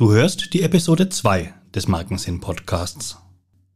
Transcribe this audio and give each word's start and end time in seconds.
Du 0.00 0.12
hörst 0.12 0.54
die 0.54 0.62
Episode 0.62 1.10
2 1.10 1.52
des 1.74 1.86
Markensinn 1.86 2.40
Podcasts. 2.40 3.18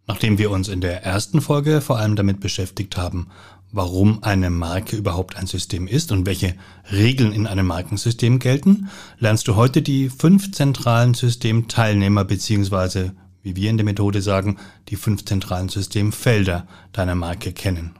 Nachdem 0.06 0.38
wir 0.38 0.50
uns 0.50 0.68
in 0.68 0.80
der 0.80 1.04
ersten 1.04 1.42
Folge 1.42 1.82
vor 1.82 1.98
allem 1.98 2.16
damit 2.16 2.40
beschäftigt 2.40 2.96
haben, 2.96 3.28
warum 3.72 4.22
eine 4.22 4.48
Marke 4.48 4.96
überhaupt 4.96 5.36
ein 5.36 5.46
System 5.46 5.86
ist 5.86 6.12
und 6.12 6.24
welche 6.24 6.54
Regeln 6.90 7.30
in 7.30 7.46
einem 7.46 7.66
Markensystem 7.66 8.38
gelten, 8.38 8.88
lernst 9.18 9.48
du 9.48 9.56
heute 9.56 9.82
die 9.82 10.08
fünf 10.08 10.50
zentralen 10.52 11.12
Systemteilnehmer 11.12 12.24
bzw. 12.24 13.10
wie 13.42 13.54
wir 13.54 13.68
in 13.68 13.76
der 13.76 13.84
Methode 13.84 14.22
sagen, 14.22 14.56
die 14.88 14.96
fünf 14.96 15.26
zentralen 15.26 15.68
Systemfelder 15.68 16.66
deiner 16.92 17.16
Marke 17.16 17.52
kennen. 17.52 17.96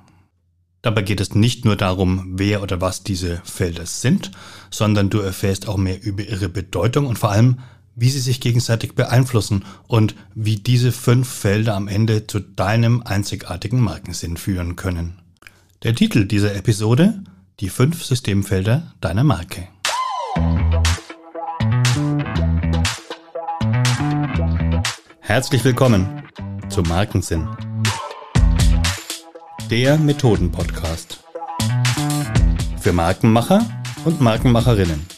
Dabei 0.81 1.03
geht 1.03 1.21
es 1.21 1.35
nicht 1.35 1.67
nur 1.67 1.77
darum, 1.77 2.33
wer 2.37 2.63
oder 2.63 2.81
was 2.81 3.03
diese 3.03 3.43
Felder 3.45 3.85
sind, 3.85 4.31
sondern 4.71 5.11
du 5.11 5.19
erfährst 5.19 5.69
auch 5.69 5.77
mehr 5.77 6.03
über 6.03 6.23
ihre 6.23 6.49
Bedeutung 6.49 7.07
und 7.07 7.19
vor 7.19 7.31
allem, 7.31 7.59
wie 7.97 8.11
sie 8.11 8.21
sich 8.21 8.41
gegenseitig 8.41 8.95
beeinflussen 8.95 9.65
und 9.87 10.15
wie 10.35 10.57
diese 10.57 10.93
fünf 10.93 11.29
Felder 11.29 11.75
am 11.75 11.89
Ende 11.89 12.27
zu 12.27 12.41
deinem 12.41 13.03
einzigartigen 13.03 13.81
Markensinn 13.81 14.37
führen 14.37 14.77
können. 14.77 15.19
Der 15.83 15.95
Titel 15.95 16.27
dieser 16.27 16.55
Episode 16.55 17.23
Die 17.61 17.69
fünf 17.69 18.05
Systemfelder 18.05 18.95
deiner 19.01 19.23
Marke. 19.23 19.69
Herzlich 25.21 25.65
willkommen 25.65 26.23
zum 26.69 26.89
Markensinn. 26.89 27.49
Der 29.71 29.97
Methoden-Podcast. 29.97 31.21
Für 32.81 32.93
Markenmacher 32.93 33.67
und 34.05 34.21
Markenmacherinnen 34.21 35.14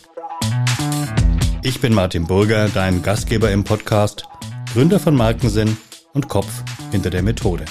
ich 1.67 1.81
bin 1.81 1.93
Martin 1.93 2.29
Burger, 2.29 2.69
dein 2.69 3.03
Gastgeber 3.03 3.51
im 3.51 3.65
Podcast, 3.65 4.29
Gründer 4.73 5.01
von 5.01 5.17
Markensinn 5.17 5.77
und 6.13 6.29
Kopf 6.29 6.63
hinter 6.93 7.11
der 7.11 7.25
Methode. 7.25 7.65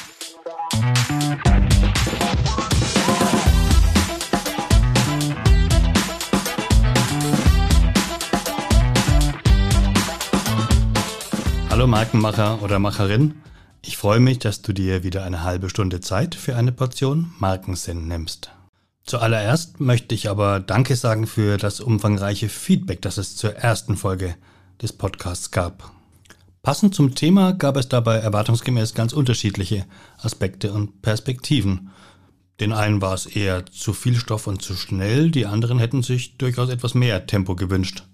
Hallo 11.69 11.87
Markenmacher 11.87 12.61
oder 12.61 12.79
Macherin. 12.79 13.35
Ich 13.81 13.95
freue 13.95 14.19
mich, 14.19 14.39
dass 14.39 14.61
du 14.61 14.73
dir 14.73 15.03
wieder 15.03 15.23
eine 15.23 15.43
halbe 15.43 15.69
Stunde 15.69 16.01
Zeit 16.01 16.35
für 16.35 16.57
eine 16.57 16.73
Portion 16.73 17.33
Markensinn 17.39 18.09
nimmst. 18.09 18.54
Zuallererst 19.05 19.79
möchte 19.79 20.15
ich 20.15 20.29
aber 20.29 20.59
Danke 20.59 20.95
sagen 20.95 21.27
für 21.27 21.57
das 21.57 21.79
umfangreiche 21.79 22.49
Feedback, 22.49 23.03
das 23.03 23.19
es 23.19 23.35
zur 23.35 23.55
ersten 23.55 23.97
Folge 23.97 24.35
des 24.81 24.93
Podcasts 24.93 25.51
gab. 25.51 25.91
Passend 26.63 26.95
zum 26.95 27.13
Thema 27.13 27.53
gab 27.53 27.77
es 27.77 27.87
dabei 27.87 28.15
erwartungsgemäß 28.15 28.95
ganz 28.95 29.13
unterschiedliche 29.13 29.85
Aspekte 30.17 30.73
und 30.73 31.03
Perspektiven. 31.03 31.91
Den 32.59 32.73
einen 32.73 32.99
war 32.99 33.13
es 33.13 33.27
eher 33.27 33.67
zu 33.67 33.93
viel 33.93 34.15
Stoff 34.15 34.47
und 34.47 34.63
zu 34.63 34.75
schnell, 34.75 35.29
die 35.29 35.45
anderen 35.45 35.77
hätten 35.77 36.01
sich 36.01 36.39
durchaus 36.39 36.69
etwas 36.69 36.95
mehr 36.95 37.27
Tempo 37.27 37.55
gewünscht. 37.55 38.05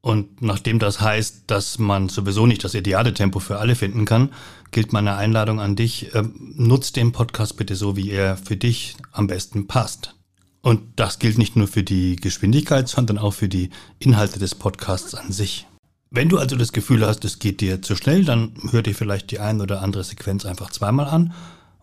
Und 0.00 0.40
nachdem 0.40 0.78
das 0.78 1.02
heißt, 1.02 1.44
dass 1.48 1.78
man 1.78 2.08
sowieso 2.08 2.46
nicht 2.46 2.64
das 2.64 2.72
ideale 2.72 3.12
Tempo 3.12 3.40
für 3.40 3.58
alle 3.58 3.74
finden 3.74 4.06
kann, 4.06 4.32
gilt 4.70 4.94
meine 4.94 5.16
Einladung 5.16 5.60
an 5.60 5.76
dich, 5.76 6.14
äh, 6.14 6.22
nutz 6.54 6.92
den 6.92 7.12
Podcast 7.12 7.58
bitte 7.58 7.76
so, 7.76 7.96
wie 7.96 8.10
er 8.10 8.38
für 8.38 8.56
dich 8.56 8.96
am 9.12 9.26
besten 9.26 9.66
passt. 9.66 10.14
Und 10.62 10.82
das 10.96 11.18
gilt 11.18 11.38
nicht 11.38 11.56
nur 11.56 11.68
für 11.68 11.82
die 11.82 12.16
Geschwindigkeit, 12.16 12.88
sondern 12.88 13.18
auch 13.18 13.32
für 13.32 13.48
die 13.48 13.70
Inhalte 13.98 14.38
des 14.38 14.54
Podcasts 14.54 15.14
an 15.14 15.32
sich. 15.32 15.66
Wenn 16.10 16.28
du 16.28 16.38
also 16.38 16.56
das 16.56 16.72
Gefühl 16.72 17.06
hast, 17.06 17.24
es 17.24 17.38
geht 17.38 17.60
dir 17.60 17.82
zu 17.82 17.94
schnell, 17.94 18.24
dann 18.24 18.52
hör 18.70 18.82
dir 18.82 18.94
vielleicht 18.94 19.30
die 19.30 19.38
ein 19.38 19.60
oder 19.60 19.80
andere 19.80 20.04
Sequenz 20.04 20.44
einfach 20.44 20.70
zweimal 20.70 21.06
an. 21.06 21.32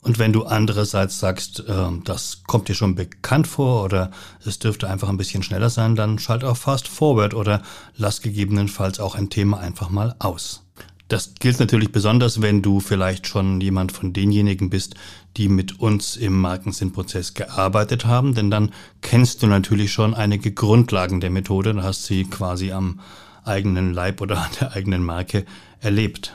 Und 0.02 0.20
wenn 0.20 0.32
du 0.32 0.46
andererseits 0.46 1.20
sagst, 1.20 1.62
äh, 1.68 1.88
das 2.04 2.44
kommt 2.46 2.68
dir 2.68 2.76
schon 2.76 2.96
bekannt 2.96 3.48
vor 3.48 3.84
oder 3.84 4.12
es 4.46 4.60
dürfte 4.60 4.90
einfach 4.90 5.10
ein 5.10 5.18
bisschen 5.18 5.44
schneller 5.44 5.70
sein, 5.70 5.96
dann 5.96 6.20
schalt 6.20 6.44
auch 6.44 6.58
Fast 6.58 6.88
Forward 6.88 7.34
oder 7.34 7.62
lass 7.96 8.22
gegebenenfalls 8.22 9.00
auch 9.00 9.16
ein 9.16 9.30
Thema 9.30 9.60
einfach 9.60 9.90
mal 9.90 10.16
aus. 10.20 10.64
Das 11.08 11.36
gilt 11.40 11.60
natürlich 11.60 11.92
besonders, 11.92 12.42
wenn 12.42 12.62
du 12.62 12.80
vielleicht 12.82 13.28
schon 13.28 13.62
jemand 13.62 13.94
von 13.94 14.12
denjenigen 14.12 14.70
bist, 14.70 14.96
die 15.38 15.50
mit 15.50 15.80
uns 15.80 16.16
im 16.16 16.40
Markensinnprozess 16.40 17.34
gearbeitet 17.34 18.06
haben, 18.06 18.34
denn 18.34 18.50
dann 18.50 18.72
kennst 19.02 19.44
du 19.44 19.48
natürlich 19.48 19.92
schon 19.92 20.14
einige 20.14 20.52
Grundlagen 20.52 21.20
der 21.20 21.30
Methode 21.30 21.70
und 21.72 21.84
hast 21.84 22.06
sie 22.06 22.26
quasi 22.26 22.72
am 22.72 23.00
eigenen 23.44 23.94
Leib 23.94 24.22
oder 24.22 24.40
an 24.40 24.52
der 24.60 24.74
eigenen 24.74 25.04
Marke 25.04 25.46
erlebt. 25.80 26.34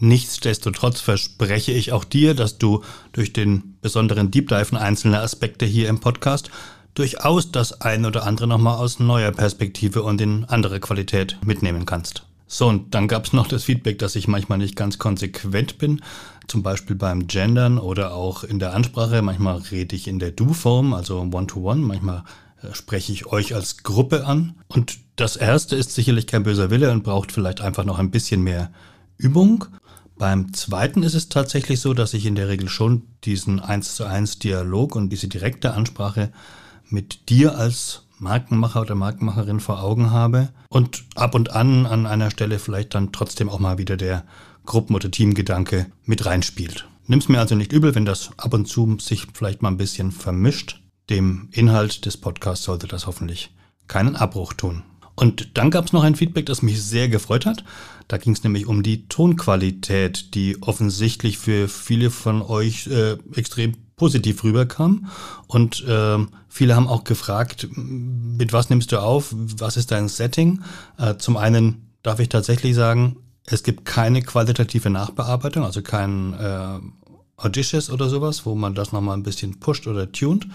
Nichtsdestotrotz 0.00 1.00
verspreche 1.00 1.72
ich 1.72 1.92
auch 1.92 2.04
dir, 2.04 2.34
dass 2.34 2.58
du 2.58 2.84
durch 3.12 3.32
den 3.32 3.76
besonderen 3.80 4.30
Deep 4.30 4.48
Dive 4.48 4.68
in 4.70 4.76
einzelne 4.76 5.20
Aspekte 5.20 5.66
hier 5.66 5.88
im 5.88 5.98
Podcast 5.98 6.50
durchaus 6.94 7.52
das 7.52 7.80
ein 7.80 8.06
oder 8.06 8.24
andere 8.24 8.46
nochmal 8.46 8.78
aus 8.78 9.00
neuer 9.00 9.32
Perspektive 9.32 10.02
und 10.02 10.20
in 10.20 10.44
andere 10.44 10.80
Qualität 10.80 11.38
mitnehmen 11.44 11.84
kannst. 11.84 12.24
So, 12.46 12.66
und 12.66 12.94
dann 12.94 13.08
gab 13.08 13.26
es 13.26 13.32
noch 13.32 13.46
das 13.46 13.64
Feedback, 13.64 13.98
dass 13.98 14.16
ich 14.16 14.26
manchmal 14.26 14.58
nicht 14.58 14.74
ganz 14.74 14.98
konsequent 14.98 15.78
bin, 15.78 16.00
zum 16.48 16.62
Beispiel 16.62 16.96
beim 16.96 17.26
Gendern 17.26 17.78
oder 17.78 18.14
auch 18.14 18.44
in 18.44 18.58
der 18.58 18.74
Ansprache. 18.74 19.22
Manchmal 19.22 19.58
rede 19.58 19.94
ich 19.94 20.08
in 20.08 20.18
der 20.18 20.32
Du-Form, 20.32 20.94
also 20.94 21.20
One-to-One, 21.20 21.82
-one. 21.82 21.86
manchmal 21.86 22.24
äh, 22.62 22.74
spreche 22.74 23.12
ich 23.12 23.26
euch 23.26 23.54
als 23.54 23.82
Gruppe 23.82 24.26
an. 24.26 24.54
Und 24.68 24.98
das 25.16 25.36
erste 25.36 25.76
ist 25.76 25.94
sicherlich 25.94 26.26
kein 26.26 26.42
böser 26.42 26.70
Wille 26.70 26.90
und 26.90 27.04
braucht 27.04 27.32
vielleicht 27.32 27.60
einfach 27.60 27.84
noch 27.84 27.98
ein 27.98 28.10
bisschen 28.10 28.42
mehr 28.42 28.70
Übung. 29.16 29.66
Beim 30.16 30.52
zweiten 30.52 31.04
ist 31.04 31.14
es 31.14 31.28
tatsächlich 31.28 31.80
so, 31.80 31.94
dass 31.94 32.12
ich 32.12 32.26
in 32.26 32.34
der 32.34 32.48
Regel 32.48 32.68
schon 32.68 33.02
diesen 33.24 33.60
1 33.60 33.94
zu 33.94 34.04
1 34.04 34.40
Dialog 34.40 34.96
und 34.96 35.10
diese 35.10 35.28
direkte 35.28 35.74
Ansprache 35.74 36.32
mit 36.88 37.28
dir 37.28 37.56
als 37.56 38.02
Markenmacher 38.18 38.80
oder 38.80 38.96
Markenmacherin 38.96 39.60
vor 39.60 39.80
Augen 39.80 40.10
habe 40.10 40.48
und 40.68 41.04
ab 41.14 41.36
und 41.36 41.52
an 41.52 41.86
an 41.86 42.06
einer 42.06 42.32
Stelle 42.32 42.58
vielleicht 42.58 42.94
dann 42.94 43.12
trotzdem 43.12 43.48
auch 43.48 43.60
mal 43.60 43.78
wieder 43.78 43.96
der 43.96 44.24
Gruppen- 44.68 44.94
oder 44.94 45.10
Teamgedanke 45.10 45.86
mit 46.04 46.26
reinspielt. 46.26 46.86
Nimm's 47.06 47.28
mir 47.28 47.40
also 47.40 47.54
nicht 47.54 47.72
übel, 47.72 47.94
wenn 47.94 48.04
das 48.04 48.30
ab 48.36 48.52
und 48.52 48.66
zu 48.68 48.98
sich 49.00 49.26
vielleicht 49.32 49.62
mal 49.62 49.70
ein 49.70 49.78
bisschen 49.78 50.12
vermischt. 50.12 50.80
Dem 51.08 51.48
Inhalt 51.52 52.04
des 52.04 52.18
Podcasts 52.18 52.66
sollte 52.66 52.86
das 52.86 53.06
hoffentlich 53.06 53.50
keinen 53.88 54.14
Abbruch 54.14 54.52
tun. 54.52 54.82
Und 55.14 55.56
dann 55.56 55.70
gab 55.70 55.86
es 55.86 55.92
noch 55.94 56.04
ein 56.04 56.14
Feedback, 56.14 56.44
das 56.46 56.60
mich 56.60 56.82
sehr 56.82 57.08
gefreut 57.08 57.46
hat. 57.46 57.64
Da 58.08 58.18
ging 58.18 58.34
es 58.34 58.44
nämlich 58.44 58.66
um 58.66 58.82
die 58.82 59.08
Tonqualität, 59.08 60.34
die 60.34 60.62
offensichtlich 60.62 61.38
für 61.38 61.66
viele 61.66 62.10
von 62.10 62.42
euch 62.42 62.86
äh, 62.88 63.16
extrem 63.34 63.72
positiv 63.96 64.44
rüberkam. 64.44 65.08
Und 65.46 65.82
äh, 65.88 66.18
viele 66.48 66.76
haben 66.76 66.86
auch 66.88 67.04
gefragt, 67.04 67.68
mit 67.74 68.52
was 68.52 68.68
nimmst 68.68 68.92
du 68.92 68.98
auf? 68.98 69.34
Was 69.34 69.78
ist 69.78 69.90
dein 69.92 70.08
Setting? 70.08 70.60
Äh, 70.98 71.16
zum 71.16 71.38
einen 71.38 71.88
darf 72.02 72.20
ich 72.20 72.28
tatsächlich 72.28 72.74
sagen, 72.74 73.16
es 73.50 73.62
gibt 73.62 73.84
keine 73.84 74.22
qualitative 74.22 74.90
Nachbearbeitung, 74.90 75.64
also 75.64 75.82
kein 75.82 76.34
äh, 76.34 76.78
Audacious 77.38 77.88
oder 77.88 78.08
sowas, 78.08 78.44
wo 78.46 78.56
man 78.56 78.74
das 78.74 78.90
nochmal 78.90 79.16
ein 79.16 79.22
bisschen 79.22 79.60
pusht 79.60 79.86
oder 79.86 80.10
tunt. 80.10 80.48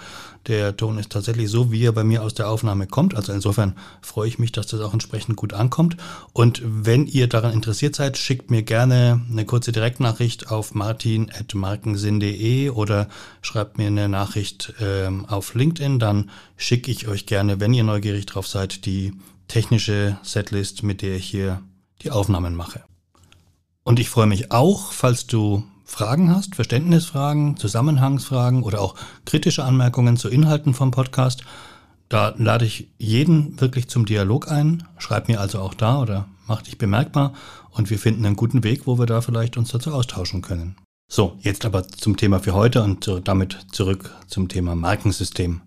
Der 0.47 0.75
Ton 0.75 0.97
ist 0.97 1.13
tatsächlich 1.13 1.49
so, 1.49 1.71
wie 1.71 1.85
er 1.85 1.93
bei 1.93 2.03
mir 2.03 2.21
aus 2.21 2.33
der 2.33 2.49
Aufnahme 2.49 2.87
kommt. 2.87 3.15
Also 3.15 3.31
insofern 3.31 3.77
freue 4.01 4.27
ich 4.27 4.37
mich, 4.37 4.51
dass 4.51 4.67
das 4.67 4.81
auch 4.81 4.91
entsprechend 4.91 5.37
gut 5.37 5.53
ankommt. 5.53 5.95
Und 6.33 6.61
wenn 6.65 7.07
ihr 7.07 7.27
daran 7.27 7.53
interessiert 7.53 7.95
seid, 7.95 8.17
schickt 8.17 8.51
mir 8.51 8.63
gerne 8.63 9.21
eine 9.31 9.45
kurze 9.45 9.71
Direktnachricht 9.71 10.51
auf 10.51 10.73
martin.markensinn.de 10.73 12.71
oder 12.71 13.07
schreibt 13.41 13.77
mir 13.77 13.87
eine 13.87 14.09
Nachricht 14.09 14.73
ähm, 14.81 15.25
auf 15.25 15.55
LinkedIn. 15.55 15.99
Dann 15.99 16.31
schicke 16.57 16.91
ich 16.91 17.07
euch 17.07 17.25
gerne, 17.25 17.61
wenn 17.61 17.73
ihr 17.73 17.85
neugierig 17.85 18.25
drauf 18.25 18.47
seid, 18.47 18.85
die 18.85 19.13
technische 19.47 20.17
Setlist, 20.21 20.83
mit 20.83 21.01
der 21.01 21.15
ich 21.15 21.25
hier 21.25 21.61
die 22.03 22.11
Aufnahmen 22.11 22.55
mache. 22.55 22.81
Und 23.83 24.00
ich 24.00 24.09
freue 24.09 24.27
mich 24.27 24.51
auch, 24.51 24.91
falls 24.91 25.27
du 25.27 25.63
Fragen 25.85 26.33
hast, 26.33 26.55
Verständnisfragen, 26.55 27.57
Zusammenhangsfragen 27.57 28.63
oder 28.63 28.81
auch 28.81 28.95
kritische 29.25 29.63
Anmerkungen 29.63 30.17
zu 30.17 30.29
Inhalten 30.29 30.73
vom 30.73 30.91
Podcast, 30.91 31.44
da 32.09 32.33
lade 32.38 32.65
ich 32.65 32.89
jeden 32.97 33.59
wirklich 33.59 33.89
zum 33.89 34.05
Dialog 34.05 34.50
ein. 34.50 34.88
Schreib 34.97 35.27
mir 35.27 35.39
also 35.39 35.59
auch 35.59 35.73
da 35.73 36.00
oder 36.00 36.27
mach 36.47 36.61
dich 36.61 36.77
bemerkbar 36.77 37.33
und 37.71 37.89
wir 37.89 38.00
finden 38.00 38.25
einen 38.25 38.35
guten 38.35 38.63
Weg, 38.63 38.88
wo 38.88 38.97
wir 38.99 39.06
da 39.06 39.21
vielleicht 39.21 39.57
uns 39.57 39.69
dazu 39.69 39.94
austauschen 39.94 40.41
können. 40.41 40.77
So, 41.11 41.38
jetzt 41.41 41.65
aber 41.65 41.88
zum 41.88 42.17
Thema 42.17 42.39
für 42.39 42.53
heute 42.53 42.81
und 42.83 43.09
damit 43.25 43.67
zurück 43.71 44.15
zum 44.27 44.47
Thema 44.47 44.75
Markensystem. 44.75 45.61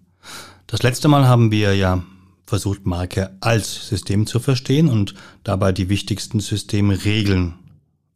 Das 0.66 0.82
letzte 0.82 1.08
Mal 1.08 1.28
haben 1.28 1.50
wir 1.50 1.76
ja 1.76 2.02
versucht, 2.46 2.86
Marke 2.86 3.36
als 3.40 3.88
System 3.88 4.26
zu 4.26 4.40
verstehen 4.40 4.88
und 4.88 5.14
dabei 5.44 5.72
die 5.72 5.88
wichtigsten 5.88 6.40
Systemregeln 6.40 7.54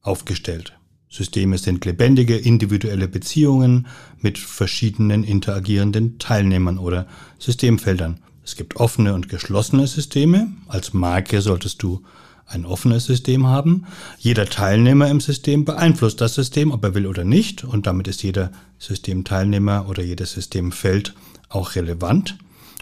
aufgestellt. 0.01 0.77
Systeme 1.09 1.59
sind 1.59 1.85
lebendige, 1.85 2.37
individuelle 2.37 3.09
Beziehungen 3.09 3.89
mit 4.21 4.39
verschiedenen 4.39 5.25
interagierenden 5.25 6.19
Teilnehmern 6.19 6.79
oder 6.79 7.07
Systemfeldern. 7.41 8.21
Es 8.45 8.55
gibt 8.55 8.77
offene 8.77 9.15
und 9.15 9.29
geschlossene 9.29 9.89
Systeme. 9.89 10.53
Als 10.69 10.93
Marke 10.95 11.41
solltest 11.41 11.83
du 11.83 12.03
ein 12.47 12.65
offenes 12.65 13.07
System 13.07 13.47
haben. 13.47 13.87
Jeder 14.19 14.47
Teilnehmer 14.47 15.09
im 15.09 15.21
System 15.21 15.65
beeinflusst 15.65 16.21
das 16.21 16.35
System, 16.35 16.73
ob 16.73 16.85
er 16.85 16.95
will 16.95 17.07
oder 17.07 17.25
nicht, 17.25 17.65
und 17.65 17.87
damit 17.87 18.09
ist 18.09 18.23
jeder 18.23 18.51
Systemteilnehmer 18.79 19.89
oder 19.89 20.03
jedes 20.03 20.33
Systemfeld 20.33 21.15
auch 21.49 21.75
relevant. 21.75 22.39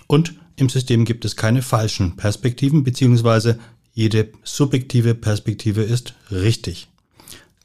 Und 0.07 0.35
im 0.59 0.69
System 0.69 1.05
gibt 1.05 1.25
es 1.25 1.37
keine 1.37 1.63
falschen 1.63 2.17
Perspektiven, 2.17 2.85
beziehungsweise 2.85 3.59
jede 3.95 4.29
subjektive 4.43 5.15
Perspektive 5.15 5.83
ist 5.83 6.15
richtig. 6.31 6.89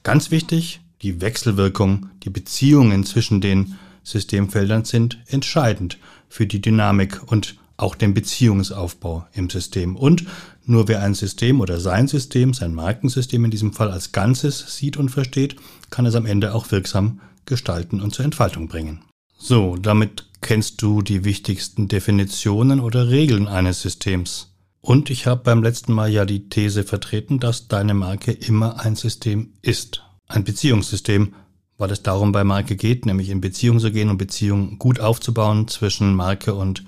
Ganz 0.03 0.31
wichtig, 0.31 0.81
die 1.01 1.21
Wechselwirkung, 1.21 2.09
die 2.23 2.29
Beziehungen 2.29 3.03
zwischen 3.03 3.41
den 3.41 3.75
Systemfeldern 4.03 4.85
sind 4.85 5.19
entscheidend 5.27 5.97
für 6.29 6.45
die 6.45 6.61
Dynamik 6.61 7.21
und 7.31 7.55
auch 7.77 7.95
den 7.95 8.13
Beziehungsaufbau 8.13 9.25
im 9.33 9.49
System. 9.49 9.95
Und 9.95 10.25
nur 10.65 10.87
wer 10.87 11.01
ein 11.01 11.15
System 11.15 11.61
oder 11.61 11.79
sein 11.79 12.07
System, 12.07 12.53
sein 12.53 12.73
Markensystem 12.73 13.43
in 13.45 13.51
diesem 13.51 13.73
Fall 13.73 13.91
als 13.91 14.11
Ganzes 14.11 14.77
sieht 14.77 14.97
und 14.97 15.09
versteht, 15.09 15.55
kann 15.89 16.05
es 16.05 16.15
am 16.15 16.25
Ende 16.25 16.53
auch 16.53 16.71
wirksam 16.71 17.19
gestalten 17.45 18.01
und 18.01 18.13
zur 18.13 18.25
Entfaltung 18.25 18.67
bringen. 18.67 19.01
So, 19.37 19.75
damit 19.77 20.25
kennst 20.43 20.81
du 20.81 21.01
die 21.01 21.23
wichtigsten 21.23 21.87
Definitionen 21.87 22.79
oder 22.79 23.09
Regeln 23.09 23.47
eines 23.47 23.81
Systems. 23.81 24.53
Und 24.81 25.09
ich 25.09 25.25
habe 25.25 25.41
beim 25.41 25.63
letzten 25.63 25.93
Mal 25.93 26.11
ja 26.11 26.25
die 26.25 26.49
These 26.49 26.83
vertreten, 26.83 27.39
dass 27.39 27.69
deine 27.69 27.93
Marke 27.93 28.33
immer 28.33 28.81
ein 28.81 28.95
System 28.95 29.53
ist. 29.61 30.03
Ein 30.27 30.43
Beziehungssystem, 30.43 31.33
weil 31.77 31.89
es 31.89 32.03
darum 32.03 32.33
bei 32.33 32.43
Marke 32.43 32.75
geht, 32.75 33.05
nämlich 33.05 33.29
in 33.29 33.41
Beziehung 33.41 33.79
zu 33.79 33.91
gehen 33.91 34.09
und 34.09 34.17
Beziehungen 34.17 34.77
gut 34.77 34.99
aufzubauen 34.99 35.67
zwischen 35.69 36.13
Marke 36.13 36.53
und 36.53 36.83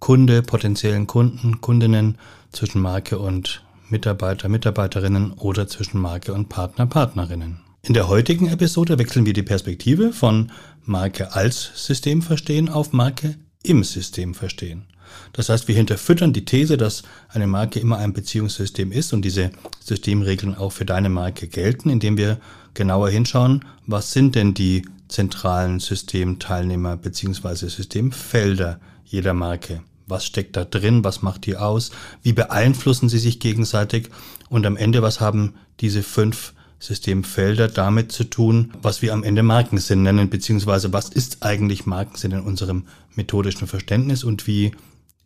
Kunde, 0.00 0.42
potenziellen 0.42 1.06
Kunden, 1.06 1.60
Kundinnen, 1.60 2.18
zwischen 2.50 2.82
Marke 2.82 3.18
und 3.18 3.62
Mitarbeiter, 3.88 4.48
Mitarbeiterinnen 4.48 5.32
oder 5.32 5.68
zwischen 5.68 6.00
Marke 6.00 6.34
und 6.34 6.48
Partner, 6.48 6.86
Partnerinnen. 6.86 7.60
In 7.82 7.94
der 7.94 8.08
heutigen 8.08 8.46
Episode 8.46 8.98
wechseln 8.98 9.24
wir 9.24 9.32
die 9.32 9.42
Perspektive 9.42 10.12
von 10.12 10.52
Marke 10.84 11.32
als 11.32 11.70
System 11.74 12.20
verstehen 12.20 12.68
auf 12.68 12.92
Marke 12.92 13.36
im 13.62 13.84
System 13.84 14.34
verstehen. 14.34 14.84
Das 15.32 15.48
heißt, 15.48 15.66
wir 15.66 15.74
hinterfüttern 15.74 16.34
die 16.34 16.44
These, 16.44 16.76
dass 16.76 17.02
eine 17.30 17.46
Marke 17.46 17.80
immer 17.80 17.96
ein 17.96 18.12
Beziehungssystem 18.12 18.92
ist 18.92 19.14
und 19.14 19.22
diese 19.22 19.50
Systemregeln 19.82 20.54
auch 20.54 20.72
für 20.72 20.84
deine 20.84 21.08
Marke 21.08 21.48
gelten, 21.48 21.88
indem 21.88 22.18
wir 22.18 22.38
genauer 22.74 23.08
hinschauen, 23.08 23.64
was 23.86 24.12
sind 24.12 24.34
denn 24.34 24.52
die 24.52 24.86
zentralen 25.08 25.80
Systemteilnehmer 25.80 26.98
bzw. 26.98 27.68
Systemfelder 27.68 28.78
jeder 29.06 29.32
Marke. 29.32 29.80
Was 30.06 30.26
steckt 30.26 30.54
da 30.56 30.66
drin? 30.66 31.02
Was 31.02 31.22
macht 31.22 31.46
die 31.46 31.56
aus? 31.56 31.92
Wie 32.22 32.34
beeinflussen 32.34 33.08
sie 33.08 33.18
sich 33.18 33.40
gegenseitig? 33.40 34.10
Und 34.50 34.66
am 34.66 34.76
Ende, 34.76 35.00
was 35.00 35.20
haben 35.20 35.54
diese 35.80 36.02
fünf 36.02 36.52
Systemfelder 36.80 37.68
damit 37.68 38.10
zu 38.10 38.24
tun, 38.24 38.72
was 38.82 39.02
wir 39.02 39.12
am 39.12 39.22
Ende 39.22 39.42
Markensinn 39.42 40.02
nennen, 40.02 40.30
beziehungsweise 40.30 40.92
was 40.92 41.10
ist 41.10 41.42
eigentlich 41.42 41.86
Markensinn 41.86 42.32
in 42.32 42.40
unserem 42.40 42.86
methodischen 43.14 43.68
Verständnis 43.68 44.24
und 44.24 44.46
wie 44.46 44.72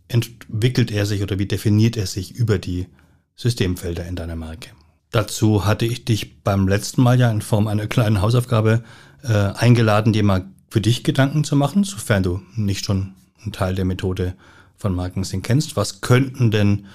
entwickelt 0.09 0.91
er 0.91 1.06
sich 1.06 1.23
oder 1.23 1.39
wie 1.39 1.47
definiert 1.47 1.97
er 1.97 2.06
sich 2.06 2.35
über 2.35 2.59
die 2.59 2.89
Systemfelder 3.37 4.05
in 4.06 4.17
deiner 4.17 4.37
Marke. 4.37 4.71
Dazu 5.11 5.65
hatte 5.65 5.87
ich 5.87 6.05
dich 6.05 6.43
beim 6.43 6.67
letzten 6.67 7.03
Mal 7.03 7.19
ja 7.19 7.31
in 7.31 7.41
Form 7.41 7.69
einer 7.69 7.87
kleinen 7.87 8.21
Hausaufgabe 8.21 8.83
äh, 9.23 9.33
eingeladen, 9.33 10.12
dir 10.12 10.25
mal 10.25 10.47
für 10.69 10.81
dich 10.81 11.05
Gedanken 11.05 11.45
zu 11.45 11.55
machen, 11.55 11.85
sofern 11.85 12.25
du 12.25 12.43
nicht 12.57 12.85
schon 12.85 13.15
einen 13.41 13.53
Teil 13.53 13.77
der 13.77 13.85
Methode 13.85 14.35
von 14.77 14.93
Marketing 14.93 15.43
kennst. 15.43 15.77
Was 15.77 16.00
könnten 16.00 16.50
denn 16.50 16.87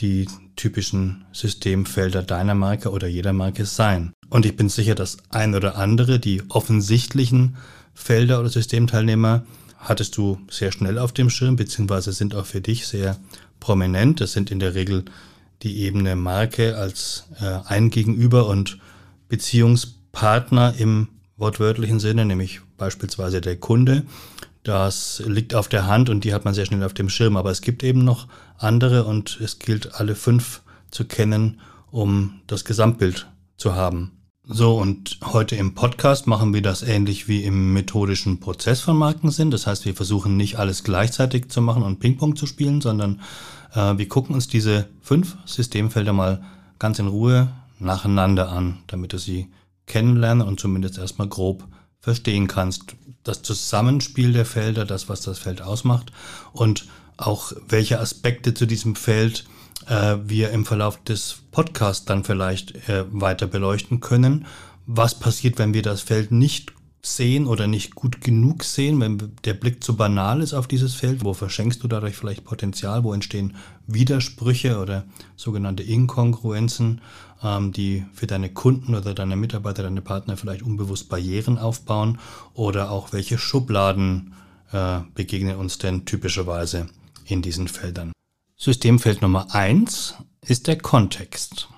die 0.00 0.28
typischen 0.56 1.24
Systemfelder 1.32 2.22
deiner 2.22 2.54
Marke 2.54 2.90
oder 2.90 3.06
jeder 3.06 3.32
Marke 3.32 3.64
sein? 3.64 4.12
Und 4.30 4.46
ich 4.46 4.56
bin 4.56 4.68
sicher, 4.68 4.94
dass 4.94 5.18
ein 5.30 5.54
oder 5.54 5.76
andere, 5.76 6.18
die 6.18 6.42
offensichtlichen 6.48 7.56
Felder 7.94 8.40
oder 8.40 8.48
Systemteilnehmer, 8.48 9.44
hattest 9.78 10.16
du 10.16 10.38
sehr 10.50 10.72
schnell 10.72 10.98
auf 10.98 11.12
dem 11.12 11.30
Schirm, 11.30 11.56
beziehungsweise 11.56 12.12
sind 12.12 12.34
auch 12.34 12.46
für 12.46 12.60
dich 12.60 12.86
sehr 12.86 13.16
prominent. 13.60 14.20
Das 14.20 14.32
sind 14.32 14.50
in 14.50 14.58
der 14.58 14.74
Regel 14.74 15.04
die 15.62 15.78
Ebene 15.78 16.16
Marke 16.16 16.76
als 16.76 17.26
äh, 17.40 17.58
ein 17.66 17.90
Gegenüber 17.90 18.46
und 18.46 18.78
Beziehungspartner 19.28 20.74
im 20.78 21.08
wortwörtlichen 21.36 22.00
Sinne, 22.00 22.24
nämlich 22.24 22.60
beispielsweise 22.76 23.40
der 23.40 23.56
Kunde. 23.56 24.04
Das 24.62 25.22
liegt 25.26 25.54
auf 25.54 25.68
der 25.68 25.86
Hand 25.86 26.10
und 26.10 26.24
die 26.24 26.34
hat 26.34 26.44
man 26.44 26.54
sehr 26.54 26.66
schnell 26.66 26.84
auf 26.84 26.94
dem 26.94 27.08
Schirm. 27.08 27.36
Aber 27.36 27.50
es 27.50 27.60
gibt 27.60 27.82
eben 27.82 28.04
noch 28.04 28.26
andere 28.58 29.04
und 29.04 29.38
es 29.40 29.58
gilt 29.58 29.94
alle 29.94 30.14
fünf 30.14 30.62
zu 30.90 31.04
kennen, 31.04 31.60
um 31.90 32.40
das 32.46 32.64
Gesamtbild 32.64 33.26
zu 33.56 33.74
haben. 33.74 34.12
So, 34.50 34.78
und 34.78 35.18
heute 35.24 35.56
im 35.56 35.74
Podcast 35.74 36.26
machen 36.26 36.54
wir 36.54 36.62
das 36.62 36.82
ähnlich 36.82 37.28
wie 37.28 37.44
im 37.44 37.74
methodischen 37.74 38.40
Prozess 38.40 38.80
von 38.80 38.96
Markensinn. 38.96 39.50
Das 39.50 39.66
heißt, 39.66 39.84
wir 39.84 39.94
versuchen 39.94 40.38
nicht 40.38 40.58
alles 40.58 40.84
gleichzeitig 40.84 41.50
zu 41.50 41.60
machen 41.60 41.82
und 41.82 42.00
Ping-Pong 42.00 42.34
zu 42.34 42.46
spielen, 42.46 42.80
sondern 42.80 43.20
äh, 43.74 43.98
wir 43.98 44.08
gucken 44.08 44.34
uns 44.34 44.48
diese 44.48 44.88
fünf 45.02 45.36
Systemfelder 45.44 46.14
mal 46.14 46.42
ganz 46.78 46.98
in 46.98 47.08
Ruhe 47.08 47.48
nacheinander 47.78 48.48
an, 48.48 48.78
damit 48.86 49.12
du 49.12 49.18
sie 49.18 49.48
kennenlernen 49.84 50.46
und 50.46 50.58
zumindest 50.58 50.96
erstmal 50.96 51.28
grob 51.28 51.68
verstehen 52.00 52.46
kannst. 52.46 52.96
Das 53.24 53.42
Zusammenspiel 53.42 54.32
der 54.32 54.46
Felder, 54.46 54.84
das, 54.84 55.08
was 55.08 55.20
das 55.20 55.38
Feld 55.38 55.62
ausmacht 55.62 56.12
und 56.52 56.86
auch 57.16 57.52
welche 57.68 58.00
Aspekte 58.00 58.54
zu 58.54 58.66
diesem 58.66 58.94
Feld 58.94 59.44
äh, 59.86 60.16
wir 60.24 60.50
im 60.50 60.64
Verlauf 60.64 61.02
des 61.02 61.42
Podcasts 61.50 62.04
dann 62.04 62.24
vielleicht 62.24 62.88
äh, 62.88 63.04
weiter 63.10 63.46
beleuchten 63.46 64.00
können. 64.00 64.46
Was 64.86 65.18
passiert, 65.18 65.58
wenn 65.58 65.74
wir 65.74 65.82
das 65.82 66.00
Feld 66.00 66.30
nicht 66.30 66.72
sehen 67.02 67.46
oder 67.46 67.66
nicht 67.66 67.94
gut 67.94 68.20
genug 68.20 68.64
sehen, 68.64 69.00
wenn 69.00 69.32
der 69.44 69.54
Blick 69.54 69.84
zu 69.84 69.96
banal 69.96 70.42
ist 70.42 70.52
auf 70.52 70.66
dieses 70.66 70.94
Feld, 70.94 71.24
wo 71.24 71.32
verschenkst 71.32 71.82
du 71.82 71.88
dadurch 71.88 72.16
vielleicht 72.16 72.44
Potenzial, 72.44 73.04
wo 73.04 73.12
entstehen 73.12 73.56
Widersprüche 73.86 74.78
oder 74.78 75.04
sogenannte 75.36 75.82
Inkongruenzen, 75.82 77.00
die 77.42 78.04
für 78.12 78.26
deine 78.26 78.50
Kunden 78.50 78.94
oder 78.94 79.14
deine 79.14 79.36
Mitarbeiter, 79.36 79.82
deine 79.82 80.02
Partner 80.02 80.36
vielleicht 80.36 80.62
unbewusst 80.62 81.08
Barrieren 81.08 81.58
aufbauen 81.58 82.18
oder 82.54 82.90
auch 82.90 83.12
welche 83.12 83.38
Schubladen 83.38 84.34
äh, 84.72 85.00
begegnen 85.14 85.56
uns 85.56 85.78
denn 85.78 86.04
typischerweise 86.04 86.88
in 87.26 87.42
diesen 87.42 87.68
Feldern. 87.68 88.12
Systemfeld 88.56 89.22
Nummer 89.22 89.54
eins 89.54 90.14
ist 90.44 90.66
der 90.66 90.78
Kontext. 90.78 91.68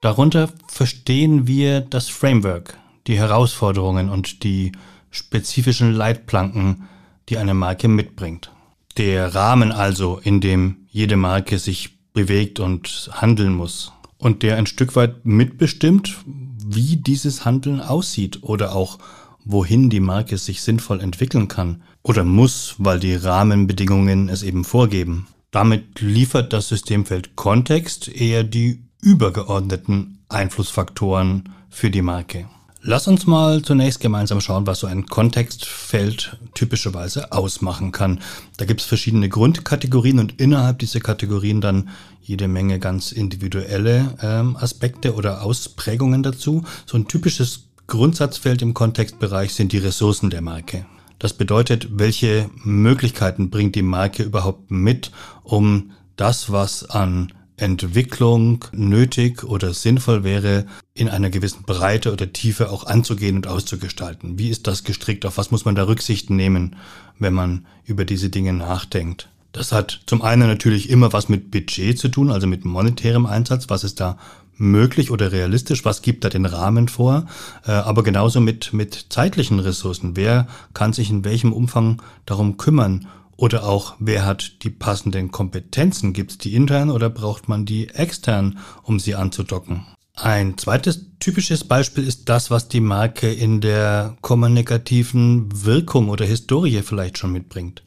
Darunter 0.00 0.50
verstehen 0.68 1.46
wir 1.46 1.80
das 1.80 2.08
Framework, 2.08 2.76
die 3.06 3.16
Herausforderungen 3.16 4.10
und 4.10 4.42
die 4.42 4.72
spezifischen 5.10 5.92
Leitplanken, 5.92 6.88
die 7.28 7.38
eine 7.38 7.54
Marke 7.54 7.88
mitbringt. 7.88 8.50
Der 8.96 9.34
Rahmen 9.34 9.72
also, 9.72 10.18
in 10.18 10.40
dem 10.40 10.86
jede 10.90 11.16
Marke 11.16 11.58
sich 11.58 12.12
bewegt 12.12 12.60
und 12.60 13.10
handeln 13.12 13.54
muss 13.54 13.93
und 14.24 14.42
der 14.42 14.56
ein 14.56 14.66
Stück 14.66 14.96
weit 14.96 15.26
mitbestimmt, 15.26 16.16
wie 16.26 16.96
dieses 16.96 17.44
Handeln 17.44 17.80
aussieht 17.80 18.42
oder 18.42 18.74
auch 18.74 18.98
wohin 19.44 19.90
die 19.90 20.00
Marke 20.00 20.38
sich 20.38 20.62
sinnvoll 20.62 21.02
entwickeln 21.02 21.46
kann 21.46 21.82
oder 22.02 22.24
muss, 22.24 22.76
weil 22.78 22.98
die 22.98 23.14
Rahmenbedingungen 23.14 24.30
es 24.30 24.42
eben 24.42 24.64
vorgeben. 24.64 25.26
Damit 25.50 26.00
liefert 26.00 26.54
das 26.54 26.68
Systemfeld 26.68 27.36
Kontext 27.36 28.08
eher 28.08 28.44
die 28.44 28.82
übergeordneten 29.02 30.24
Einflussfaktoren 30.30 31.50
für 31.68 31.90
die 31.90 32.02
Marke. 32.02 32.48
Lass 32.86 33.08
uns 33.08 33.26
mal 33.26 33.62
zunächst 33.62 34.00
gemeinsam 34.00 34.42
schauen, 34.42 34.66
was 34.66 34.80
so 34.80 34.86
ein 34.86 35.06
Kontextfeld 35.06 36.36
typischerweise 36.52 37.32
ausmachen 37.32 37.92
kann. 37.92 38.20
Da 38.58 38.66
gibt 38.66 38.82
es 38.82 38.86
verschiedene 38.86 39.30
Grundkategorien 39.30 40.18
und 40.18 40.38
innerhalb 40.38 40.80
dieser 40.80 41.00
Kategorien 41.00 41.62
dann 41.62 41.88
jede 42.20 42.46
Menge 42.46 42.78
ganz 42.78 43.10
individuelle 43.10 44.18
ähm, 44.20 44.58
Aspekte 44.60 45.14
oder 45.14 45.42
Ausprägungen 45.42 46.22
dazu. 46.22 46.62
So 46.84 46.98
ein 46.98 47.08
typisches 47.08 47.68
Grundsatzfeld 47.86 48.60
im 48.60 48.74
Kontextbereich 48.74 49.54
sind 49.54 49.72
die 49.72 49.78
Ressourcen 49.78 50.28
der 50.28 50.42
Marke. 50.42 50.84
Das 51.18 51.32
bedeutet, 51.32 51.88
welche 51.92 52.50
Möglichkeiten 52.64 53.48
bringt 53.48 53.76
die 53.76 53.82
Marke 53.82 54.24
überhaupt 54.24 54.70
mit, 54.70 55.10
um 55.42 55.92
das, 56.16 56.52
was 56.52 56.84
an 56.84 57.32
Entwicklung 57.56 58.64
nötig 58.72 59.44
oder 59.44 59.74
sinnvoll 59.74 60.24
wäre, 60.24 60.66
in 60.92 61.08
einer 61.08 61.30
gewissen 61.30 61.62
Breite 61.62 62.12
oder 62.12 62.32
Tiefe 62.32 62.70
auch 62.70 62.84
anzugehen 62.86 63.36
und 63.36 63.46
auszugestalten. 63.46 64.38
Wie 64.38 64.50
ist 64.50 64.66
das 64.66 64.84
gestrickt? 64.84 65.24
Auf 65.24 65.38
was 65.38 65.50
muss 65.50 65.64
man 65.64 65.74
da 65.74 65.84
Rücksicht 65.84 66.30
nehmen, 66.30 66.76
wenn 67.18 67.34
man 67.34 67.66
über 67.84 68.04
diese 68.04 68.28
Dinge 68.28 68.52
nachdenkt? 68.52 69.28
Das 69.52 69.70
hat 69.70 70.00
zum 70.06 70.22
einen 70.22 70.48
natürlich 70.48 70.90
immer 70.90 71.12
was 71.12 71.28
mit 71.28 71.52
Budget 71.52 71.96
zu 71.96 72.08
tun, 72.08 72.32
also 72.32 72.48
mit 72.48 72.64
monetärem 72.64 73.24
Einsatz. 73.24 73.70
Was 73.70 73.84
ist 73.84 74.00
da 74.00 74.18
möglich 74.56 75.12
oder 75.12 75.30
realistisch? 75.30 75.84
Was 75.84 76.02
gibt 76.02 76.24
da 76.24 76.28
den 76.28 76.46
Rahmen 76.46 76.88
vor? 76.88 77.26
Äh, 77.64 77.70
aber 77.70 78.02
genauso 78.02 78.40
mit, 78.40 78.72
mit 78.72 79.06
zeitlichen 79.10 79.60
Ressourcen. 79.60 80.16
Wer 80.16 80.48
kann 80.74 80.92
sich 80.92 81.08
in 81.08 81.24
welchem 81.24 81.52
Umfang 81.52 82.02
darum 82.26 82.56
kümmern, 82.56 83.06
Oder 83.36 83.64
auch, 83.64 83.96
wer 83.98 84.24
hat 84.24 84.62
die 84.62 84.70
passenden 84.70 85.30
Kompetenzen? 85.30 86.12
Gibt 86.12 86.30
es 86.32 86.38
die 86.38 86.54
intern 86.54 86.90
oder 86.90 87.10
braucht 87.10 87.48
man 87.48 87.66
die 87.66 87.88
extern, 87.88 88.58
um 88.82 89.00
sie 89.00 89.14
anzudocken? 89.14 89.84
Ein 90.16 90.56
zweites 90.56 91.06
typisches 91.18 91.64
Beispiel 91.64 92.06
ist 92.06 92.28
das, 92.28 92.50
was 92.50 92.68
die 92.68 92.80
Marke 92.80 93.32
in 93.32 93.60
der 93.60 94.16
kommunikativen 94.20 95.48
Wirkung 95.64 96.08
oder 96.08 96.24
Historie 96.24 96.82
vielleicht 96.82 97.18
schon 97.18 97.32
mitbringt. 97.32 97.82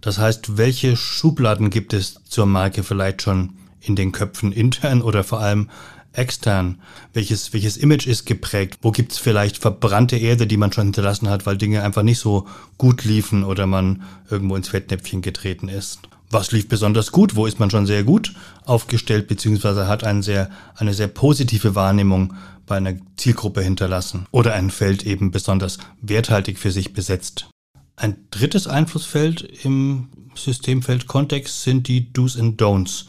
Das 0.00 0.18
heißt, 0.18 0.56
welche 0.56 0.96
Schubladen 0.96 1.70
gibt 1.70 1.92
es 1.92 2.24
zur 2.24 2.46
Marke 2.46 2.82
vielleicht 2.82 3.22
schon 3.22 3.54
in 3.80 3.94
den 3.94 4.10
Köpfen 4.10 4.50
intern 4.50 5.02
oder 5.02 5.22
vor 5.22 5.40
allem 5.40 5.70
extern? 6.12 6.80
Welches, 7.12 7.52
welches 7.52 7.76
Image 7.76 8.06
ist 8.06 8.26
geprägt? 8.26 8.78
Wo 8.82 8.90
gibt 8.90 9.12
es 9.12 9.18
vielleicht 9.18 9.58
verbrannte 9.58 10.16
Erde, 10.16 10.46
die 10.46 10.56
man 10.56 10.72
schon 10.72 10.84
hinterlassen 10.84 11.28
hat, 11.28 11.46
weil 11.46 11.56
Dinge 11.56 11.82
einfach 11.82 12.02
nicht 12.02 12.18
so 12.18 12.46
gut 12.78 13.04
liefen 13.04 13.44
oder 13.44 13.66
man 13.66 14.02
irgendwo 14.30 14.56
ins 14.56 14.68
Fettnäpfchen 14.68 15.22
getreten 15.22 15.68
ist? 15.68 16.00
Was 16.30 16.52
lief 16.52 16.68
besonders 16.68 17.10
gut? 17.10 17.34
Wo 17.34 17.46
ist 17.46 17.58
man 17.58 17.70
schon 17.70 17.86
sehr 17.86 18.04
gut 18.04 18.34
aufgestellt, 18.64 19.26
beziehungsweise 19.26 19.88
hat 19.88 20.04
eine 20.04 20.22
sehr, 20.22 20.50
eine 20.76 20.94
sehr 20.94 21.08
positive 21.08 21.74
Wahrnehmung 21.74 22.34
bei 22.66 22.76
einer 22.76 22.94
Zielgruppe 23.16 23.62
hinterlassen 23.62 24.26
oder 24.30 24.54
ein 24.54 24.70
Feld 24.70 25.04
eben 25.04 25.32
besonders 25.32 25.78
werthaltig 26.00 26.58
für 26.58 26.70
sich 26.70 26.92
besetzt? 26.92 27.48
Ein 27.96 28.16
drittes 28.30 28.68
Einflussfeld 28.68 29.42
im 29.64 30.08
Systemfeld 30.36 31.06
Kontext 31.06 31.64
sind 31.64 31.88
die 31.88 32.12
Do's 32.12 32.38
and 32.38 32.62
Don'ts. 32.62 33.06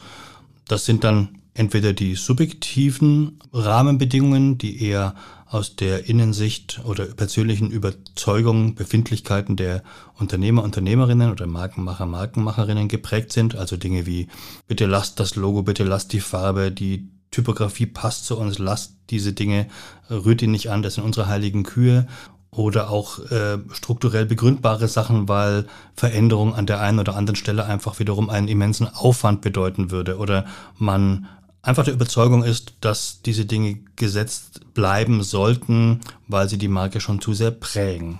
Das 0.66 0.84
sind 0.84 1.04
dann 1.04 1.38
entweder 1.54 1.92
die 1.92 2.14
subjektiven 2.14 3.38
Rahmenbedingungen, 3.52 4.58
die 4.58 4.82
eher 4.82 5.14
aus 5.52 5.76
der 5.76 6.08
Innensicht 6.08 6.80
oder 6.84 7.04
persönlichen 7.04 7.70
Überzeugungen, 7.70 8.74
Befindlichkeiten 8.74 9.56
der 9.56 9.82
Unternehmer, 10.18 10.62
Unternehmerinnen 10.62 11.30
oder 11.30 11.46
Markenmacher, 11.46 12.06
Markenmacherinnen 12.06 12.88
geprägt 12.88 13.32
sind. 13.32 13.54
Also 13.54 13.76
Dinge 13.76 14.06
wie, 14.06 14.28
bitte 14.66 14.86
lasst 14.86 15.20
das 15.20 15.36
Logo, 15.36 15.62
bitte 15.62 15.84
lasst 15.84 16.14
die 16.14 16.20
Farbe, 16.20 16.72
die 16.72 17.10
Typografie 17.30 17.86
passt 17.86 18.24
zu 18.26 18.38
uns, 18.38 18.58
lasst 18.58 18.94
diese 19.10 19.34
Dinge, 19.34 19.66
rührt 20.10 20.40
ihn 20.40 20.52
nicht 20.52 20.70
an, 20.70 20.82
das 20.82 20.94
sind 20.94 21.04
unsere 21.04 21.26
heiligen 21.26 21.64
Kühe. 21.64 22.06
Oder 22.54 22.90
auch 22.90 23.18
äh, 23.30 23.58
strukturell 23.72 24.26
begründbare 24.26 24.86
Sachen, 24.86 25.26
weil 25.26 25.66
Veränderung 25.94 26.54
an 26.54 26.66
der 26.66 26.80
einen 26.80 26.98
oder 26.98 27.16
anderen 27.16 27.36
Stelle 27.36 27.64
einfach 27.64 27.98
wiederum 27.98 28.28
einen 28.28 28.48
immensen 28.48 28.86
Aufwand 28.86 29.40
bedeuten 29.40 29.90
würde. 29.90 30.18
Oder 30.18 30.44
man 30.76 31.28
einfach 31.62 31.84
der 31.84 31.94
Überzeugung 31.94 32.44
ist, 32.44 32.74
dass 32.80 33.22
diese 33.22 33.46
Dinge 33.46 33.80
gesetzt 33.96 34.74
bleiben 34.74 35.22
sollten, 35.22 36.00
weil 36.28 36.48
sie 36.48 36.58
die 36.58 36.68
Marke 36.68 37.00
schon 37.00 37.20
zu 37.20 37.32
sehr 37.32 37.52
prägen. 37.52 38.18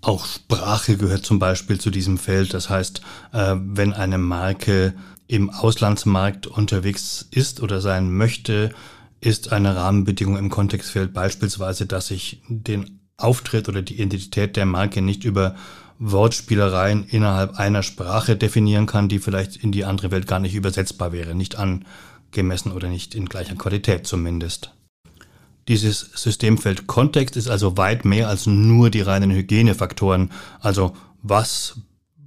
Auch 0.00 0.26
Sprache 0.26 0.96
gehört 0.96 1.24
zum 1.24 1.38
Beispiel 1.38 1.80
zu 1.80 1.90
diesem 1.90 2.18
Feld. 2.18 2.54
Das 2.54 2.68
heißt, 2.68 3.02
äh, 3.32 3.54
wenn 3.56 3.92
eine 3.92 4.18
Marke 4.18 4.94
im 5.28 5.48
Auslandsmarkt 5.48 6.48
unterwegs 6.48 7.26
ist 7.30 7.62
oder 7.62 7.80
sein 7.80 8.12
möchte, 8.12 8.74
ist 9.20 9.52
eine 9.52 9.76
Rahmenbedingung 9.76 10.36
im 10.36 10.50
Kontextfeld 10.50 11.14
beispielsweise, 11.14 11.86
dass 11.86 12.10
ich 12.10 12.42
den 12.48 13.00
Auftritt 13.16 13.68
oder 13.68 13.82
die 13.82 13.94
Identität 13.94 14.56
der 14.56 14.66
Marke 14.66 15.00
nicht 15.00 15.22
über 15.22 15.54
Wortspielereien 16.00 17.04
innerhalb 17.04 17.56
einer 17.58 17.84
Sprache 17.84 18.36
definieren 18.36 18.86
kann, 18.86 19.08
die 19.08 19.20
vielleicht 19.20 19.56
in 19.56 19.70
die 19.70 19.84
andere 19.84 20.10
Welt 20.10 20.26
gar 20.26 20.40
nicht 20.40 20.56
übersetzbar 20.56 21.12
wäre, 21.12 21.36
nicht 21.36 21.56
an 21.56 21.84
gemessen 22.32 22.72
oder 22.72 22.88
nicht 22.88 23.14
in 23.14 23.26
gleicher 23.26 23.54
Qualität 23.54 24.06
zumindest. 24.06 24.72
Dieses 25.68 26.10
Systemfeld 26.14 26.86
Kontext 26.86 27.36
ist 27.36 27.48
also 27.48 27.76
weit 27.76 28.04
mehr 28.04 28.28
als 28.28 28.46
nur 28.46 28.90
die 28.90 29.00
reinen 29.00 29.30
Hygienefaktoren, 29.30 30.32
also 30.60 30.96
was, 31.22 31.76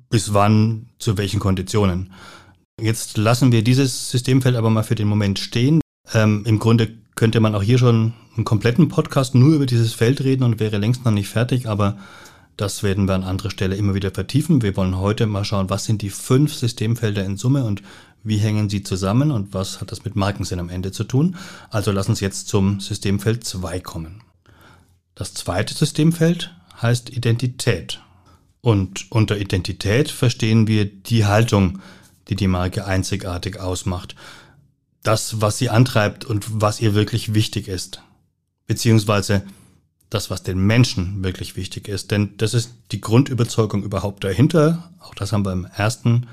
bis 0.09 0.33
wann, 0.33 0.88
zu 1.00 1.17
welchen 1.17 1.41
Konditionen. 1.41 2.12
Jetzt 2.79 3.17
lassen 3.17 3.51
wir 3.51 3.63
dieses 3.63 4.09
Systemfeld 4.09 4.55
aber 4.55 4.69
mal 4.69 4.83
für 4.83 4.95
den 4.95 5.07
Moment 5.07 5.39
stehen. 5.39 5.81
Ähm, 6.13 6.43
Im 6.45 6.59
Grunde 6.59 6.93
könnte 7.15 7.39
man 7.39 7.55
auch 7.55 7.63
hier 7.63 7.77
schon 7.77 8.13
einen 8.35 8.45
kompletten 8.45 8.89
Podcast 8.89 9.35
nur 9.35 9.55
über 9.55 9.65
dieses 9.65 9.93
Feld 9.93 10.21
reden 10.21 10.43
und 10.43 10.59
wäre 10.59 10.77
längst 10.77 11.05
noch 11.05 11.12
nicht 11.12 11.29
fertig, 11.29 11.67
aber 11.67 11.97
das 12.57 12.83
werden 12.83 13.07
wir 13.07 13.15
an 13.15 13.24
anderer 13.24 13.50
Stelle 13.50 13.75
immer 13.75 13.95
wieder 13.95 14.12
vertiefen. 14.12 14.62
Wir 14.62 14.77
wollen 14.77 14.97
heute 14.97 15.25
mal 15.25 15.43
schauen, 15.43 15.69
was 15.69 15.85
sind 15.85 16.01
die 16.01 16.09
fünf 16.09 16.53
Systemfelder 16.53 17.24
in 17.25 17.38
Summe 17.38 17.65
und 17.65 17.81
wie 18.25 18.38
hängen 18.38 18.70
sie 18.70 18.84
zusammen 18.84 19.32
und 19.32 19.53
was 19.53 19.79
hat 19.79 19.91
das 19.91 20.03
mit 20.03 20.15
Markensinn 20.15 20.60
am 20.60 20.70
Ende 20.70 20.91
zu 20.91 21.03
tun? 21.03 21.38
Also 21.70 21.91
lass 21.91 22.10
uns 22.10 22.20
jetzt 22.20 22.48
zum 22.48 22.79
Systemfeld 22.79 23.46
2 23.46 23.79
kommen. 23.79 24.22
Das 25.13 25.34
zweite 25.34 25.74
Systemfeld 25.74 26.53
heißt 26.82 27.10
Identität. 27.10 28.01
Und 28.62 29.12
unter 29.12 29.38
Identität 29.38 30.10
verstehen 30.10 30.67
wir 30.67 30.86
die 30.86 31.25
Haltung, 31.25 31.79
die 32.27 32.36
die 32.36 32.48
Marke 32.48 32.86
einzigartig 32.86 33.60
ausmacht. 33.60 34.15
Das, 35.03 35.39
was 35.39 35.60
sie 35.60 35.70
antreibt 35.70 36.25
und 36.25 36.62
was 36.62 36.82
ihr 36.82 36.96
wirklich 36.96 37.36
wichtig 37.36 37.67
ist. 37.67 38.01
Beziehungsweise 38.65 39.44
das, 40.10 40.32
was 40.32 40.41
den 40.41 40.58
Menschen 40.58 41.24
wirklich 41.24 41.55
wichtig 41.55 41.88
ist. 41.88 42.10
Denn 42.10 42.36
das 42.38 42.55
ist 42.55 42.74
die 42.91 43.01
Grundüberzeugung 43.01 43.84
überhaupt 43.84 44.24
dahinter. 44.24 44.89
Auch 45.00 45.13
das 45.13 45.32
haben 45.32 45.46
wir 45.46 45.53
im 45.53 45.65
ersten 45.65 46.27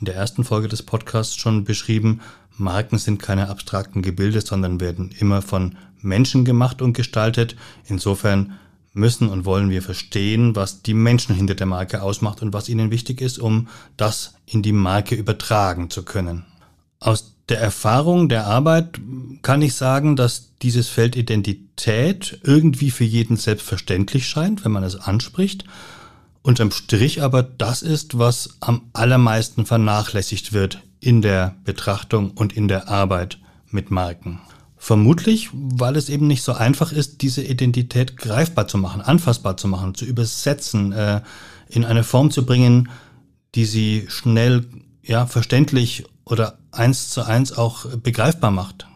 in 0.00 0.06
der 0.06 0.16
ersten 0.16 0.44
Folge 0.44 0.68
des 0.68 0.82
Podcasts 0.82 1.36
schon 1.36 1.64
beschrieben, 1.64 2.20
Marken 2.56 2.98
sind 2.98 3.22
keine 3.22 3.48
abstrakten 3.48 4.02
Gebilde, 4.02 4.40
sondern 4.40 4.80
werden 4.80 5.10
immer 5.18 5.42
von 5.42 5.76
Menschen 6.00 6.44
gemacht 6.44 6.82
und 6.82 6.94
gestaltet. 6.94 7.56
Insofern 7.86 8.58
müssen 8.92 9.28
und 9.28 9.44
wollen 9.44 9.70
wir 9.70 9.82
verstehen, 9.82 10.56
was 10.56 10.82
die 10.82 10.94
Menschen 10.94 11.34
hinter 11.34 11.54
der 11.54 11.66
Marke 11.66 12.02
ausmacht 12.02 12.42
und 12.42 12.52
was 12.52 12.68
ihnen 12.68 12.90
wichtig 12.90 13.20
ist, 13.20 13.38
um 13.38 13.68
das 13.96 14.34
in 14.46 14.62
die 14.62 14.72
Marke 14.72 15.14
übertragen 15.14 15.90
zu 15.90 16.02
können. 16.02 16.44
Aus 16.98 17.36
der 17.48 17.60
Erfahrung 17.60 18.28
der 18.28 18.46
Arbeit 18.46 19.00
kann 19.42 19.62
ich 19.62 19.74
sagen, 19.74 20.16
dass 20.16 20.56
dieses 20.62 20.88
Feld 20.88 21.16
Identität 21.16 22.40
irgendwie 22.42 22.90
für 22.90 23.04
jeden 23.04 23.36
selbstverständlich 23.36 24.28
scheint, 24.28 24.64
wenn 24.64 24.72
man 24.72 24.84
es 24.84 24.96
anspricht 24.96 25.64
unterm 26.42 26.70
Strich 26.70 27.22
aber 27.22 27.42
das 27.42 27.82
ist, 27.82 28.18
was 28.18 28.56
am 28.60 28.82
allermeisten 28.92 29.66
vernachlässigt 29.66 30.52
wird 30.52 30.82
in 31.00 31.22
der 31.22 31.56
Betrachtung 31.64 32.30
und 32.32 32.52
in 32.52 32.68
der 32.68 32.88
Arbeit 32.88 33.38
mit 33.70 33.90
Marken. 33.90 34.40
Vermutlich, 34.76 35.50
weil 35.52 35.96
es 35.96 36.08
eben 36.08 36.26
nicht 36.26 36.42
so 36.42 36.52
einfach 36.52 36.92
ist, 36.92 37.20
diese 37.20 37.42
Identität 37.42 38.16
greifbar 38.16 38.66
zu 38.66 38.78
machen, 38.78 39.02
anfassbar 39.02 39.56
zu 39.56 39.68
machen, 39.68 39.94
zu 39.94 40.06
übersetzen, 40.06 40.92
äh, 40.92 41.20
in 41.68 41.84
eine 41.84 42.02
Form 42.02 42.30
zu 42.30 42.46
bringen, 42.46 42.88
die 43.54 43.66
sie 43.66 44.06
schnell, 44.08 44.66
ja, 45.02 45.26
verständlich 45.26 46.04
oder 46.24 46.58
eins 46.72 47.10
zu 47.10 47.22
eins 47.22 47.52
auch 47.52 47.84
begreifbar 47.96 48.50
macht. 48.50 48.86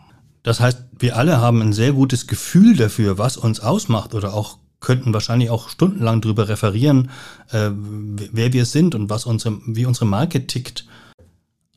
Das 0.42 0.60
heißt, 0.60 0.78
wir 0.98 1.16
alle 1.16 1.38
haben 1.40 1.60
ein 1.60 1.72
sehr 1.72 1.92
gutes 1.92 2.26
Gefühl 2.26 2.76
dafür, 2.76 3.18
was 3.18 3.36
uns 3.36 3.60
ausmacht 3.60 4.14
oder 4.14 4.34
auch 4.34 4.58
könnten 4.84 5.12
wahrscheinlich 5.12 5.50
auch 5.50 5.68
stundenlang 5.68 6.20
darüber 6.20 6.48
referieren, 6.48 7.10
äh, 7.50 7.70
wer 7.72 8.52
wir 8.52 8.66
sind 8.66 8.94
und 8.94 9.10
was 9.10 9.26
unsere, 9.26 9.58
wie 9.66 9.86
unsere 9.86 10.06
Marke 10.06 10.46
tickt. 10.46 10.86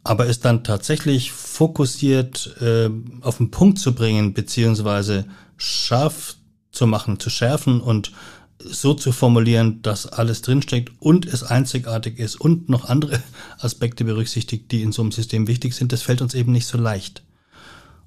Aber 0.04 0.28
es 0.28 0.40
dann 0.40 0.64
tatsächlich 0.64 1.32
fokussiert 1.32 2.56
äh, 2.62 2.90
auf 3.22 3.38
den 3.38 3.50
Punkt 3.50 3.80
zu 3.80 3.96
bringen, 3.96 4.34
beziehungsweise 4.34 5.26
scharf 5.58 6.36
zu 6.72 6.86
machen, 6.86 7.20
zu 7.20 7.30
schärfen 7.30 7.82
und 7.82 8.12
so 8.60 8.94
zu 8.94 9.12
formulieren, 9.12 9.82
dass 9.82 10.08
alles 10.08 10.42
drinsteckt 10.42 10.92
und 11.00 11.26
es 11.26 11.44
einzigartig 11.44 12.20
ist 12.20 12.40
und 12.40 12.70
noch 12.70 12.86
andere 12.86 13.22
Aspekte 13.60 14.04
berücksichtigt, 14.04 14.72
die 14.72 14.82
in 14.82 14.92
so 14.92 15.02
einem 15.02 15.12
System 15.12 15.48
wichtig 15.48 15.74
sind, 15.74 15.92
das 15.92 16.02
fällt 16.02 16.22
uns 16.22 16.34
eben 16.34 16.52
nicht 16.52 16.68
so 16.68 16.78
leicht. 16.78 17.24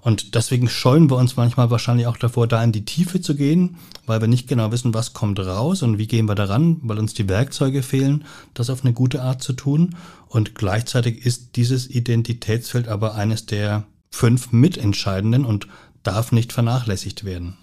Und 0.00 0.34
deswegen 0.34 0.68
scheuen 0.68 1.10
wir 1.10 1.16
uns 1.16 1.36
manchmal 1.36 1.70
wahrscheinlich 1.70 2.06
auch 2.06 2.16
davor, 2.16 2.46
da 2.46 2.62
in 2.62 2.72
die 2.72 2.84
Tiefe 2.84 3.20
zu 3.20 3.34
gehen, 3.34 3.76
weil 4.06 4.20
wir 4.20 4.28
nicht 4.28 4.48
genau 4.48 4.72
wissen, 4.72 4.94
was 4.94 5.12
kommt 5.12 5.38
raus 5.38 5.82
und 5.82 5.98
wie 5.98 6.06
gehen 6.06 6.26
wir 6.26 6.34
daran, 6.34 6.78
weil 6.82 6.98
uns 6.98 7.14
die 7.14 7.28
Werkzeuge 7.28 7.82
fehlen, 7.82 8.24
das 8.54 8.70
auf 8.70 8.82
eine 8.82 8.94
gute 8.94 9.22
Art 9.22 9.42
zu 9.42 9.52
tun. 9.52 9.96
Und 10.28 10.54
gleichzeitig 10.54 11.26
ist 11.26 11.56
dieses 11.56 11.88
Identitätsfeld 11.88 12.88
aber 12.88 13.14
eines 13.14 13.46
der 13.46 13.84
fünf 14.10 14.52
mitentscheidenden 14.52 15.44
und 15.44 15.66
darf 16.02 16.32
nicht 16.32 16.52
vernachlässigt 16.52 17.24
werden. 17.24 17.56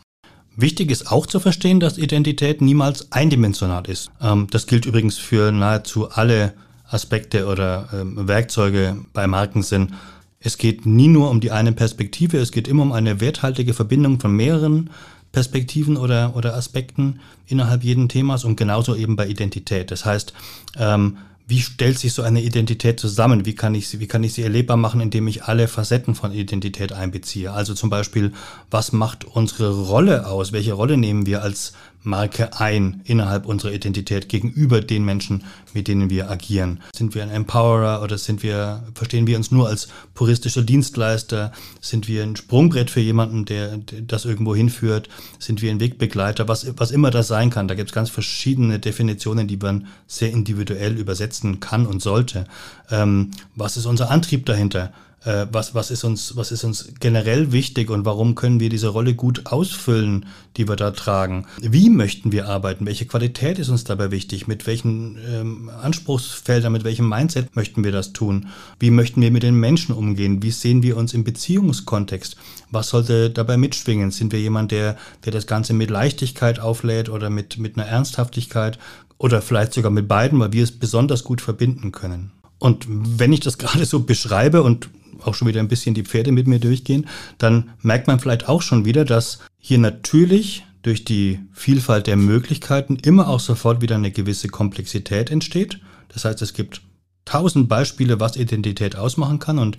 Wichtig 0.55 0.89
ist 0.89 1.11
auch 1.11 1.27
zu 1.27 1.39
verstehen, 1.39 1.79
dass 1.79 1.99
Identität 1.99 2.61
niemals 2.61 3.11
eindimensional 3.11 3.87
ist. 3.87 4.09
Ähm, 4.19 4.47
das 4.49 4.65
gilt 4.65 4.85
übrigens 4.85 5.17
für 5.17 5.51
nahezu 5.51 6.09
alle 6.09 6.53
Aspekte 6.89 7.45
oder 7.45 7.89
ähm, 7.93 8.27
Werkzeuge 8.27 8.97
bei 9.13 9.27
Markensinn. 9.27 9.93
Es 10.39 10.57
geht 10.57 10.85
nie 10.85 11.07
nur 11.07 11.29
um 11.29 11.39
die 11.39 11.51
eine 11.51 11.71
Perspektive, 11.71 12.37
es 12.37 12.51
geht 12.51 12.67
immer 12.67 12.83
um 12.83 12.91
eine 12.91 13.19
werthaltige 13.19 13.73
Verbindung 13.73 14.19
von 14.19 14.31
mehreren 14.31 14.89
Perspektiven 15.31 15.97
oder, 15.97 16.35
oder 16.35 16.55
Aspekten 16.55 17.19
innerhalb 17.47 17.83
jeden 17.83 18.09
Themas 18.09 18.45
und 18.45 18.55
genauso 18.55 18.95
eben 18.95 19.15
bei 19.15 19.27
Identität. 19.27 19.91
Das 19.91 20.05
heißt, 20.05 20.33
ähm, 20.77 21.17
wie 21.49 21.61
stellt 21.61 21.97
sich 21.97 22.11
so 22.11 22.23
eine 22.23 22.41
Identität 22.41 22.99
zusammen? 22.99 23.45
Wie 23.45 23.55
kann 23.55 23.73
ich 23.73 23.87
sie, 23.87 24.01
wie 24.01 24.07
kann 24.07 24.23
ich 24.23 24.33
sie 24.33 24.43
erlebbar 24.43 24.75
machen, 24.75 24.99
indem 24.99 25.27
ich 25.27 25.45
alle 25.45 25.69
Facetten 25.69 26.13
von 26.13 26.33
Identität 26.33 26.91
einbeziehe? 26.91 27.53
Also 27.53 27.73
zum 27.73 27.89
Beispiel, 27.89 28.33
was 28.69 28.91
macht 28.91 29.23
unsere 29.23 29.73
Rolle 29.73 30.27
aus? 30.27 30.51
Welche 30.51 30.73
Rolle 30.73 30.97
nehmen 30.97 31.25
wir 31.25 31.41
als 31.41 31.71
Marke 32.03 32.59
ein 32.59 33.01
innerhalb 33.03 33.45
unserer 33.45 33.73
Identität 33.73 34.29
gegenüber 34.29 34.81
den 34.81 35.03
Menschen, 35.03 35.43
mit 35.73 35.87
denen 35.87 36.09
wir 36.09 36.31
agieren? 36.31 36.81
Sind 36.95 37.15
wir 37.15 37.23
ein 37.23 37.29
Empowerer 37.29 38.01
oder 38.01 38.17
sind 38.17 38.43
wir, 38.43 38.83
verstehen 38.93 39.27
wir 39.27 39.37
uns 39.37 39.51
nur 39.51 39.67
als 39.67 39.89
puristischer 40.13 40.63
Dienstleister? 40.63 41.51
Sind 41.81 42.07
wir 42.07 42.23
ein 42.23 42.35
Sprungbrett 42.35 42.89
für 42.89 43.01
jemanden, 43.01 43.45
der, 43.45 43.77
der 43.77 44.01
das 44.01 44.25
irgendwo 44.25 44.55
hinführt? 44.55 45.09
Sind 45.39 45.61
wir 45.61 45.71
ein 45.71 45.79
Wegbegleiter? 45.79 46.47
Was, 46.47 46.67
was 46.77 46.91
immer 46.91 47.11
das 47.11 47.27
sein 47.27 47.49
kann. 47.49 47.67
Da 47.67 47.75
gibt 47.75 47.89
es 47.89 47.95
ganz 47.95 48.09
verschiedene 48.09 48.79
Definitionen, 48.79 49.47
die 49.47 49.57
man 49.57 49.87
sehr 50.07 50.31
individuell 50.31 50.97
übersetzen 50.97 51.59
kann 51.59 51.85
und 51.85 52.01
sollte. 52.01 52.45
Ähm, 52.89 53.31
was 53.55 53.77
ist 53.77 53.85
unser 53.85 54.09
Antrieb 54.11 54.45
dahinter? 54.45 54.93
Äh, 55.25 55.47
was, 55.51 55.73
was, 55.73 55.89
ist 55.89 56.03
uns, 56.03 56.35
was 56.35 56.51
ist 56.51 56.63
uns 56.63 56.93
generell 56.99 57.51
wichtig 57.51 57.89
und 57.89 58.05
warum 58.05 58.35
können 58.35 58.59
wir 58.59 58.69
diese 58.69 58.89
Rolle 58.89 59.15
gut 59.15 59.47
ausfüllen, 59.47 60.27
die 60.57 60.67
wir 60.67 60.75
da 60.75 60.91
tragen? 60.91 61.47
Wie 61.59 61.89
möchten 61.89 62.31
wir 62.31 62.47
arbeiten? 62.47 62.85
Welche 62.85 63.07
Qualität 63.07 63.57
ist 63.57 63.69
uns 63.69 63.83
dabei 63.83 64.11
wichtig? 64.11 64.47
Mit 64.47 64.67
welchen 64.67 65.17
ähm, 65.27 65.69
Anspruchsfeldern, 65.81 66.71
mit 66.71 66.83
welchem 66.83 67.09
Mindset 67.09 67.55
möchten 67.55 67.83
wir 67.83 67.91
das 67.91 68.13
tun? 68.13 68.47
Wie 68.79 68.91
möchten 68.91 69.21
wir 69.21 69.31
mit 69.31 69.43
den 69.43 69.55
Menschen 69.55 69.95
umgehen? 69.95 70.43
Wie 70.43 70.51
sehen 70.51 70.83
wir 70.83 70.95
uns 70.97 71.13
im 71.15 71.23
Beziehungskontext? 71.23 72.37
Was 72.69 72.89
sollte 72.89 73.31
dabei 73.31 73.57
mitschwingen? 73.57 74.11
Sind 74.11 74.31
wir 74.31 74.39
jemand, 74.39 74.71
der, 74.71 74.97
der 75.25 75.31
das 75.31 75.47
Ganze 75.47 75.73
mit 75.73 75.89
Leichtigkeit 75.89 76.59
auflädt 76.59 77.09
oder 77.09 77.31
mit, 77.31 77.57
mit 77.57 77.75
einer 77.75 77.87
Ernsthaftigkeit 77.87 78.77
oder 79.17 79.41
vielleicht 79.41 79.73
sogar 79.73 79.91
mit 79.91 80.07
beiden, 80.07 80.39
weil 80.39 80.53
wir 80.53 80.63
es 80.63 80.71
besonders 80.71 81.23
gut 81.23 81.41
verbinden 81.41 81.91
können? 81.91 82.31
Und 82.59 82.85
wenn 82.87 83.33
ich 83.33 83.39
das 83.39 83.57
gerade 83.57 83.85
so 83.85 84.01
beschreibe 84.01 84.61
und 84.61 84.89
auch 85.23 85.35
schon 85.35 85.47
wieder 85.47 85.59
ein 85.59 85.67
bisschen 85.67 85.95
die 85.95 86.03
Pferde 86.03 86.31
mit 86.31 86.47
mir 86.47 86.59
durchgehen, 86.59 87.07
dann 87.37 87.71
merkt 87.81 88.07
man 88.07 88.19
vielleicht 88.19 88.47
auch 88.47 88.61
schon 88.61 88.85
wieder, 88.85 89.05
dass 89.05 89.39
hier 89.59 89.77
natürlich 89.77 90.65
durch 90.81 91.03
die 91.03 91.39
Vielfalt 91.53 92.07
der 92.07 92.17
Möglichkeiten 92.17 92.95
immer 92.95 93.27
auch 93.27 93.39
sofort 93.39 93.81
wieder 93.81 93.95
eine 93.95 94.11
gewisse 94.11 94.47
Komplexität 94.47 95.29
entsteht. 95.31 95.79
Das 96.09 96.25
heißt, 96.25 96.41
es 96.41 96.53
gibt 96.53 96.81
tausend 97.25 97.67
Beispiele, 97.67 98.19
was 98.19 98.37
Identität 98.37 98.95
ausmachen 98.95 99.39
kann 99.39 99.59
und 99.59 99.77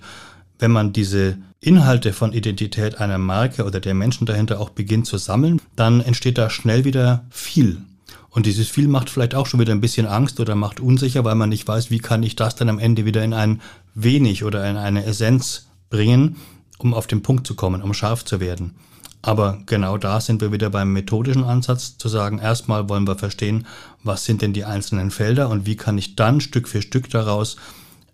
wenn 0.59 0.71
man 0.71 0.93
diese 0.93 1.37
Inhalte 1.61 2.13
von 2.13 2.33
Identität 2.33 2.99
einer 2.99 3.17
Marke 3.17 3.63
oder 3.63 3.79
der 3.79 3.93
Menschen 3.93 4.25
dahinter 4.25 4.59
auch 4.59 4.69
beginnt 4.69 5.07
zu 5.07 5.17
sammeln, 5.17 5.61
dann 5.75 6.01
entsteht 6.01 6.37
da 6.37 6.49
schnell 6.49 6.85
wieder 6.85 7.25
viel. 7.29 7.81
Und 8.29 8.45
dieses 8.45 8.67
viel 8.67 8.87
macht 8.87 9.09
vielleicht 9.09 9.33
auch 9.33 9.47
schon 9.47 9.59
wieder 9.59 9.73
ein 9.73 9.81
bisschen 9.81 10.05
Angst 10.05 10.39
oder 10.39 10.53
macht 10.55 10.79
unsicher, 10.79 11.23
weil 11.23 11.35
man 11.35 11.49
nicht 11.49 11.67
weiß, 11.67 11.89
wie 11.89 11.97
kann 11.97 12.21
ich 12.21 12.35
das 12.35 12.55
dann 12.55 12.69
am 12.69 12.77
Ende 12.77 13.05
wieder 13.05 13.23
in 13.23 13.33
ein 13.33 13.61
wenig 13.93 14.43
oder 14.43 14.69
in 14.69 14.77
eine 14.77 15.05
Essenz 15.05 15.67
bringen, 15.89 16.37
um 16.77 16.93
auf 16.93 17.07
den 17.07 17.21
Punkt 17.21 17.45
zu 17.45 17.55
kommen, 17.55 17.81
um 17.81 17.93
scharf 17.93 18.25
zu 18.25 18.39
werden. 18.39 18.75
Aber 19.21 19.59
genau 19.65 19.97
da 19.97 20.21
sind 20.21 20.41
wir 20.41 20.51
wieder 20.51 20.69
beim 20.69 20.93
methodischen 20.93 21.43
Ansatz, 21.43 21.97
zu 21.97 22.07
sagen, 22.07 22.39
erstmal 22.39 22.87
wollen 22.87 23.07
wir 23.07 23.17
verstehen, 23.17 23.67
was 24.01 24.23
sind 24.23 24.41
denn 24.41 24.53
die 24.53 24.63
einzelnen 24.63 25.11
Felder 25.11 25.49
und 25.49 25.65
wie 25.65 25.75
kann 25.75 25.97
ich 25.97 26.15
dann 26.15 26.39
Stück 26.39 26.69
für 26.69 26.81
Stück 26.81 27.09
daraus 27.09 27.57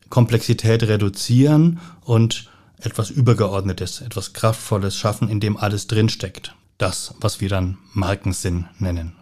Komplexität 0.09 0.83
reduzieren 0.83 1.79
und 2.01 2.49
etwas 2.79 3.09
Übergeordnetes, 3.09 4.01
etwas 4.01 4.33
Kraftvolles 4.33 4.95
schaffen, 4.95 5.29
in 5.29 5.39
dem 5.39 5.57
alles 5.57 5.87
drinsteckt. 5.87 6.55
Das, 6.77 7.13
was 7.19 7.39
wir 7.39 7.49
dann 7.49 7.77
Markensinn 7.93 8.65
nennen. 8.79 9.13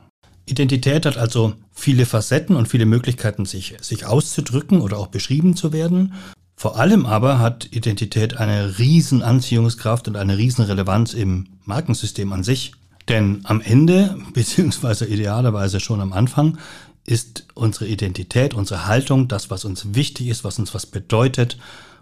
Identität 0.45 1.05
hat 1.05 1.17
also 1.17 1.53
viele 1.71 2.05
Facetten 2.05 2.55
und 2.55 2.67
viele 2.67 2.85
Möglichkeiten, 2.85 3.45
sich, 3.45 3.75
sich 3.81 4.05
auszudrücken 4.05 4.81
oder 4.81 4.97
auch 4.97 5.07
beschrieben 5.07 5.55
zu 5.55 5.71
werden. 5.71 6.13
Vor 6.63 6.79
allem 6.79 7.05
aber 7.05 7.39
hat 7.39 7.67
Identität 7.73 8.37
eine 8.37 8.79
riesen 8.79 9.21
Anziehungskraft 9.21 10.07
und 10.07 10.15
eine 10.15 10.37
riesen 10.37 10.63
Relevanz 10.63 11.13
im 11.13 11.47
Markensystem 11.65 12.31
an 12.31 12.45
sich. 12.45 12.71
Denn 13.09 13.41
am 13.43 13.59
Ende, 13.59 14.17
beziehungsweise 14.33 15.05
idealerweise 15.05 15.81
schon 15.81 15.99
am 15.99 16.13
Anfang, 16.13 16.57
ist 17.03 17.47
unsere 17.53 17.87
Identität, 17.87 18.53
unsere 18.53 18.87
Haltung, 18.87 19.27
das, 19.27 19.49
was 19.49 19.65
uns 19.65 19.93
wichtig 19.93 20.29
ist, 20.29 20.45
was 20.45 20.57
uns 20.57 20.73
was 20.73 20.85
bedeutet 20.85 21.57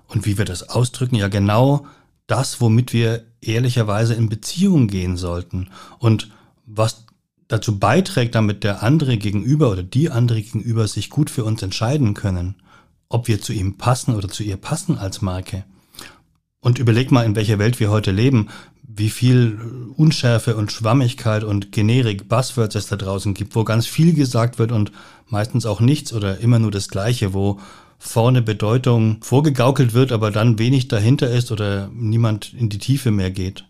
und 0.08 0.28
wie 0.28 0.38
wir 0.38 0.46
das 0.46 0.70
ausdrücken, 0.70 1.16
ja 1.16 1.28
genau 1.28 1.88
das, 2.28 2.62
womit 2.62 2.94
wir 2.94 3.24
ehrlicherweise 3.42 4.14
in 4.14 4.30
Beziehung 4.30 4.88
gehen 4.88 5.18
sollten 5.18 5.72
und 5.98 6.30
was 6.68 7.06
dazu 7.48 7.80
beiträgt, 7.80 8.36
damit 8.36 8.64
der 8.64 8.84
andere 8.84 9.18
gegenüber 9.18 9.72
oder 9.72 9.82
die 9.82 10.12
andere 10.12 10.40
gegenüber 10.40 10.88
sich 10.88 11.10
gut 11.10 11.32
für 11.32 11.46
uns 11.46 11.64
entscheiden 11.64 12.14
können, 12.14 12.62
ob 13.14 13.28
wir 13.28 13.42
zu 13.42 13.54
ihm 13.54 13.78
passen 13.78 14.16
oder 14.16 14.30
zu 14.30 14.44
ihr 14.44 14.58
passen 14.58 14.98
als 14.98 15.22
Marke. 15.22 15.64
Und 16.60 16.80
überleg 16.80 17.12
mal, 17.12 17.26
in 17.26 17.36
welcher 17.36 17.60
Welt 17.60 17.80
wir 17.80 17.90
heute 17.90 18.12
leben, 18.12 18.50
wie 18.84 19.10
viel 19.10 19.60
Unschärfe 19.96 20.56
und 20.56 20.72
Schwammigkeit 20.72 21.44
und 21.44 21.72
Generik 21.72 22.28
Buzzwords 22.28 22.76
es 22.76 22.88
da 22.88 22.98
draußen 22.98 23.34
gibt, 23.34 23.56
wo 23.56 23.64
ganz 23.64 23.88
viel 23.88 24.14
gesagt 24.14 24.60
wird 24.60 24.72
und 24.72 24.92
meistens 25.28 25.66
auch 25.66 25.80
nichts 25.80 26.14
oder 26.14 26.40
immer 26.40 26.60
nur 26.60 26.72
das 26.72 26.90
Gleiche, 26.90 27.34
wo 27.34 27.60
vorne 27.98 28.42
Bedeutung 28.42 29.18
vorgegaukelt 29.22 29.94
wird, 29.94 30.12
aber 30.12 30.32
dann 30.32 30.60
wenig 30.60 30.88
dahinter 30.88 31.30
ist 31.30 31.52
oder 31.52 31.90
niemand 31.94 32.54
in 32.54 32.70
die 32.70 32.80
Tiefe 32.80 33.12
mehr 33.12 33.32
geht. 33.32 33.66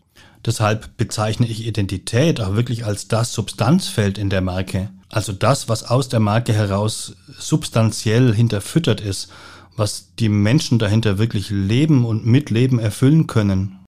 Deshalb 0.45 0.97
bezeichne 0.97 1.47
ich 1.47 1.67
Identität 1.67 2.41
auch 2.41 2.55
wirklich 2.55 2.85
als 2.85 3.07
das 3.07 3.33
Substanzfeld 3.33 4.17
in 4.17 4.29
der 4.29 4.41
Marke. 4.41 4.89
Also 5.11 5.33
das, 5.33 5.67
was 5.67 5.83
aus 5.83 6.07
der 6.07 6.21
Marke 6.21 6.53
heraus 6.53 7.15
substanziell 7.37 8.33
hinterfüttert 8.33 9.01
ist, 9.01 9.29
was 9.75 10.15
die 10.17 10.29
Menschen 10.29 10.79
dahinter 10.79 11.17
wirklich 11.17 11.49
leben 11.49 12.05
und 12.05 12.25
mitleben 12.25 12.79
erfüllen 12.79 13.27
können. 13.27 13.79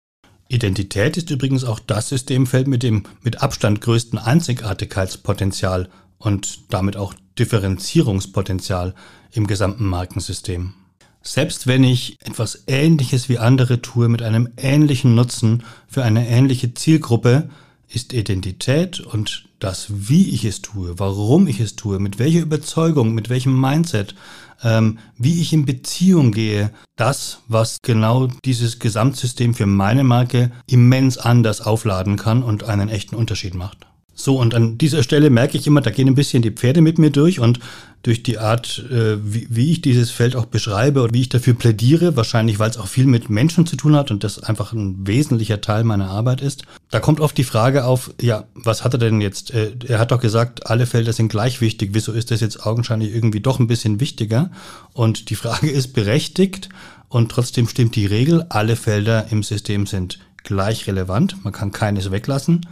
Identität 0.50 1.18
ist 1.18 1.32
übrigens 1.32 1.64
auch 1.64 1.80
das 1.80 2.10
Systemfeld 2.10 2.68
mit 2.68 2.84
dem 2.84 3.04
mit 3.22 3.42
Abstand 3.42 3.82
größten 3.82 4.20
Einzigartigkeitspotenzial 4.20 5.90
und 6.18 6.60
damit 6.70 6.98
auch 6.98 7.14
Differenzierungspotenzial 7.40 8.94
im 9.32 9.48
gesamten 9.48 9.86
Markensystem. 9.86 10.74
Selbst 11.22 11.68
wenn 11.68 11.86
ich 11.86 12.18
etwas 12.20 12.64
Ähnliches 12.68 13.30
wie 13.30 13.40
andere 13.40 13.82
tue 13.82 14.10
mit 14.10 14.22
einem 14.22 14.50
ähnlichen 14.58 15.16
Nutzen 15.16 15.64
für 15.88 16.04
eine 16.04 16.28
ähnliche 16.28 16.74
Zielgruppe, 16.74 17.50
ist 17.88 18.12
Identität 18.12 19.00
und 19.00 19.46
das, 19.64 19.88
wie 19.90 20.30
ich 20.30 20.46
es 20.46 20.62
tue, 20.62 21.00
warum 21.00 21.48
ich 21.48 21.60
es 21.60 21.76
tue, 21.76 22.00
mit 22.00 22.20
welcher 22.20 22.42
Überzeugung, 22.42 23.14
mit 23.14 23.30
welchem 23.30 23.60
Mindset, 23.60 24.16
ähm, 24.64 25.00
wie 25.18 25.42
ich 25.42 25.54
in 25.54 25.66
Beziehung 25.66 26.32
gehe, 26.32 26.72
das, 26.96 27.40
was 27.48 27.78
genau 27.82 28.28
dieses 28.46 28.80
Gesamtsystem 28.80 29.54
für 29.54 29.66
meine 29.66 30.04
Marke 30.04 30.52
immens 30.68 31.18
anders 31.18 31.62
aufladen 31.62 32.18
kann 32.18 32.44
und 32.44 32.64
einen 32.66 32.90
echten 32.90 33.16
Unterschied 33.16 33.56
macht. 33.56 33.88
So, 34.16 34.40
und 34.40 34.54
an 34.54 34.78
dieser 34.78 35.02
Stelle 35.02 35.30
merke 35.30 35.58
ich 35.58 35.66
immer, 35.66 35.82
da 35.82 35.90
gehen 35.90 36.08
ein 36.08 36.16
bisschen 36.16 36.44
die 36.44 36.52
Pferde 36.52 36.82
mit 36.82 37.00
mir 37.00 37.10
durch 37.10 37.40
und 37.40 37.60
durch 38.04 38.22
die 38.22 38.38
Art, 38.38 38.84
äh, 38.92 39.18
wie, 39.24 39.48
wie 39.50 39.72
ich 39.72 39.82
dieses 39.82 40.12
Feld 40.12 40.36
auch 40.36 40.46
beschreibe 40.46 41.02
und 41.02 41.14
wie 41.14 41.22
ich 41.22 41.30
dafür 41.30 41.54
plädiere, 41.54 42.16
wahrscheinlich 42.16 42.60
weil 42.60 42.70
es 42.70 42.78
auch 42.78 42.88
viel 42.88 43.06
mit 43.06 43.30
Menschen 43.30 43.66
zu 43.66 43.76
tun 43.76 43.96
hat 43.96 44.12
und 44.12 44.24
das 44.24 44.44
einfach 44.44 44.74
ein 44.74 45.08
wesentlicher 45.08 45.62
Teil 45.62 45.84
meiner 45.84 46.10
Arbeit 46.10 46.42
ist, 46.42 46.64
da 46.92 47.00
kommt 47.00 47.22
oft 47.22 47.38
die 47.38 47.46
Frage 47.46 47.86
auf, 47.86 48.14
ja, 48.22 48.44
was 48.54 48.84
hat 48.84 48.94
er 48.94 49.00
denn 49.00 49.22
jetzt? 49.22 49.52
Äh, 49.52 49.72
er 49.88 50.00
hat 50.00 50.12
doch 50.12 50.20
gesagt, 50.20 50.68
alle 50.68 50.86
Felder 50.86 51.14
sind 51.14 51.30
gleich 51.30 51.62
wichtig, 51.62 51.92
wieso 51.94 52.12
ist 52.12 52.30
das 52.30 52.42
jetzt 52.42 52.66
augenscheinlich 52.66 53.16
irgendwie 53.16 53.40
doch 53.40 53.60
ein 53.60 53.68
bisschen 53.68 54.00
wichtiger? 54.00 54.52
Und 54.92 55.30
die 55.30 55.36
Frage 55.36 55.72
ist 55.72 55.94
berechtigt 55.94 56.70
und 57.08 57.32
trotzdem 57.32 57.68
stimmt 57.68 57.96
die 57.96 58.06
Regel, 58.06 58.46
alle 58.50 58.76
Felder 58.76 59.28
im 59.32 59.44
System 59.44 59.88
sind 59.88 60.20
gleich 60.44 60.88
relevant, 60.88 61.38
man 61.44 61.54
kann 61.54 61.72
keines 61.72 62.12
weglassen. 62.12 62.68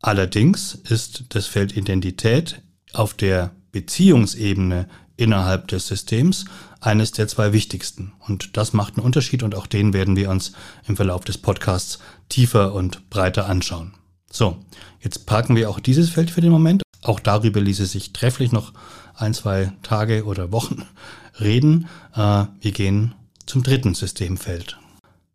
Allerdings 0.00 0.74
ist 0.74 1.24
das 1.30 1.46
Feld 1.46 1.76
Identität 1.76 2.62
auf 2.92 3.14
der 3.14 3.52
Beziehungsebene 3.72 4.88
innerhalb 5.16 5.68
des 5.68 5.86
Systems 5.86 6.46
eines 6.80 7.12
der 7.12 7.28
zwei 7.28 7.52
wichtigsten. 7.52 8.12
Und 8.26 8.56
das 8.56 8.72
macht 8.72 8.96
einen 8.96 9.04
Unterschied 9.04 9.42
und 9.42 9.54
auch 9.54 9.66
den 9.66 9.92
werden 9.92 10.16
wir 10.16 10.30
uns 10.30 10.52
im 10.88 10.96
Verlauf 10.96 11.24
des 11.24 11.38
Podcasts 11.38 11.98
tiefer 12.28 12.72
und 12.72 13.10
breiter 13.10 13.46
anschauen. 13.46 13.92
So, 14.32 14.56
jetzt 15.00 15.26
parken 15.26 15.56
wir 15.56 15.68
auch 15.68 15.80
dieses 15.80 16.08
Feld 16.08 16.30
für 16.30 16.40
den 16.40 16.50
Moment. 16.50 16.82
Auch 17.02 17.20
darüber 17.20 17.60
ließe 17.60 17.86
sich 17.86 18.12
trefflich 18.12 18.52
noch 18.52 18.72
ein, 19.14 19.34
zwei 19.34 19.72
Tage 19.82 20.24
oder 20.24 20.52
Wochen 20.52 20.86
reden. 21.40 21.88
Äh, 22.14 22.46
wir 22.60 22.72
gehen 22.72 23.14
zum 23.44 23.62
dritten 23.62 23.94
Systemfeld. 23.94 24.78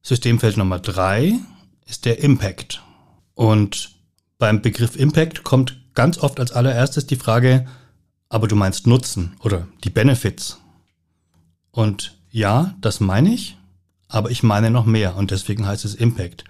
Systemfeld 0.01 0.57
Nummer 0.57 0.79
drei 0.79 1.33
ist 1.85 2.05
der 2.05 2.19
Impact. 2.19 2.81
Und 3.33 3.94
beim 4.45 4.61
Begriff 4.61 4.95
Impact 4.95 5.43
kommt 5.43 5.75
ganz 5.95 6.19
oft 6.19 6.39
als 6.39 6.51
allererstes 6.51 7.07
die 7.07 7.15
Frage, 7.15 7.65
aber 8.29 8.47
du 8.47 8.55
meinst 8.55 8.85
Nutzen 8.85 9.35
oder 9.39 9.67
die 9.83 9.89
Benefits. 9.89 10.59
Und 11.71 12.19
ja, 12.29 12.75
das 12.79 12.99
meine 12.99 13.33
ich, 13.33 13.57
aber 14.07 14.29
ich 14.29 14.43
meine 14.43 14.69
noch 14.69 14.85
mehr 14.85 15.15
und 15.15 15.31
deswegen 15.31 15.65
heißt 15.65 15.83
es 15.83 15.95
Impact. 15.95 16.43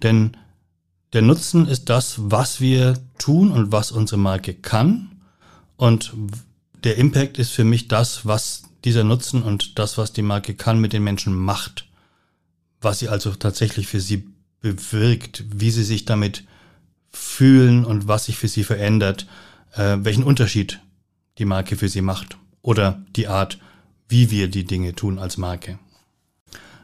Denn 0.00 0.36
der 1.12 1.22
Nutzen 1.22 1.66
ist 1.66 1.88
das, 1.88 2.14
was 2.18 2.60
wir 2.60 2.94
tun 3.18 3.50
und 3.50 3.72
was 3.72 3.90
unsere 3.90 4.20
Marke 4.20 4.54
kann. 4.54 5.10
Und 5.76 6.14
der 6.84 6.98
Impact 6.98 7.36
ist 7.36 7.50
für 7.50 7.64
mich 7.64 7.88
das, 7.88 8.26
was 8.26 8.62
dieser 8.84 9.02
Nutzen 9.02 9.42
und 9.42 9.80
das, 9.80 9.98
was 9.98 10.12
die 10.12 10.22
Marke 10.22 10.54
kann, 10.54 10.80
mit 10.80 10.92
den 10.92 11.02
Menschen 11.02 11.34
macht. 11.34 11.88
Was 12.80 13.00
sie 13.00 13.08
also 13.08 13.34
tatsächlich 13.34 13.88
für 13.88 14.00
sie 14.00 14.28
bewirkt, 14.60 15.42
wie 15.52 15.72
sie 15.72 15.82
sich 15.82 16.04
damit 16.04 16.44
fühlen 17.10 17.84
und 17.84 18.08
was 18.08 18.26
sich 18.26 18.36
für 18.36 18.48
sie 18.48 18.64
verändert, 18.64 19.26
äh, 19.74 19.96
welchen 20.00 20.24
Unterschied 20.24 20.80
die 21.38 21.44
Marke 21.44 21.76
für 21.76 21.88
sie 21.88 22.02
macht 22.02 22.36
oder 22.62 23.02
die 23.16 23.28
Art, 23.28 23.58
wie 24.08 24.30
wir 24.30 24.48
die 24.48 24.64
Dinge 24.64 24.94
tun 24.94 25.18
als 25.18 25.36
Marke. 25.36 25.78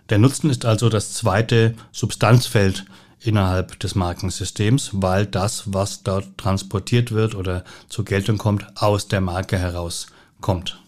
Der 0.08 0.18
Nutzen 0.18 0.50
ist 0.50 0.64
also 0.64 0.88
das 0.88 1.14
zweite 1.14 1.74
Substanzfeld 1.92 2.84
innerhalb 3.20 3.78
des 3.80 3.94
Markensystems, 3.94 4.90
weil 4.92 5.26
das, 5.26 5.64
was 5.72 6.02
dort 6.04 6.38
transportiert 6.38 7.10
wird 7.10 7.34
oder 7.34 7.64
zur 7.88 8.04
Geltung 8.04 8.38
kommt, 8.38 8.64
aus 8.76 9.08
der 9.08 9.20
Marke 9.20 9.58
heraus 9.58 10.06
kommt. 10.40 10.80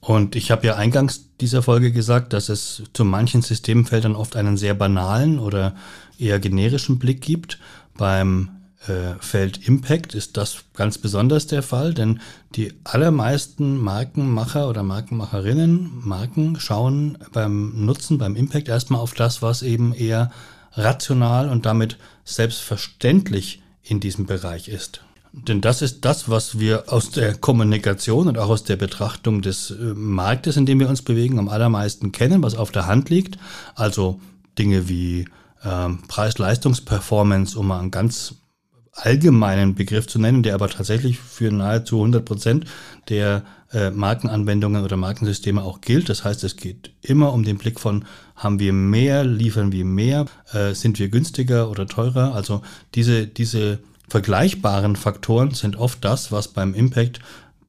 Und 0.00 0.36
ich 0.36 0.50
habe 0.50 0.66
ja 0.66 0.76
eingangs 0.76 1.28
dieser 1.40 1.62
Folge 1.62 1.92
gesagt, 1.92 2.32
dass 2.32 2.48
es 2.48 2.82
zu 2.92 3.04
manchen 3.04 3.42
Systemfeldern 3.42 4.16
oft 4.16 4.36
einen 4.36 4.56
sehr 4.56 4.74
banalen 4.74 5.38
oder 5.38 5.74
eher 6.18 6.40
generischen 6.40 6.98
Blick 6.98 7.20
gibt. 7.20 7.58
Beim 7.96 8.50
Feld 9.20 9.68
Impact 9.68 10.14
ist 10.14 10.36
das 10.36 10.64
ganz 10.74 10.98
besonders 10.98 11.46
der 11.46 11.62
Fall, 11.62 11.94
denn 11.94 12.20
die 12.56 12.72
allermeisten 12.82 13.78
Markenmacher 13.78 14.68
oder 14.68 14.82
Markenmacherinnen, 14.82 16.00
Marken 16.04 16.58
schauen 16.58 17.16
beim 17.32 17.84
Nutzen, 17.84 18.18
beim 18.18 18.34
Impact 18.34 18.68
erstmal 18.68 19.00
auf 19.00 19.14
das, 19.14 19.40
was 19.40 19.62
eben 19.62 19.94
eher 19.94 20.32
rational 20.72 21.48
und 21.48 21.64
damit 21.64 21.96
selbstverständlich 22.24 23.62
in 23.82 24.00
diesem 24.00 24.26
Bereich 24.26 24.68
ist. 24.68 25.02
Denn 25.32 25.60
das 25.60 25.80
ist 25.80 26.04
das, 26.04 26.28
was 26.28 26.58
wir 26.58 26.92
aus 26.92 27.10
der 27.10 27.34
Kommunikation 27.34 28.28
und 28.28 28.36
auch 28.36 28.50
aus 28.50 28.64
der 28.64 28.76
Betrachtung 28.76 29.40
des 29.40 29.70
äh, 29.70 29.94
Marktes, 29.94 30.56
in 30.56 30.66
dem 30.66 30.78
wir 30.78 30.90
uns 30.90 31.02
bewegen, 31.02 31.38
am 31.38 31.48
allermeisten 31.48 32.12
kennen, 32.12 32.42
was 32.42 32.54
auf 32.54 32.70
der 32.70 32.86
Hand 32.86 33.08
liegt. 33.08 33.38
Also 33.74 34.20
Dinge 34.58 34.90
wie 34.90 35.26
ähm, 35.64 36.00
Preis-Leistungs-Performance, 36.06 37.58
um 37.58 37.68
mal 37.68 37.80
einen 37.80 37.90
ganz 37.90 38.34
allgemeinen 38.92 39.74
Begriff 39.74 40.06
zu 40.06 40.18
nennen, 40.18 40.42
der 40.42 40.54
aber 40.54 40.68
tatsächlich 40.68 41.18
für 41.18 41.50
nahezu 41.50 41.96
100 41.96 42.24
Prozent 42.24 42.66
der 43.08 43.42
äh, 43.72 43.90
Markenanwendungen 43.90 44.84
oder 44.84 44.96
Markensysteme 44.96 45.62
auch 45.62 45.80
gilt. 45.80 46.08
Das 46.08 46.24
heißt, 46.24 46.44
es 46.44 46.56
geht 46.56 46.92
immer 47.00 47.32
um 47.32 47.42
den 47.42 47.58
Blick 47.58 47.80
von, 47.80 48.04
haben 48.36 48.58
wir 48.58 48.72
mehr, 48.72 49.24
liefern 49.24 49.72
wir 49.72 49.84
mehr, 49.84 50.26
äh, 50.52 50.74
sind 50.74 50.98
wir 50.98 51.08
günstiger 51.08 51.70
oder 51.70 51.86
teurer. 51.86 52.34
Also 52.34 52.62
diese, 52.94 53.26
diese 53.26 53.78
vergleichbaren 54.08 54.96
Faktoren 54.96 55.52
sind 55.52 55.76
oft 55.76 56.04
das, 56.04 56.30
was 56.30 56.48
beim 56.48 56.74
Impact 56.74 57.20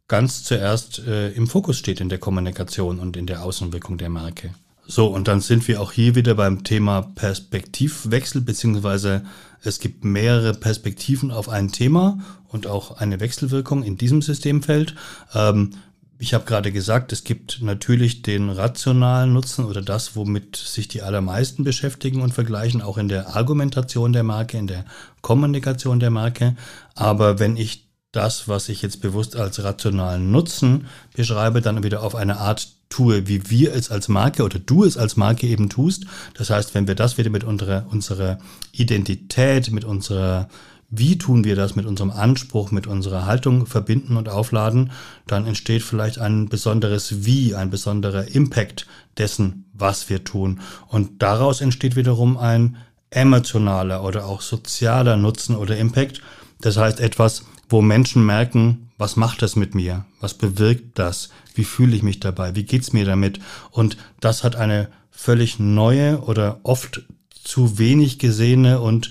ganz 0.09 0.43
zuerst 0.43 0.99
äh, 1.07 1.29
im 1.31 1.47
Fokus 1.47 1.77
steht 1.77 2.01
in 2.01 2.09
der 2.09 2.19
Kommunikation 2.19 2.99
und 2.99 3.15
in 3.15 3.25
der 3.25 3.43
Außenwirkung 3.43 3.97
der 3.97 4.09
Marke. 4.09 4.53
So, 4.85 5.07
und 5.07 5.27
dann 5.27 5.39
sind 5.39 5.67
wir 5.67 5.81
auch 5.81 5.91
hier 5.91 6.15
wieder 6.15 6.35
beim 6.35 6.63
Thema 6.63 7.01
Perspektivwechsel, 7.01 8.41
beziehungsweise 8.41 9.23
es 9.61 9.79
gibt 9.79 10.03
mehrere 10.03 10.53
Perspektiven 10.53 11.31
auf 11.31 11.47
ein 11.47 11.71
Thema 11.71 12.19
und 12.49 12.67
auch 12.67 12.97
eine 12.97 13.19
Wechselwirkung 13.19 13.83
in 13.83 13.97
diesem 13.97 14.21
Systemfeld. 14.21 14.95
Ähm, 15.33 15.71
ich 16.19 16.33
habe 16.33 16.45
gerade 16.45 16.71
gesagt, 16.71 17.11
es 17.11 17.23
gibt 17.23 17.59
natürlich 17.61 18.21
den 18.21 18.49
rationalen 18.49 19.33
Nutzen 19.33 19.65
oder 19.65 19.81
das, 19.81 20.15
womit 20.15 20.55
sich 20.55 20.87
die 20.87 21.01
allermeisten 21.01 21.63
beschäftigen 21.63 22.21
und 22.21 22.33
vergleichen, 22.33 22.81
auch 22.81 22.97
in 22.97 23.09
der 23.09 23.35
Argumentation 23.35 24.13
der 24.13 24.23
Marke, 24.23 24.57
in 24.57 24.67
der 24.67 24.85
Kommunikation 25.21 25.99
der 25.99 26.11
Marke. 26.11 26.55
Aber 26.95 27.39
wenn 27.39 27.57
ich 27.57 27.89
das, 28.11 28.47
was 28.47 28.69
ich 28.69 28.81
jetzt 28.81 29.01
bewusst 29.01 29.35
als 29.35 29.63
rationalen 29.63 30.31
Nutzen 30.31 30.87
beschreibe, 31.15 31.61
dann 31.61 31.83
wieder 31.83 32.03
auf 32.03 32.15
eine 32.15 32.37
Art 32.37 32.69
tue, 32.93 33.27
wie 33.27 33.49
wir 33.49 33.73
es 33.73 33.89
als 33.89 34.07
Marke 34.07 34.43
oder 34.43 34.59
du 34.59 34.83
es 34.83 34.97
als 34.97 35.17
Marke 35.17 35.47
eben 35.47 35.69
tust. 35.69 36.05
Das 36.35 36.51
heißt, 36.51 36.75
wenn 36.75 36.87
wir 36.87 36.93
das 36.93 37.17
wieder 37.17 37.31
mit 37.31 37.43
unserer, 37.43 37.87
unserer 37.89 38.37
Identität, 38.71 39.71
mit 39.71 39.83
unserer 39.83 40.47
wie 40.95 41.17
tun 41.17 41.43
wir 41.43 41.55
das 41.55 41.75
mit 41.75 41.87
unserem 41.87 42.11
Anspruch, 42.11 42.69
mit 42.69 42.85
unserer 42.85 43.25
Haltung 43.25 43.65
verbinden 43.65 44.15
und 44.15 44.29
aufladen, 44.29 44.91
dann 45.25 45.47
entsteht 45.47 45.81
vielleicht 45.81 46.19
ein 46.19 46.49
besonderes 46.49 47.25
Wie, 47.25 47.55
ein 47.55 47.71
besonderer 47.71 48.27
Impact 48.27 48.85
dessen, 49.17 49.65
was 49.73 50.07
wir 50.11 50.23
tun. 50.23 50.59
Und 50.87 51.23
daraus 51.23 51.61
entsteht 51.61 51.95
wiederum 51.95 52.37
ein 52.37 52.77
emotionaler 53.09 54.03
oder 54.03 54.27
auch 54.27 54.41
sozialer 54.41 55.17
Nutzen 55.17 55.55
oder 55.55 55.77
Impact. 55.77 56.21
Das 56.61 56.77
heißt 56.77 56.99
etwas, 56.99 57.43
wo 57.73 57.81
Menschen 57.81 58.23
merken, 58.25 58.91
was 58.99 59.15
macht 59.15 59.41
das 59.41 59.55
mit 59.55 59.73
mir? 59.73 60.05
Was 60.21 60.35
bewirkt 60.35 60.99
das? 60.99 61.29
Wie 61.55 61.63
fühle 61.63 61.95
ich 61.95 62.03
mich 62.03 62.19
dabei? 62.19 62.55
Wie 62.55 62.63
geht's 62.63 62.93
mir 62.93 63.03
damit? 63.03 63.39
Und 63.71 63.97
das 64.19 64.43
hat 64.43 64.55
eine 64.55 64.89
völlig 65.09 65.59
neue 65.59 66.21
oder 66.21 66.59
oft 66.63 67.01
zu 67.43 67.79
wenig 67.79 68.19
gesehene 68.19 68.79
und 68.79 69.09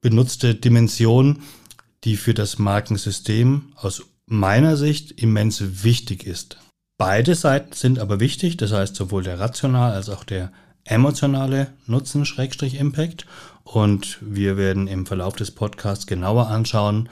benutzte 0.00 0.56
Dimension, 0.56 1.42
die 2.02 2.16
für 2.16 2.34
das 2.34 2.58
Markensystem 2.58 3.72
aus 3.76 4.02
meiner 4.26 4.76
Sicht 4.76 5.12
immens 5.12 5.84
wichtig 5.84 6.26
ist. 6.26 6.58
Beide 6.98 7.36
Seiten 7.36 7.72
sind 7.74 8.00
aber 8.00 8.18
wichtig, 8.18 8.56
das 8.56 8.72
heißt 8.72 8.96
sowohl 8.96 9.22
der 9.22 9.38
rational 9.38 9.92
als 9.92 10.08
auch 10.08 10.24
der 10.24 10.52
emotionale 10.82 11.68
Nutzen 11.86 12.26
Schrägstrich 12.26 12.74
Impact. 12.74 13.24
Und 13.62 14.18
wir 14.20 14.56
werden 14.56 14.88
im 14.88 15.06
Verlauf 15.06 15.36
des 15.36 15.52
Podcasts 15.52 16.06
genauer 16.06 16.48
anschauen, 16.48 17.08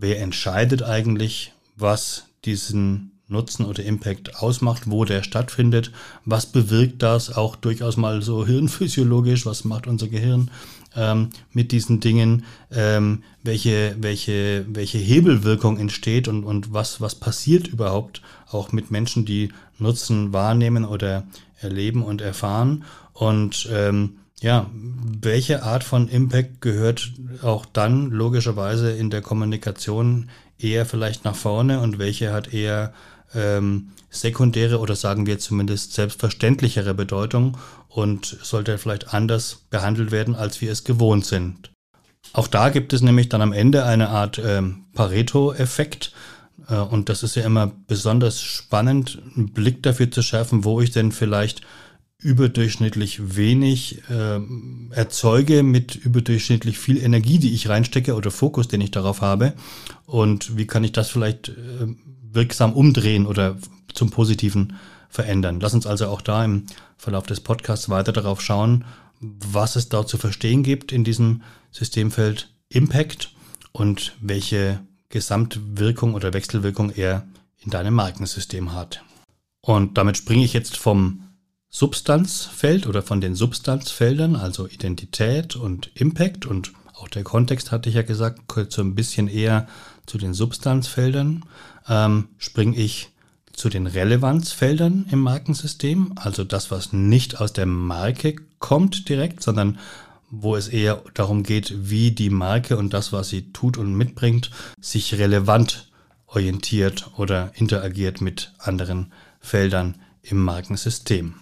wer 0.00 0.20
entscheidet 0.20 0.82
eigentlich, 0.82 1.52
was 1.76 2.24
diesen 2.44 3.12
Nutzen 3.28 3.64
oder 3.64 3.84
Impact 3.84 4.36
ausmacht, 4.36 4.90
wo 4.90 5.04
der 5.04 5.22
stattfindet, 5.22 5.92
was 6.24 6.46
bewirkt 6.46 7.02
das 7.02 7.36
auch 7.36 7.54
durchaus 7.54 7.96
mal 7.96 8.22
so 8.22 8.44
hirnphysiologisch, 8.44 9.46
was 9.46 9.64
macht 9.64 9.86
unser 9.86 10.08
Gehirn 10.08 10.50
ähm, 10.96 11.30
mit 11.52 11.70
diesen 11.70 12.00
Dingen, 12.00 12.44
ähm, 12.72 13.22
welche, 13.44 13.96
welche, 14.00 14.66
welche 14.68 14.98
Hebelwirkung 14.98 15.78
entsteht 15.78 16.26
und, 16.26 16.42
und 16.42 16.72
was, 16.72 17.00
was 17.00 17.14
passiert 17.14 17.68
überhaupt 17.68 18.20
auch 18.50 18.72
mit 18.72 18.90
Menschen, 18.90 19.24
die 19.24 19.52
Nutzen 19.78 20.32
wahrnehmen 20.32 20.84
oder 20.84 21.24
erleben 21.60 22.02
und 22.02 22.20
erfahren. 22.20 22.84
Und 23.12 23.68
ähm, 23.72 24.16
ja, 24.40 24.70
welche 24.72 25.62
Art 25.62 25.84
von 25.84 26.08
Impact 26.08 26.60
gehört 26.60 27.12
auch 27.42 27.66
dann 27.66 28.10
logischerweise 28.10 28.90
in 28.92 29.10
der 29.10 29.20
Kommunikation 29.20 30.30
eher 30.58 30.86
vielleicht 30.86 31.24
nach 31.24 31.36
vorne 31.36 31.80
und 31.80 31.98
welche 31.98 32.32
hat 32.32 32.52
eher 32.52 32.92
ähm, 33.34 33.90
sekundäre 34.10 34.80
oder 34.80 34.96
sagen 34.96 35.26
wir 35.26 35.38
zumindest 35.38 35.92
selbstverständlichere 35.92 36.94
Bedeutung 36.94 37.56
und 37.88 38.38
sollte 38.42 38.78
vielleicht 38.78 39.14
anders 39.14 39.66
behandelt 39.70 40.10
werden, 40.10 40.34
als 40.34 40.60
wir 40.60 40.72
es 40.72 40.84
gewohnt 40.84 41.26
sind. 41.26 41.70
Auch 42.32 42.48
da 42.48 42.68
gibt 42.68 42.92
es 42.92 43.02
nämlich 43.02 43.28
dann 43.28 43.42
am 43.42 43.52
Ende 43.52 43.84
eine 43.84 44.08
Art 44.08 44.40
ähm, 44.42 44.84
Pareto-Effekt. 44.94 46.12
Äh, 46.68 46.76
und 46.76 47.08
das 47.08 47.22
ist 47.22 47.34
ja 47.34 47.44
immer 47.44 47.72
besonders 47.86 48.40
spannend, 48.40 49.20
einen 49.36 49.52
Blick 49.52 49.82
dafür 49.82 50.10
zu 50.10 50.22
schärfen, 50.22 50.64
wo 50.64 50.80
ich 50.80 50.90
denn 50.90 51.12
vielleicht 51.12 51.62
überdurchschnittlich 52.20 53.36
wenig 53.36 54.02
äh, 54.10 54.40
erzeuge 54.90 55.62
mit 55.62 55.94
überdurchschnittlich 55.94 56.78
viel 56.78 57.02
Energie, 57.02 57.38
die 57.38 57.54
ich 57.54 57.68
reinstecke 57.68 58.14
oder 58.14 58.30
Fokus, 58.30 58.68
den 58.68 58.80
ich 58.80 58.90
darauf 58.90 59.20
habe. 59.20 59.54
Und 60.06 60.56
wie 60.56 60.66
kann 60.66 60.84
ich 60.84 60.92
das 60.92 61.08
vielleicht 61.08 61.48
äh, 61.48 61.86
wirksam 62.32 62.72
umdrehen 62.72 63.26
oder 63.26 63.56
zum 63.94 64.10
Positiven 64.10 64.76
verändern. 65.08 65.60
Lass 65.60 65.74
uns 65.74 65.86
also 65.86 66.08
auch 66.08 66.20
da 66.20 66.44
im 66.44 66.66
Verlauf 66.96 67.26
des 67.26 67.40
Podcasts 67.40 67.88
weiter 67.88 68.12
darauf 68.12 68.40
schauen, 68.40 68.84
was 69.20 69.76
es 69.76 69.88
dort 69.88 70.08
zu 70.08 70.16
verstehen 70.16 70.62
gibt 70.62 70.92
in 70.92 71.04
diesem 71.04 71.42
Systemfeld 71.72 72.52
Impact 72.68 73.34
und 73.72 74.16
welche 74.20 74.80
Gesamtwirkung 75.08 76.14
oder 76.14 76.32
Wechselwirkung 76.32 76.90
er 76.90 77.26
in 77.58 77.70
deinem 77.70 77.94
Markensystem 77.94 78.72
hat. 78.72 79.02
Und 79.60 79.98
damit 79.98 80.16
springe 80.16 80.44
ich 80.44 80.52
jetzt 80.52 80.76
vom 80.76 81.24
Substanzfeld 81.70 82.86
oder 82.86 83.02
von 83.02 83.20
den 83.20 83.34
Substanzfeldern, 83.34 84.34
also 84.34 84.66
Identität 84.66 85.54
und 85.56 85.90
Impact 85.94 86.44
und 86.44 86.72
auch 86.94 87.08
der 87.08 87.22
Kontext 87.22 87.72
hatte 87.72 87.88
ich 87.88 87.94
ja 87.94 88.02
gesagt, 88.02 88.40
so 88.68 88.82
ein 88.82 88.94
bisschen 88.94 89.28
eher 89.28 89.66
zu 90.04 90.18
den 90.18 90.34
Substanzfeldern, 90.34 91.44
ähm, 91.88 92.28
springe 92.38 92.76
ich 92.76 93.10
zu 93.52 93.68
den 93.68 93.86
Relevanzfeldern 93.86 95.06
im 95.10 95.20
Markensystem, 95.20 96.12
also 96.16 96.44
das, 96.44 96.70
was 96.70 96.92
nicht 96.92 97.40
aus 97.40 97.52
der 97.52 97.66
Marke 97.66 98.36
kommt 98.58 99.08
direkt, 99.08 99.42
sondern 99.42 99.78
wo 100.30 100.56
es 100.56 100.68
eher 100.68 101.02
darum 101.14 101.42
geht, 101.42 101.90
wie 101.90 102.10
die 102.12 102.30
Marke 102.30 102.76
und 102.76 102.92
das, 102.94 103.12
was 103.12 103.28
sie 103.28 103.52
tut 103.52 103.78
und 103.78 103.94
mitbringt, 103.94 104.50
sich 104.80 105.14
relevant 105.14 105.90
orientiert 106.26 107.10
oder 107.16 107.52
interagiert 107.54 108.20
mit 108.20 108.52
anderen 108.58 109.12
Feldern 109.40 109.96
im 110.22 110.42
Markensystem. 110.42 111.34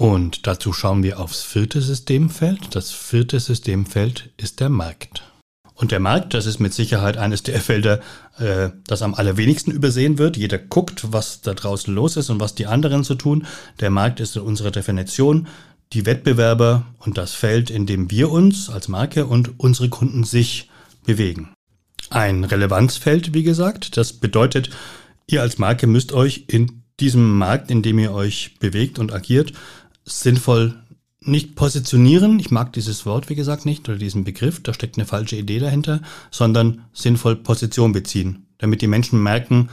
Und 0.00 0.46
dazu 0.46 0.72
schauen 0.72 1.02
wir 1.02 1.20
aufs 1.20 1.42
vierte 1.42 1.82
Systemfeld. 1.82 2.74
Das 2.74 2.90
vierte 2.90 3.38
Systemfeld 3.38 4.30
ist 4.38 4.60
der 4.60 4.70
Markt. 4.70 5.24
Und 5.74 5.92
der 5.92 6.00
Markt, 6.00 6.32
das 6.32 6.46
ist 6.46 6.58
mit 6.58 6.72
Sicherheit 6.72 7.18
eines 7.18 7.42
der 7.42 7.60
Felder, 7.60 8.00
äh, 8.38 8.70
das 8.86 9.02
am 9.02 9.12
allerwenigsten 9.12 9.72
übersehen 9.72 10.16
wird. 10.16 10.38
Jeder 10.38 10.56
guckt, 10.56 11.12
was 11.12 11.42
da 11.42 11.52
draußen 11.52 11.94
los 11.94 12.16
ist 12.16 12.30
und 12.30 12.40
was 12.40 12.54
die 12.54 12.64
anderen 12.64 13.04
so 13.04 13.14
tun. 13.14 13.46
Der 13.80 13.90
Markt 13.90 14.20
ist 14.20 14.36
in 14.36 14.42
unserer 14.42 14.70
Definition 14.70 15.48
die 15.92 16.06
Wettbewerber 16.06 16.86
und 17.00 17.18
das 17.18 17.34
Feld, 17.34 17.68
in 17.68 17.84
dem 17.84 18.10
wir 18.10 18.30
uns 18.30 18.70
als 18.70 18.88
Marke 18.88 19.26
und 19.26 19.60
unsere 19.60 19.90
Kunden 19.90 20.24
sich 20.24 20.70
bewegen. 21.04 21.52
ein 22.08 22.44
Relevanzfeld, 22.44 23.34
wie 23.34 23.42
gesagt. 23.42 23.98
Das 23.98 24.14
bedeutet, 24.14 24.70
ihr 25.26 25.42
als 25.42 25.58
Marke 25.58 25.86
müsst 25.86 26.12
euch 26.14 26.46
in 26.48 26.84
diesem 27.00 27.36
Markt, 27.36 27.70
in 27.70 27.82
dem 27.82 27.98
ihr 27.98 28.12
euch 28.12 28.56
bewegt 28.60 28.98
und 28.98 29.12
agiert, 29.12 29.52
sinnvoll 30.10 30.76
nicht 31.20 31.54
positionieren. 31.54 32.38
Ich 32.38 32.50
mag 32.50 32.72
dieses 32.72 33.04
Wort, 33.06 33.28
wie 33.28 33.34
gesagt, 33.34 33.66
nicht 33.66 33.88
oder 33.88 33.98
diesen 33.98 34.24
Begriff. 34.24 34.62
Da 34.62 34.72
steckt 34.72 34.96
eine 34.96 35.06
falsche 35.06 35.36
Idee 35.36 35.58
dahinter, 35.58 36.00
sondern 36.30 36.84
sinnvoll 36.92 37.36
Position 37.36 37.92
beziehen, 37.92 38.46
damit 38.58 38.82
die 38.82 38.86
Menschen 38.86 39.22
merken, 39.22 39.68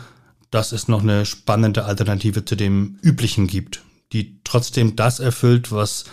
dass 0.51 0.71
es 0.71 0.87
noch 0.87 1.01
eine 1.01 1.25
spannende 1.25 1.85
Alternative 1.85 2.45
zu 2.45 2.55
dem 2.55 2.99
üblichen 3.01 3.47
gibt, 3.47 3.81
die 4.13 4.39
trotzdem 4.43 4.95
das 4.95 5.19
erfüllt, 5.19 5.71
was 5.71 6.05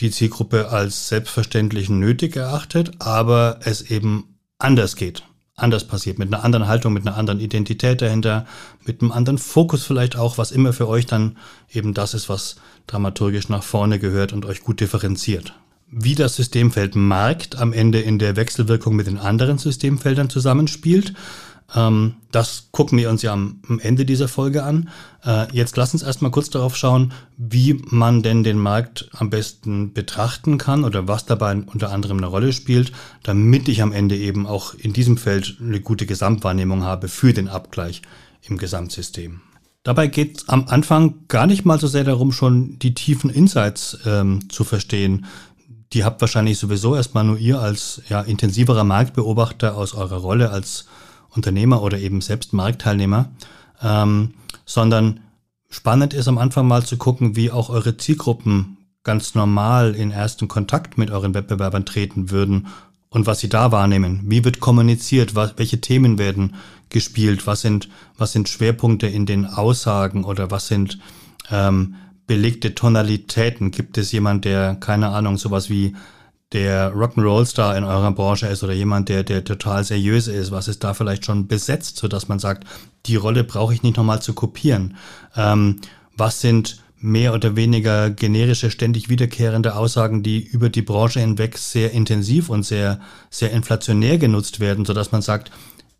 die 0.00 0.10
Zielgruppe 0.10 0.70
als 0.70 1.08
selbstverständlich 1.08 1.88
nötig 1.88 2.36
erachtet, 2.36 2.92
aber 2.98 3.60
es 3.64 3.82
eben 3.82 4.38
anders 4.58 4.96
geht, 4.96 5.24
anders 5.54 5.86
passiert, 5.86 6.18
mit 6.18 6.32
einer 6.32 6.44
anderen 6.44 6.66
Haltung, 6.66 6.92
mit 6.92 7.06
einer 7.06 7.16
anderen 7.16 7.40
Identität 7.40 8.00
dahinter, 8.00 8.46
mit 8.84 9.02
einem 9.02 9.12
anderen 9.12 9.38
Fokus 9.38 9.84
vielleicht 9.84 10.16
auch, 10.16 10.38
was 10.38 10.50
immer 10.50 10.72
für 10.72 10.88
euch 10.88 11.06
dann 11.06 11.36
eben 11.72 11.94
das 11.94 12.14
ist, 12.14 12.28
was 12.28 12.56
dramaturgisch 12.86 13.48
nach 13.48 13.62
vorne 13.62 13.98
gehört 13.98 14.32
und 14.32 14.46
euch 14.46 14.62
gut 14.62 14.80
differenziert. 14.80 15.54
Wie 15.90 16.14
das 16.14 16.36
Systemfeld 16.36 16.96
Markt 16.96 17.56
am 17.56 17.74
Ende 17.74 18.00
in 18.00 18.18
der 18.18 18.34
Wechselwirkung 18.36 18.96
mit 18.96 19.06
den 19.06 19.18
anderen 19.18 19.58
Systemfeldern 19.58 20.30
zusammenspielt, 20.30 21.12
ähm, 21.74 22.14
das 22.30 22.68
gucken 22.70 22.98
wir 22.98 23.10
uns 23.10 23.22
ja 23.22 23.32
am, 23.32 23.60
Ende 23.80 24.04
dieser 24.04 24.28
Folge 24.28 24.62
an. 24.62 24.90
Äh, 25.24 25.52
jetzt 25.52 25.76
lass 25.76 25.92
uns 25.92 26.02
erstmal 26.02 26.30
kurz 26.30 26.50
darauf 26.50 26.76
schauen, 26.76 27.12
wie 27.36 27.82
man 27.86 28.22
denn 28.22 28.42
den 28.42 28.58
Markt 28.58 29.08
am 29.12 29.30
besten 29.30 29.92
betrachten 29.92 30.58
kann 30.58 30.84
oder 30.84 31.08
was 31.08 31.26
dabei 31.26 31.54
unter 31.54 31.90
anderem 31.90 32.18
eine 32.18 32.26
Rolle 32.26 32.52
spielt, 32.52 32.92
damit 33.22 33.68
ich 33.68 33.82
am 33.82 33.92
Ende 33.92 34.16
eben 34.16 34.46
auch 34.46 34.74
in 34.74 34.92
diesem 34.92 35.16
Feld 35.16 35.56
eine 35.60 35.80
gute 35.80 36.06
Gesamtwahrnehmung 36.06 36.82
habe 36.82 37.08
für 37.08 37.32
den 37.32 37.48
Abgleich 37.48 38.02
im 38.42 38.58
Gesamtsystem. 38.58 39.40
Dabei 39.82 40.06
geht 40.06 40.38
es 40.38 40.48
am 40.48 40.68
Anfang 40.68 41.26
gar 41.26 41.46
nicht 41.46 41.64
mal 41.64 41.80
so 41.80 41.88
sehr 41.88 42.04
darum, 42.04 42.30
schon 42.30 42.78
die 42.78 42.94
tiefen 42.94 43.30
Insights 43.30 43.98
ähm, 44.06 44.48
zu 44.48 44.62
verstehen. 44.62 45.26
Die 45.92 46.04
habt 46.04 46.20
wahrscheinlich 46.20 46.58
sowieso 46.58 46.94
erstmal 46.94 47.24
nur 47.24 47.36
ihr 47.36 47.60
als 47.60 48.00
ja, 48.08 48.20
intensiverer 48.20 48.84
Marktbeobachter 48.84 49.76
aus 49.76 49.94
eurer 49.94 50.18
Rolle 50.18 50.50
als 50.50 50.86
Unternehmer 51.34 51.82
oder 51.82 51.98
eben 51.98 52.20
selbst 52.20 52.52
Marktteilnehmer, 52.52 53.30
ähm, 53.82 54.34
sondern 54.64 55.20
spannend 55.68 56.14
ist 56.14 56.28
am 56.28 56.38
Anfang 56.38 56.66
mal 56.66 56.84
zu 56.84 56.96
gucken, 56.96 57.36
wie 57.36 57.50
auch 57.50 57.70
eure 57.70 57.96
Zielgruppen 57.96 58.76
ganz 59.04 59.34
normal 59.34 59.94
in 59.94 60.10
ersten 60.10 60.48
Kontakt 60.48 60.98
mit 60.98 61.10
euren 61.10 61.34
Wettbewerbern 61.34 61.84
treten 61.84 62.30
würden 62.30 62.68
und 63.08 63.26
was 63.26 63.40
sie 63.40 63.48
da 63.48 63.72
wahrnehmen. 63.72 64.20
Wie 64.24 64.44
wird 64.44 64.60
kommuniziert? 64.60 65.34
Was, 65.34 65.54
welche 65.56 65.80
Themen 65.80 66.18
werden 66.18 66.54
gespielt? 66.88 67.46
Was 67.46 67.62
sind, 67.62 67.88
was 68.16 68.32
sind 68.32 68.48
Schwerpunkte 68.48 69.06
in 69.06 69.26
den 69.26 69.46
Aussagen 69.46 70.24
oder 70.24 70.50
was 70.50 70.68
sind 70.68 70.98
ähm, 71.50 71.96
belegte 72.26 72.74
Tonalitäten? 72.74 73.70
Gibt 73.70 73.98
es 73.98 74.12
jemand, 74.12 74.44
der, 74.44 74.76
keine 74.76 75.08
Ahnung, 75.08 75.36
sowas 75.36 75.68
wie 75.68 75.94
der 76.52 76.92
Rock'n'Roll-Star 76.94 77.76
in 77.76 77.84
eurer 77.84 78.12
Branche 78.12 78.46
ist 78.46 78.62
oder 78.62 78.72
jemand, 78.72 79.08
der, 79.08 79.22
der 79.22 79.44
total 79.44 79.84
seriös 79.84 80.26
ist, 80.26 80.50
was 80.50 80.68
ist 80.68 80.84
da 80.84 80.94
vielleicht 80.94 81.24
schon 81.24 81.46
besetzt, 81.46 81.96
sodass 81.96 82.28
man 82.28 82.38
sagt, 82.38 82.64
die 83.06 83.16
Rolle 83.16 83.44
brauche 83.44 83.72
ich 83.74 83.82
nicht 83.82 83.96
nochmal 83.96 84.22
zu 84.22 84.34
kopieren. 84.34 84.96
Ähm, 85.36 85.80
was 86.16 86.40
sind 86.40 86.82
mehr 87.02 87.34
oder 87.34 87.56
weniger 87.56 88.10
generische, 88.10 88.70
ständig 88.70 89.08
wiederkehrende 89.08 89.74
Aussagen, 89.74 90.22
die 90.22 90.40
über 90.40 90.68
die 90.68 90.82
Branche 90.82 91.20
hinweg 91.20 91.58
sehr 91.58 91.90
intensiv 91.90 92.48
und 92.48 92.62
sehr, 92.62 93.00
sehr 93.28 93.50
inflationär 93.50 94.18
genutzt 94.18 94.60
werden, 94.60 94.84
sodass 94.84 95.10
man 95.10 95.22
sagt 95.22 95.50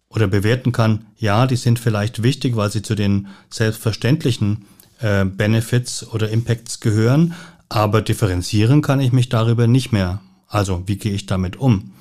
oder 0.08 0.28
bewerten 0.28 0.72
kann, 0.72 1.06
ja, 1.16 1.46
die 1.46 1.56
sind 1.56 1.78
vielleicht 1.78 2.22
wichtig, 2.22 2.54
weil 2.54 2.70
sie 2.70 2.82
zu 2.82 2.94
den 2.94 3.28
selbstverständlichen 3.50 4.66
äh, 5.00 5.24
Benefits 5.24 6.06
oder 6.06 6.28
Impacts 6.28 6.80
gehören, 6.80 7.34
aber 7.68 8.02
differenzieren 8.02 8.82
kann 8.82 9.00
ich 9.00 9.12
mich 9.12 9.28
darüber 9.28 9.66
nicht 9.66 9.90
mehr. 9.90 10.20
Also, 10.52 10.82
wie 10.86 10.98
gehe 10.98 11.14
ich 11.14 11.24
damit 11.24 11.56
um? 11.56 11.92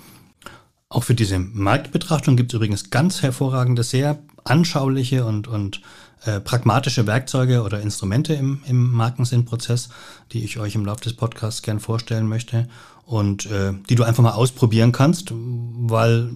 Auch 0.89 1.05
für 1.05 1.15
diese 1.15 1.39
Marktbetrachtung 1.39 2.35
gibt 2.35 2.51
es 2.51 2.57
übrigens 2.57 2.89
ganz 2.89 3.21
hervorragende, 3.21 3.81
sehr 3.81 4.19
anschauliche 4.43 5.25
und, 5.25 5.47
und 5.47 5.81
äh, 6.25 6.41
pragmatische 6.41 7.07
Werkzeuge 7.07 7.63
oder 7.63 7.79
Instrumente 7.79 8.33
im, 8.33 8.61
im 8.67 8.91
Markensinnprozess, 8.91 9.87
die 10.33 10.43
ich 10.43 10.59
euch 10.59 10.75
im 10.75 10.85
Laufe 10.85 11.05
des 11.05 11.13
Podcasts 11.13 11.61
gern 11.61 11.79
vorstellen 11.79 12.27
möchte 12.27 12.67
und 13.11 13.45
äh, 13.47 13.73
die 13.89 13.95
du 13.95 14.03
einfach 14.03 14.23
mal 14.23 14.31
ausprobieren 14.31 14.93
kannst, 14.93 15.33
weil 15.33 16.29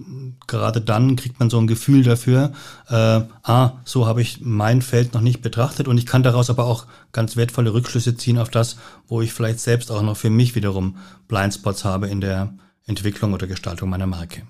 gerade 0.46 0.82
dann 0.82 1.16
kriegt 1.16 1.40
man 1.40 1.48
so 1.48 1.58
ein 1.58 1.66
Gefühl 1.66 2.02
dafür, 2.02 2.52
äh, 2.90 3.22
ah, 3.42 3.72
so 3.86 4.06
habe 4.06 4.20
ich 4.20 4.42
mein 4.42 4.82
Feld 4.82 5.14
noch 5.14 5.22
nicht 5.22 5.40
betrachtet 5.40 5.88
und 5.88 5.96
ich 5.96 6.04
kann 6.04 6.22
daraus 6.22 6.50
aber 6.50 6.66
auch 6.66 6.84
ganz 7.12 7.34
wertvolle 7.34 7.72
Rückschlüsse 7.72 8.18
ziehen 8.18 8.38
auf 8.38 8.50
das, 8.50 8.76
wo 9.08 9.22
ich 9.22 9.32
vielleicht 9.32 9.60
selbst 9.60 9.90
auch 9.90 10.02
noch 10.02 10.18
für 10.18 10.28
mich 10.28 10.54
wiederum 10.54 10.98
Blindspots 11.28 11.86
habe 11.86 12.08
in 12.08 12.20
der 12.20 12.52
Entwicklung 12.84 13.32
oder 13.32 13.46
Gestaltung 13.46 13.88
meiner 13.88 14.06
Marke. 14.06 14.42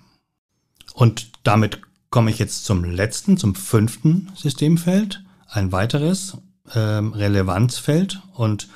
Und 0.95 1.31
damit 1.45 1.81
komme 2.11 2.31
ich 2.33 2.41
jetzt 2.41 2.65
zum 2.65 2.83
letzten, 2.83 3.37
zum 3.37 3.55
fünften 3.55 4.33
Systemfeld, 4.35 5.23
ein 5.49 5.71
weiteres 5.71 6.39
ähm, 6.75 7.13
Relevanzfeld 7.13 8.21
und 8.35 8.67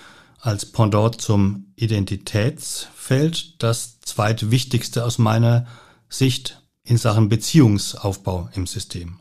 als 0.41 0.67
Pendant 0.67 1.21
zum 1.21 1.73
Identitätsfeld 1.77 3.63
das 3.63 4.01
zweitwichtigste 4.01 5.05
aus 5.05 5.19
meiner 5.19 5.67
Sicht 6.09 6.63
in 6.83 6.97
Sachen 6.97 7.29
Beziehungsaufbau 7.29 8.49
im 8.55 8.67
System. 8.67 9.21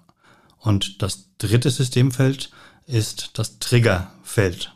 Und 0.58 1.02
das 1.02 1.30
dritte 1.38 1.70
Systemfeld 1.70 2.52
ist 2.86 3.32
das 3.34 3.60
Triggerfeld. 3.60 4.74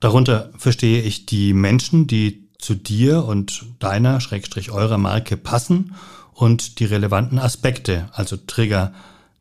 Darunter 0.00 0.52
verstehe 0.56 1.02
ich 1.02 1.26
die 1.26 1.54
Menschen, 1.54 2.06
die 2.06 2.48
zu 2.58 2.74
dir 2.74 3.24
und 3.24 3.64
deiner, 3.78 4.20
Schrägstrich 4.20 4.70
eurer 4.70 4.98
Marke 4.98 5.36
passen 5.36 5.94
und 6.32 6.80
die 6.80 6.84
relevanten 6.84 7.38
Aspekte, 7.38 8.08
also 8.12 8.36
Trigger, 8.36 8.92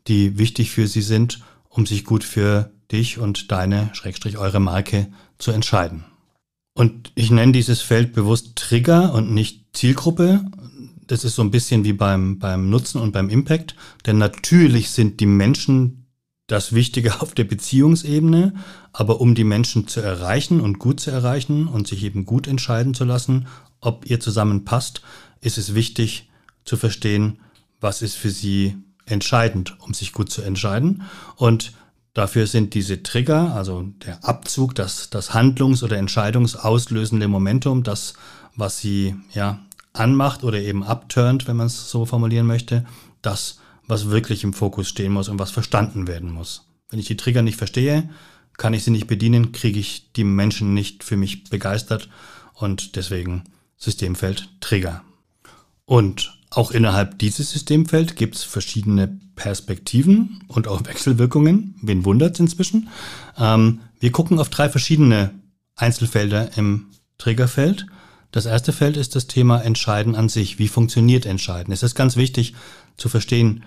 die 0.08 0.38
wichtig 0.38 0.72
für 0.72 0.88
sie 0.88 1.02
sind, 1.02 1.42
um 1.70 1.86
sich 1.86 2.06
gut 2.06 2.24
für 2.24 2.72
dich 2.92 3.18
und 3.18 3.52
deine, 3.52 3.90
Schrägstrich 3.94 4.38
eure 4.38 4.60
Marke 4.60 5.08
zu 5.38 5.52
entscheiden. 5.52 6.06
Und 6.76 7.14
ich 7.16 7.32
nenne 7.32 7.54
dieses 7.54 7.82
Feld 7.82 8.14
bewusst 8.14 8.58
Trigger 8.58 9.14
und 9.14 9.34
nicht 9.34 9.66
Zielgruppe. 9.74 10.46
Das 11.08 11.24
ist 11.24 11.36
so 11.36 11.42
ein 11.42 11.52
bisschen 11.52 11.86
wie 11.86 11.94
beim, 11.94 12.38
beim 12.38 12.70
Nutzen 12.70 13.00
und 13.00 13.14
beim 13.14 13.30
Impact. 13.30 13.76
Denn 14.06 14.18
natürlich 14.18 14.92
sind 14.92 15.22
die 15.22 15.26
Menschen 15.26 16.08
das 16.48 16.74
Wichtige 16.74 17.22
auf 17.22 17.34
der 17.34 17.46
Beziehungsebene. 17.46 18.54
Aber 18.92 19.22
um 19.22 19.36
die 19.36 19.46
Menschen 19.46 19.88
zu 19.88 20.02
erreichen 20.02 20.60
und 20.60 20.78
gut 20.78 21.00
zu 21.00 21.12
erreichen 21.12 21.68
und 21.68 21.88
sich 21.88 22.04
eben 22.04 22.26
gut 22.26 22.46
entscheiden 22.46 22.94
zu 22.94 23.06
lassen, 23.06 23.48
ob 23.80 24.10
ihr 24.10 24.20
zusammen 24.20 24.66
passt, 24.66 25.02
ist 25.40 25.58
es 25.58 25.76
wichtig 25.76 26.30
zu 26.66 26.76
verstehen, 26.76 27.40
was 27.80 28.02
ist 28.02 28.16
für 28.16 28.32
sie 28.32 28.76
entscheidend, 29.06 29.78
um 29.80 29.94
sich 29.94 30.12
gut 30.12 30.30
zu 30.30 30.42
entscheiden. 30.42 31.04
Und 31.38 31.72
Dafür 32.16 32.48
sind 32.48 32.74
diese 32.74 33.04
Trigger, 33.04 33.54
also 33.54 33.84
der 34.06 34.24
Abzug, 34.24 34.74
das, 34.74 35.10
das 35.10 35.34
Handlungs- 35.34 35.84
oder 35.84 35.98
Entscheidungsauslösende 35.98 37.28
Momentum, 37.28 37.84
das, 37.84 38.14
was 38.56 38.80
sie 38.80 39.16
ja 39.34 39.60
anmacht 39.92 40.46
oder 40.46 40.58
eben 40.60 40.82
abturnt, 40.82 41.46
wenn 41.46 41.58
man 41.58 41.68
es 41.68 41.92
so 41.92 42.06
formulieren 42.06 42.48
möchte, 42.48 42.86
das, 43.22 43.60
was 43.86 44.10
wirklich 44.10 44.46
im 44.46 44.54
Fokus 44.54 44.88
stehen 44.88 45.12
muss 45.12 45.28
und 45.28 45.40
was 45.40 45.52
verstanden 45.52 46.08
werden 46.08 46.32
muss. 46.32 46.66
Wenn 46.90 47.00
ich 47.00 47.08
die 47.08 47.18
Trigger 47.18 47.42
nicht 47.42 47.58
verstehe, 47.58 48.10
kann 48.56 48.74
ich 48.74 48.86
sie 48.86 48.92
nicht 48.92 49.08
bedienen, 49.08 49.52
kriege 49.52 49.80
ich 49.80 50.14
die 50.14 50.24
Menschen 50.24 50.74
nicht 50.74 51.04
für 51.04 51.18
mich 51.18 51.50
begeistert 51.50 52.08
und 52.54 52.96
deswegen 52.96 53.44
Systemfeld 53.76 54.48
Trigger. 54.62 55.04
Und 55.84 56.35
auch 56.56 56.72
innerhalb 56.72 57.20
dieses 57.20 57.52
Systemfeld 57.52 58.16
gibt 58.16 58.36
es 58.36 58.44
verschiedene 58.44 59.20
Perspektiven 59.36 60.44
und 60.48 60.68
auch 60.68 60.86
Wechselwirkungen. 60.86 61.76
Wen 61.82 62.06
wundert 62.06 62.40
inzwischen? 62.40 62.90
Ähm, 63.38 63.82
wir 64.00 64.12
gucken 64.12 64.40
auf 64.40 64.50
drei 64.50 64.70
verschiedene 64.70 65.32
Einzelfelder 65.76 66.58
im 66.58 66.88
Triggerfeld. 67.18 67.88
Das 68.32 68.46
erste 68.46 68.74
Feld 68.74 68.98
ist 68.98 69.16
das 69.16 69.28
Thema 69.28 69.62
Entscheiden 69.62 70.16
an 70.16 70.30
sich. 70.30 70.60
Wie 70.60 70.68
funktioniert 70.68 71.26
Entscheiden? 71.26 71.74
Es 71.74 71.84
ist 71.84 71.96
ganz 71.96 72.16
wichtig 72.16 72.54
zu 72.98 73.10
verstehen, 73.10 73.64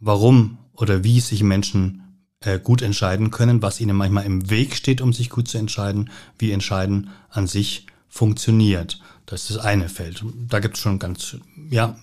warum 0.00 0.58
oder 0.72 1.04
wie 1.04 1.20
sich 1.20 1.42
Menschen 1.42 2.02
äh, 2.40 2.58
gut 2.58 2.82
entscheiden 2.82 3.30
können, 3.30 3.62
was 3.62 3.80
ihnen 3.80 3.96
manchmal 3.96 4.26
im 4.26 4.50
Weg 4.50 4.74
steht, 4.74 5.00
um 5.00 5.12
sich 5.12 5.30
gut 5.30 5.48
zu 5.48 5.58
entscheiden, 5.58 6.10
wie 6.38 6.50
Entscheiden 6.50 7.10
an 7.30 7.46
sich 7.46 7.86
funktioniert. 8.12 9.00
Das 9.24 9.48
ist 9.48 9.56
das 9.56 9.64
eine 9.64 9.88
Feld. 9.88 10.22
Da 10.48 10.60
gibt 10.60 10.76
es 10.76 10.82
schon 10.82 10.98
ganz 10.98 11.36
ja, 11.70 11.96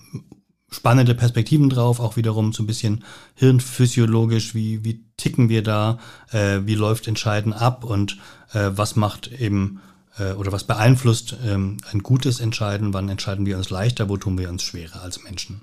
spannende 0.68 1.14
Perspektiven 1.14 1.70
drauf, 1.70 2.00
auch 2.00 2.16
wiederum 2.16 2.52
so 2.52 2.64
ein 2.64 2.66
bisschen 2.66 3.04
hirnphysiologisch, 3.36 4.52
wie, 4.54 4.84
wie 4.84 5.04
ticken 5.16 5.48
wir 5.48 5.62
da, 5.62 5.98
äh, 6.32 6.60
wie 6.64 6.74
läuft 6.74 7.06
Entscheiden 7.06 7.52
ab 7.52 7.84
und 7.84 8.18
äh, 8.52 8.70
was 8.72 8.96
macht 8.96 9.28
eben 9.28 9.80
äh, 10.18 10.32
oder 10.32 10.50
was 10.50 10.64
beeinflusst 10.64 11.36
ähm, 11.46 11.76
ein 11.92 12.02
gutes 12.02 12.40
Entscheiden, 12.40 12.92
wann 12.92 13.08
entscheiden 13.08 13.46
wir 13.46 13.56
uns 13.56 13.70
leichter, 13.70 14.08
wo 14.08 14.16
tun 14.16 14.36
wir 14.36 14.48
uns 14.48 14.64
schwerer 14.64 15.02
als 15.02 15.22
Menschen. 15.22 15.60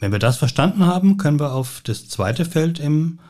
Wenn 0.00 0.10
wir 0.10 0.18
das 0.18 0.36
verstanden 0.36 0.84
haben, 0.86 1.16
können 1.16 1.38
wir 1.38 1.52
auf 1.52 1.80
das 1.84 2.08
zweite 2.08 2.44
Feld 2.44 2.80
im 2.80 3.20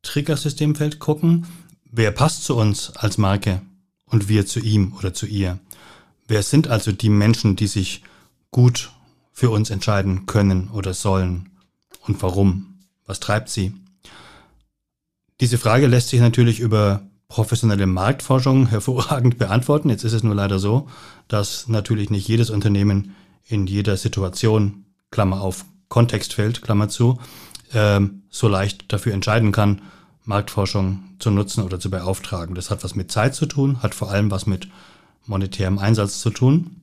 Trigger-Systemfeld 0.00 0.98
gucken. 0.98 1.46
Wer 1.90 2.10
passt 2.10 2.44
zu 2.44 2.56
uns 2.56 2.96
als 2.96 3.18
Marke 3.18 3.60
und 4.06 4.28
wir 4.28 4.46
zu 4.46 4.60
ihm 4.60 4.94
oder 4.98 5.12
zu 5.12 5.26
ihr? 5.26 5.58
Wer 6.28 6.42
sind 6.42 6.68
also 6.68 6.92
die 6.92 7.08
Menschen, 7.08 7.56
die 7.56 7.66
sich 7.66 8.02
gut 8.50 8.90
für 9.32 9.50
uns 9.50 9.70
entscheiden 9.70 10.26
können 10.26 10.68
oder 10.72 10.94
sollen? 10.94 11.50
Und 12.06 12.22
warum? 12.22 12.78
Was 13.04 13.20
treibt 13.20 13.48
sie? 13.48 13.74
Diese 15.40 15.58
Frage 15.58 15.86
lässt 15.86 16.08
sich 16.08 16.20
natürlich 16.20 16.60
über 16.60 17.02
professionelle 17.28 17.86
Marktforschung 17.86 18.66
hervorragend 18.70 19.38
beantworten. 19.38 19.90
Jetzt 19.90 20.04
ist 20.04 20.12
es 20.12 20.22
nur 20.22 20.34
leider 20.34 20.58
so, 20.58 20.88
dass 21.28 21.68
natürlich 21.68 22.10
nicht 22.10 22.26
jedes 22.28 22.50
Unternehmen 22.50 23.14
in 23.44 23.66
jeder 23.66 23.96
Situation, 23.96 24.86
Klammer 25.10 25.40
auf, 25.40 25.64
Kontextfeld, 25.88 26.62
Klammer 26.62 26.88
zu, 26.88 27.20
ähm, 27.72 28.22
so 28.28 28.48
leicht 28.48 28.92
dafür 28.92 29.14
entscheiden 29.14 29.52
kann, 29.52 29.82
Marktforschung 30.24 31.04
zu 31.20 31.30
nutzen 31.30 31.62
oder 31.62 31.78
zu 31.78 31.90
beauftragen. 31.90 32.56
Das 32.56 32.70
hat 32.70 32.82
was 32.82 32.96
mit 32.96 33.12
Zeit 33.12 33.34
zu 33.34 33.46
tun, 33.46 33.82
hat 33.82 33.94
vor 33.94 34.10
allem 34.10 34.32
was 34.32 34.46
mit 34.46 34.68
monetärem 35.26 35.78
Einsatz 35.78 36.20
zu 36.20 36.30
tun. 36.30 36.82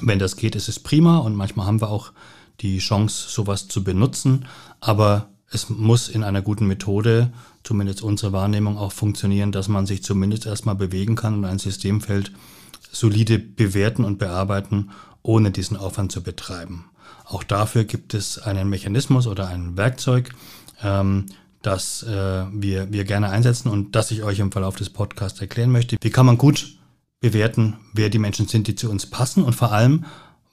Wenn 0.00 0.18
das 0.18 0.36
geht, 0.36 0.54
ist 0.54 0.68
es 0.68 0.78
prima 0.78 1.18
und 1.18 1.34
manchmal 1.34 1.66
haben 1.66 1.80
wir 1.80 1.90
auch 1.90 2.12
die 2.60 2.78
Chance, 2.78 3.28
sowas 3.28 3.68
zu 3.68 3.82
benutzen, 3.82 4.46
aber 4.80 5.30
es 5.50 5.68
muss 5.68 6.08
in 6.08 6.22
einer 6.22 6.42
guten 6.42 6.66
Methode, 6.66 7.32
zumindest 7.64 8.02
unsere 8.02 8.32
Wahrnehmung, 8.32 8.78
auch 8.78 8.92
funktionieren, 8.92 9.50
dass 9.50 9.68
man 9.68 9.86
sich 9.86 10.02
zumindest 10.02 10.46
erstmal 10.46 10.76
bewegen 10.76 11.16
kann 11.16 11.34
und 11.34 11.44
ein 11.44 11.58
Systemfeld 11.58 12.32
solide 12.92 13.38
bewerten 13.38 14.04
und 14.04 14.18
bearbeiten, 14.18 14.90
ohne 15.22 15.50
diesen 15.50 15.76
Aufwand 15.76 16.12
zu 16.12 16.22
betreiben. 16.22 16.86
Auch 17.24 17.42
dafür 17.42 17.84
gibt 17.84 18.14
es 18.14 18.38
einen 18.38 18.68
Mechanismus 18.68 19.26
oder 19.26 19.48
ein 19.48 19.76
Werkzeug, 19.76 20.34
ähm, 20.82 21.26
das 21.62 22.02
äh, 22.02 22.44
wir, 22.52 22.92
wir 22.92 23.04
gerne 23.04 23.30
einsetzen 23.30 23.68
und 23.68 23.94
das 23.94 24.10
ich 24.10 24.22
euch 24.22 24.38
im 24.38 24.50
Verlauf 24.50 24.76
des 24.76 24.90
Podcasts 24.90 25.40
erklären 25.40 25.70
möchte. 25.70 25.96
Wie 26.00 26.10
kann 26.10 26.26
man 26.26 26.38
gut 26.38 26.79
bewerten, 27.20 27.76
wer 27.92 28.08
die 28.08 28.18
Menschen 28.18 28.48
sind, 28.48 28.66
die 28.66 28.74
zu 28.74 28.90
uns 28.90 29.06
passen 29.06 29.44
und 29.44 29.54
vor 29.54 29.72
allem, 29.72 30.04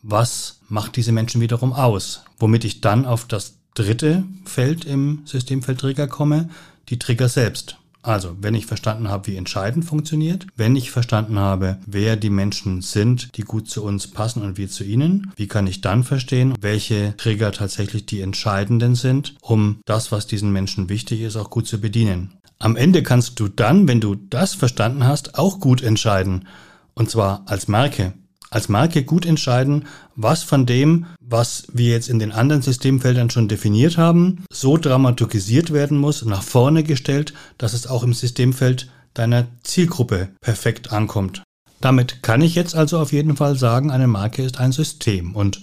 was 0.04 0.60
macht 0.70 0.96
diese 0.96 1.12
Menschen 1.12 1.42
wiederum 1.42 1.74
aus, 1.74 2.24
womit 2.40 2.66
ich 2.66 2.82
dann 2.82 3.06
auf 3.06 3.26
das 3.26 3.56
dritte 3.74 4.24
Feld 4.46 4.86
im 4.86 5.22
Systemfeld 5.26 5.80
Trigger 5.80 6.08
komme, 6.08 6.50
die 6.90 7.00
Trigger 7.00 7.30
selbst. 7.30 7.78
Also, 8.08 8.38
wenn 8.40 8.56
ich 8.56 8.66
verstanden 8.66 9.10
habe, 9.10 9.28
wie 9.28 9.36
entscheidend 9.36 9.84
funktioniert, 9.84 10.48
wenn 10.56 10.78
ich 10.78 10.92
verstanden 10.92 11.40
habe, 11.40 11.78
wer 11.86 12.16
die 12.16 12.30
Menschen 12.30 12.82
sind, 12.82 13.36
die 13.36 13.42
gut 13.42 13.70
zu 13.70 13.84
uns 13.84 14.08
passen 14.08 14.44
und 14.44 14.58
wir 14.58 14.70
zu 14.70 14.86
ihnen, 14.86 15.34
wie 15.36 15.48
kann 15.48 15.68
ich 15.68 15.82
dann 15.82 16.06
verstehen, 16.06 16.54
welche 16.62 17.16
Trigger 17.18 17.52
tatsächlich 17.52 18.06
die 18.06 18.22
entscheidenden 18.22 18.96
sind, 18.96 19.36
um 19.42 19.82
das, 19.84 20.14
was 20.14 20.26
diesen 20.26 20.54
Menschen 20.54 20.88
wichtig 20.88 21.20
ist, 21.20 21.36
auch 21.36 21.50
gut 21.50 21.68
zu 21.68 21.82
bedienen. 21.82 22.37
Am 22.60 22.76
Ende 22.76 23.04
kannst 23.04 23.40
du 23.40 23.48
dann, 23.48 23.88
wenn 23.88 24.02
du 24.02 24.16
das 24.16 24.54
verstanden 24.54 25.06
hast, 25.06 25.38
auch 25.38 25.60
gut 25.60 25.82
entscheiden. 25.82 26.48
Und 26.94 27.10
zwar 27.10 27.44
als 27.46 27.68
Marke 27.68 28.14
als 28.50 28.70
Marke 28.70 29.04
gut 29.04 29.26
entscheiden, 29.26 29.86
was 30.16 30.44
von 30.44 30.66
dem, 30.66 31.06
was 31.20 31.68
wir 31.74 31.92
jetzt 31.92 32.10
in 32.10 32.20
den 32.20 32.32
anderen 32.32 32.62
Systemfeldern 32.62 33.30
schon 33.30 33.48
definiert 33.48 33.98
haben, 33.98 34.46
so 34.52 34.78
dramaturgisiert 34.78 35.74
werden 35.74 35.98
muss, 35.98 36.24
nach 36.24 36.44
vorne 36.44 36.84
gestellt, 36.84 37.34
dass 37.58 37.74
es 37.74 37.88
auch 37.88 38.04
im 38.04 38.14
Systemfeld 38.14 38.90
deiner 39.14 39.48
Zielgruppe 39.64 40.30
perfekt 40.42 40.94
ankommt. 40.94 41.44
Damit 41.82 42.24
kann 42.24 42.42
ich 42.42 42.56
jetzt 42.56 42.76
also 42.76 43.00
auf 43.00 43.12
jeden 43.12 43.36
Fall 43.36 43.58
sagen, 43.58 43.92
eine 43.92 44.08
Marke 44.08 44.44
ist 44.44 44.60
ein 44.60 44.72
System 44.72 45.36
und 45.36 45.62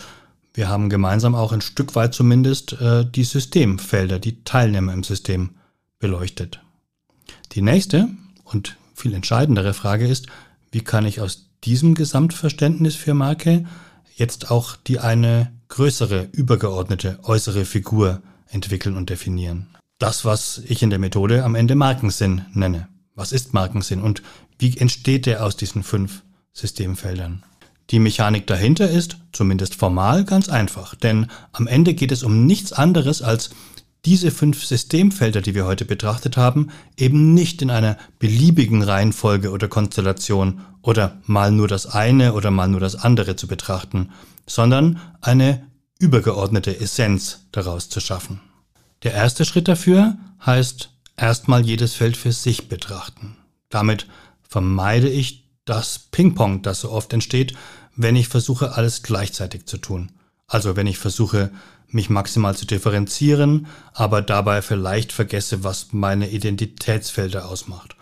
wir 0.52 0.68
haben 0.68 0.88
gemeinsam 0.88 1.34
auch 1.34 1.52
ein 1.52 1.62
Stück 1.62 1.96
weit 1.96 2.14
zumindest 2.14 2.74
äh, 2.74 3.04
die 3.04 3.24
Systemfelder, 3.24 4.20
die 4.20 4.44
Teilnehmer 4.44 4.92
im 4.92 5.02
System 5.02 5.50
beleuchtet. 5.98 6.63
Die 7.54 7.62
nächste 7.62 8.08
und 8.42 8.76
viel 8.94 9.14
entscheidendere 9.14 9.74
Frage 9.74 10.08
ist, 10.08 10.26
wie 10.72 10.80
kann 10.80 11.06
ich 11.06 11.20
aus 11.20 11.50
diesem 11.62 11.94
Gesamtverständnis 11.94 12.96
für 12.96 13.14
Marke 13.14 13.64
jetzt 14.16 14.50
auch 14.50 14.76
die 14.76 14.98
eine 14.98 15.52
größere, 15.68 16.28
übergeordnete 16.32 17.20
äußere 17.22 17.64
Figur 17.64 18.22
entwickeln 18.48 18.96
und 18.96 19.08
definieren. 19.08 19.68
Das, 19.98 20.24
was 20.24 20.62
ich 20.66 20.82
in 20.82 20.90
der 20.90 20.98
Methode 20.98 21.44
am 21.44 21.54
Ende 21.54 21.76
Markensinn 21.76 22.44
nenne. 22.52 22.88
Was 23.14 23.30
ist 23.30 23.54
Markensinn 23.54 24.02
und 24.02 24.22
wie 24.58 24.76
entsteht 24.76 25.26
der 25.26 25.44
aus 25.44 25.56
diesen 25.56 25.84
fünf 25.84 26.22
Systemfeldern? 26.52 27.44
Die 27.90 28.00
Mechanik 28.00 28.46
dahinter 28.46 28.90
ist, 28.90 29.18
zumindest 29.32 29.76
formal, 29.76 30.24
ganz 30.24 30.48
einfach, 30.48 30.94
denn 30.96 31.28
am 31.52 31.68
Ende 31.68 31.94
geht 31.94 32.10
es 32.10 32.24
um 32.24 32.46
nichts 32.46 32.72
anderes 32.72 33.22
als 33.22 33.50
diese 34.04 34.30
fünf 34.30 34.64
Systemfelder, 34.64 35.40
die 35.40 35.54
wir 35.54 35.64
heute 35.64 35.84
betrachtet 35.84 36.36
haben, 36.36 36.68
eben 36.96 37.32
nicht 37.34 37.62
in 37.62 37.70
einer 37.70 37.96
beliebigen 38.18 38.82
Reihenfolge 38.82 39.50
oder 39.50 39.68
Konstellation 39.68 40.60
oder 40.82 41.18
mal 41.24 41.50
nur 41.50 41.68
das 41.68 41.86
eine 41.86 42.34
oder 42.34 42.50
mal 42.50 42.68
nur 42.68 42.80
das 42.80 42.96
andere 42.96 43.36
zu 43.36 43.46
betrachten, 43.46 44.10
sondern 44.46 45.00
eine 45.20 45.66
übergeordnete 45.98 46.78
Essenz 46.78 47.46
daraus 47.52 47.88
zu 47.88 48.00
schaffen. 48.00 48.40
Der 49.02 49.14
erste 49.14 49.44
Schritt 49.44 49.68
dafür 49.68 50.16
heißt 50.44 50.90
erstmal 51.16 51.64
jedes 51.64 51.94
Feld 51.94 52.16
für 52.16 52.32
sich 52.32 52.68
betrachten. 52.68 53.36
Damit 53.70 54.06
vermeide 54.42 55.08
ich 55.08 55.44
das 55.64 55.98
Ping-Pong, 55.98 56.62
das 56.62 56.80
so 56.80 56.90
oft 56.90 57.12
entsteht, 57.12 57.54
wenn 57.96 58.16
ich 58.16 58.28
versuche, 58.28 58.72
alles 58.74 59.02
gleichzeitig 59.02 59.66
zu 59.66 59.78
tun. 59.78 60.12
Also 60.46 60.76
wenn 60.76 60.86
ich 60.86 60.98
versuche, 60.98 61.50
mich 61.94 62.10
maximal 62.10 62.56
zu 62.56 62.66
differenzieren, 62.66 63.66
aber 63.92 64.20
dabei 64.20 64.62
vielleicht 64.62 65.12
vergesse, 65.12 65.64
was 65.64 65.88
meine 65.92 66.30
Identitätsfelder 66.30 67.48
ausmacht. 67.48 67.96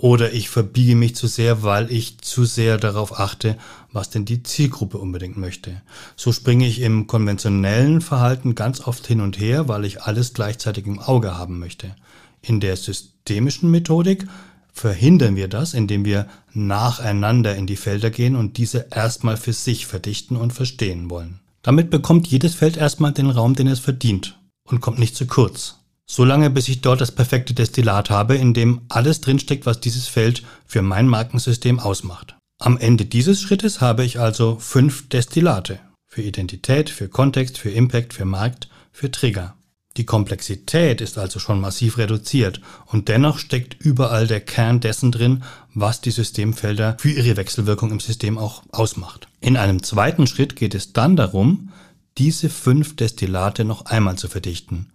Oder 0.00 0.32
ich 0.32 0.48
verbiege 0.48 0.94
mich 0.94 1.16
zu 1.16 1.26
sehr, 1.26 1.64
weil 1.64 1.90
ich 1.90 2.18
zu 2.18 2.44
sehr 2.44 2.78
darauf 2.78 3.18
achte, 3.18 3.58
was 3.90 4.10
denn 4.10 4.24
die 4.24 4.44
Zielgruppe 4.44 4.98
unbedingt 4.98 5.36
möchte. 5.36 5.82
So 6.14 6.30
springe 6.30 6.68
ich 6.68 6.80
im 6.82 7.08
konventionellen 7.08 8.00
Verhalten 8.00 8.54
ganz 8.54 8.80
oft 8.86 9.04
hin 9.08 9.20
und 9.20 9.40
her, 9.40 9.66
weil 9.66 9.84
ich 9.84 10.02
alles 10.02 10.34
gleichzeitig 10.34 10.86
im 10.86 11.00
Auge 11.00 11.36
haben 11.36 11.58
möchte. 11.58 11.96
In 12.42 12.60
der 12.60 12.76
systemischen 12.76 13.72
Methodik 13.72 14.28
verhindern 14.72 15.34
wir 15.34 15.48
das, 15.48 15.74
indem 15.74 16.04
wir 16.04 16.28
nacheinander 16.52 17.56
in 17.56 17.66
die 17.66 17.76
Felder 17.76 18.10
gehen 18.10 18.36
und 18.36 18.56
diese 18.56 18.86
erstmal 18.92 19.36
für 19.36 19.52
sich 19.52 19.86
verdichten 19.86 20.36
und 20.36 20.52
verstehen 20.52 21.10
wollen. 21.10 21.40
Damit 21.68 21.90
bekommt 21.90 22.26
jedes 22.28 22.54
Feld 22.54 22.78
erstmal 22.78 23.12
den 23.12 23.28
Raum, 23.28 23.54
den 23.54 23.66
es 23.66 23.78
verdient 23.78 24.40
und 24.64 24.80
kommt 24.80 24.98
nicht 24.98 25.14
zu 25.14 25.26
kurz. 25.26 25.80
Solange 26.06 26.48
bis 26.48 26.66
ich 26.66 26.80
dort 26.80 27.02
das 27.02 27.12
perfekte 27.12 27.52
Destillat 27.52 28.08
habe, 28.08 28.36
in 28.36 28.54
dem 28.54 28.80
alles 28.88 29.20
drinsteckt, 29.20 29.66
was 29.66 29.78
dieses 29.78 30.08
Feld 30.08 30.42
für 30.64 30.80
mein 30.80 31.06
Markensystem 31.06 31.78
ausmacht. 31.78 32.38
Am 32.58 32.78
Ende 32.78 33.04
dieses 33.04 33.42
Schrittes 33.42 33.82
habe 33.82 34.02
ich 34.02 34.18
also 34.18 34.56
fünf 34.58 35.10
Destillate. 35.10 35.78
Für 36.06 36.22
Identität, 36.22 36.88
für 36.88 37.10
Kontext, 37.10 37.58
für 37.58 37.68
Impact, 37.68 38.14
für 38.14 38.24
Markt, 38.24 38.70
für 38.90 39.10
Trigger. 39.10 39.54
Die 39.98 40.06
Komplexität 40.06 41.02
ist 41.02 41.18
also 41.18 41.38
schon 41.38 41.60
massiv 41.60 41.98
reduziert 41.98 42.62
und 42.86 43.08
dennoch 43.08 43.38
steckt 43.38 43.76
überall 43.78 44.26
der 44.26 44.40
Kern 44.40 44.80
dessen 44.80 45.12
drin, 45.12 45.44
was 45.74 46.00
die 46.00 46.12
Systemfelder 46.12 46.96
für 46.98 47.10
ihre 47.10 47.36
Wechselwirkung 47.36 47.90
im 47.90 48.00
System 48.00 48.38
auch 48.38 48.62
ausmacht. 48.70 49.27
In 49.40 49.56
einem 49.56 49.82
zweiten 49.82 50.26
Schritt 50.26 50.56
geht 50.56 50.74
es 50.74 50.92
dann 50.92 51.16
darum, 51.16 51.72
diese 52.18 52.50
fünf 52.50 52.96
Destillate 52.96 53.64
noch 53.64 53.86
einmal 53.86 54.18
zu 54.18 54.28
verdichten. 54.28 54.92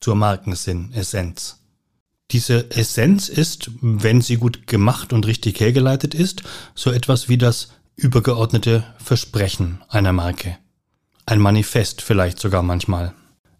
Zur 0.00 0.14
Markensinn, 0.14 0.92
Essenz. 0.92 1.60
Diese 2.32 2.70
Essenz 2.70 3.28
ist, 3.28 3.70
wenn 3.80 4.20
sie 4.20 4.36
gut 4.36 4.66
gemacht 4.66 5.12
und 5.12 5.26
richtig 5.26 5.60
hergeleitet 5.60 6.14
ist, 6.14 6.42
so 6.74 6.90
etwas 6.90 7.28
wie 7.28 7.38
das 7.38 7.68
übergeordnete 7.94 8.84
Versprechen 8.98 9.80
einer 9.88 10.12
Marke. 10.12 10.58
Ein 11.24 11.40
Manifest 11.40 12.02
vielleicht 12.02 12.38
sogar 12.38 12.62
manchmal. 12.62 13.14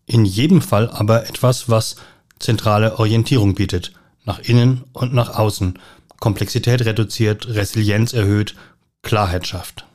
In 0.05 0.25
jedem 0.25 0.61
Fall 0.61 0.91
aber 0.91 1.27
etwas, 1.29 1.69
was 1.69 1.97
zentrale 2.39 2.99
Orientierung 2.99 3.55
bietet, 3.55 3.93
nach 4.25 4.41
innen 4.41 4.85
und 4.93 5.15
nach 5.15 5.31
außen, 5.31 5.79
Komplexität 6.21 6.85
reduziert, 6.85 7.49
Resilienz 7.49 8.13
erhöht, 8.13 8.55
Klarheit 9.03 9.47
schafft. 9.47 9.86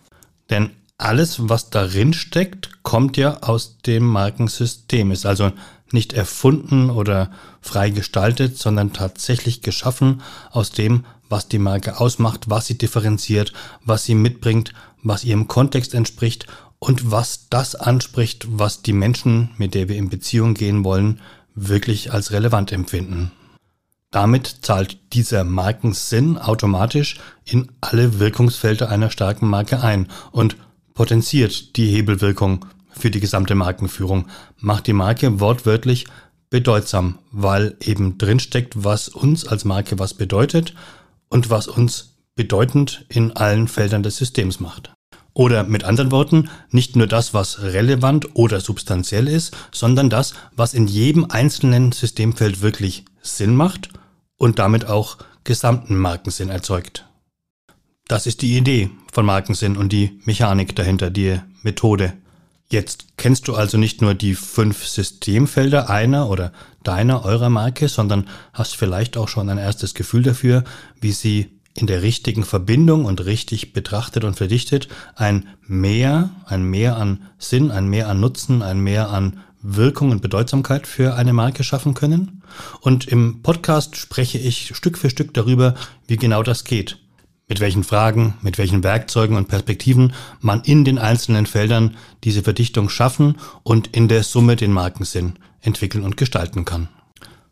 Denn 0.51 0.69
alles, 0.97 1.49
was 1.49 1.71
darin 1.71 2.13
steckt, 2.13 2.83
kommt 2.83 3.17
ja 3.17 3.41
aus 3.41 3.79
dem 3.79 4.05
Markensystem, 4.05 5.09
ist 5.09 5.25
also 5.25 5.51
nicht 5.91 6.13
erfunden 6.13 6.91
oder 6.91 7.31
frei 7.59 7.89
gestaltet, 7.89 8.57
sondern 8.57 8.93
tatsächlich 8.93 9.61
geschaffen 9.61 10.21
aus 10.51 10.69
dem, 10.69 11.05
was 11.27 11.47
die 11.47 11.59
Marke 11.59 11.99
ausmacht, 11.99 12.49
was 12.49 12.67
sie 12.67 12.77
differenziert, 12.77 13.53
was 13.83 14.05
sie 14.05 14.15
mitbringt, 14.15 14.73
was 15.01 15.23
ihrem 15.23 15.47
Kontext 15.47 15.93
entspricht 15.93 16.45
und 16.77 17.11
was 17.11 17.47
das 17.49 17.75
anspricht, 17.75 18.45
was 18.49 18.81
die 18.81 18.93
Menschen, 18.93 19.51
mit 19.57 19.73
der 19.73 19.89
wir 19.89 19.95
in 19.95 20.09
Beziehung 20.09 20.53
gehen 20.53 20.83
wollen, 20.83 21.19
wirklich 21.55 22.11
als 22.13 22.31
relevant 22.31 22.71
empfinden. 22.71 23.31
Damit 24.11 24.57
zahlt 24.61 24.97
dieser 25.13 25.45
Markensinn 25.45 26.37
automatisch 26.37 27.17
in 27.45 27.71
alle 27.79 28.19
Wirkungsfelder 28.19 28.89
einer 28.89 29.09
starken 29.09 29.47
Marke 29.47 29.81
ein 29.81 30.07
und 30.31 30.57
potenziert 30.93 31.77
die 31.77 31.87
Hebelwirkung 31.87 32.65
für 32.91 33.09
die 33.09 33.21
gesamte 33.21 33.55
Markenführung 33.55 34.27
macht 34.57 34.85
die 34.87 34.93
Marke 34.93 35.39
wortwörtlich 35.39 36.07
bedeutsam, 36.49 37.19
weil 37.31 37.77
eben 37.79 38.17
drinsteckt, 38.17 38.83
was 38.83 39.07
uns 39.07 39.47
als 39.47 39.63
Marke 39.63 39.97
was 39.97 40.13
bedeutet 40.13 40.75
und 41.29 41.49
was 41.49 41.67
uns 41.69 42.17
bedeutend 42.35 43.05
in 43.07 43.31
allen 43.31 43.69
Feldern 43.69 44.03
des 44.03 44.17
Systems 44.17 44.59
macht. 44.59 44.91
Oder 45.33 45.63
mit 45.63 45.85
anderen 45.85 46.11
Worten, 46.11 46.49
nicht 46.69 46.97
nur 46.97 47.07
das, 47.07 47.33
was 47.33 47.61
relevant 47.61 48.35
oder 48.35 48.59
substanziell 48.59 49.29
ist, 49.29 49.55
sondern 49.71 50.09
das, 50.09 50.33
was 50.57 50.73
in 50.73 50.87
jedem 50.87 51.31
einzelnen 51.31 51.93
Systemfeld 51.93 52.61
wirklich 52.61 53.05
Sinn 53.21 53.55
macht 53.55 53.89
und 54.41 54.57
damit 54.57 54.87
auch 54.87 55.17
gesamten 55.43 55.95
Markensinn 55.95 56.49
erzeugt. 56.49 57.05
Das 58.07 58.25
ist 58.25 58.41
die 58.41 58.57
Idee 58.57 58.89
von 59.13 59.23
Markensinn 59.23 59.77
und 59.77 59.91
die 59.91 60.19
Mechanik 60.25 60.75
dahinter, 60.75 61.11
die 61.11 61.39
Methode. 61.61 62.13
Jetzt 62.67 63.05
kennst 63.17 63.47
du 63.47 63.53
also 63.53 63.77
nicht 63.77 64.01
nur 64.01 64.15
die 64.15 64.33
fünf 64.33 64.87
Systemfelder 64.87 65.91
einer 65.91 66.27
oder 66.27 66.53
deiner, 66.81 67.23
eurer 67.23 67.51
Marke, 67.51 67.87
sondern 67.87 68.27
hast 68.51 68.75
vielleicht 68.75 69.15
auch 69.15 69.27
schon 69.27 69.47
ein 69.47 69.59
erstes 69.59 69.93
Gefühl 69.93 70.23
dafür, 70.23 70.63
wie 70.99 71.11
sie 71.11 71.59
in 71.75 71.85
der 71.85 72.01
richtigen 72.01 72.43
Verbindung 72.43 73.05
und 73.05 73.23
richtig 73.23 73.73
betrachtet 73.73 74.23
und 74.23 74.37
verdichtet 74.37 74.87
ein 75.15 75.49
Mehr, 75.67 76.31
ein 76.47 76.63
Mehr 76.63 76.97
an 76.97 77.27
Sinn, 77.37 77.69
ein 77.69 77.87
Mehr 77.87 78.09
an 78.09 78.19
Nutzen, 78.19 78.63
ein 78.63 78.79
Mehr 78.79 79.11
an 79.11 79.39
Wirkung 79.61 80.11
und 80.11 80.21
Bedeutsamkeit 80.21 80.87
für 80.87 81.15
eine 81.15 81.33
Marke 81.33 81.63
schaffen 81.63 81.93
können. 81.93 82.43
Und 82.81 83.07
im 83.07 83.41
Podcast 83.41 83.95
spreche 83.95 84.37
ich 84.37 84.75
Stück 84.75 84.97
für 84.97 85.09
Stück 85.09 85.33
darüber, 85.33 85.75
wie 86.07 86.17
genau 86.17 86.43
das 86.43 86.63
geht. 86.63 86.97
Mit 87.47 87.59
welchen 87.59 87.83
Fragen, 87.83 88.35
mit 88.41 88.57
welchen 88.57 88.83
Werkzeugen 88.83 89.35
und 89.35 89.47
Perspektiven 89.47 90.13
man 90.39 90.61
in 90.61 90.85
den 90.85 90.97
einzelnen 90.97 91.45
Feldern 91.45 91.97
diese 92.23 92.43
Verdichtung 92.43 92.89
schaffen 92.89 93.37
und 93.63 93.87
in 93.87 94.07
der 94.07 94.23
Summe 94.23 94.55
den 94.55 94.71
Markensinn 94.71 95.33
entwickeln 95.61 96.03
und 96.03 96.17
gestalten 96.17 96.65
kann. 96.65 96.87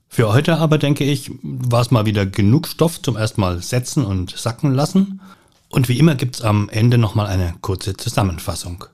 Für 0.07 0.33
heute 0.33 0.57
aber, 0.57 0.79
denke 0.79 1.03
ich, 1.03 1.31
war 1.43 1.81
es 1.81 1.91
mal 1.91 2.05
wieder 2.05 2.25
genug 2.25 2.67
Stoff 2.67 3.01
zum 3.01 3.15
erstmal 3.15 3.61
setzen 3.61 4.03
und 4.03 4.35
sacken 4.35 4.73
lassen. 4.73 5.21
Und 5.69 5.87
wie 5.87 5.99
immer 5.99 6.15
gibt's 6.15 6.41
am 6.41 6.67
Ende 6.69 6.97
nochmal 6.97 7.27
eine 7.27 7.53
kurze 7.61 7.95
Zusammenfassung. 7.95 8.85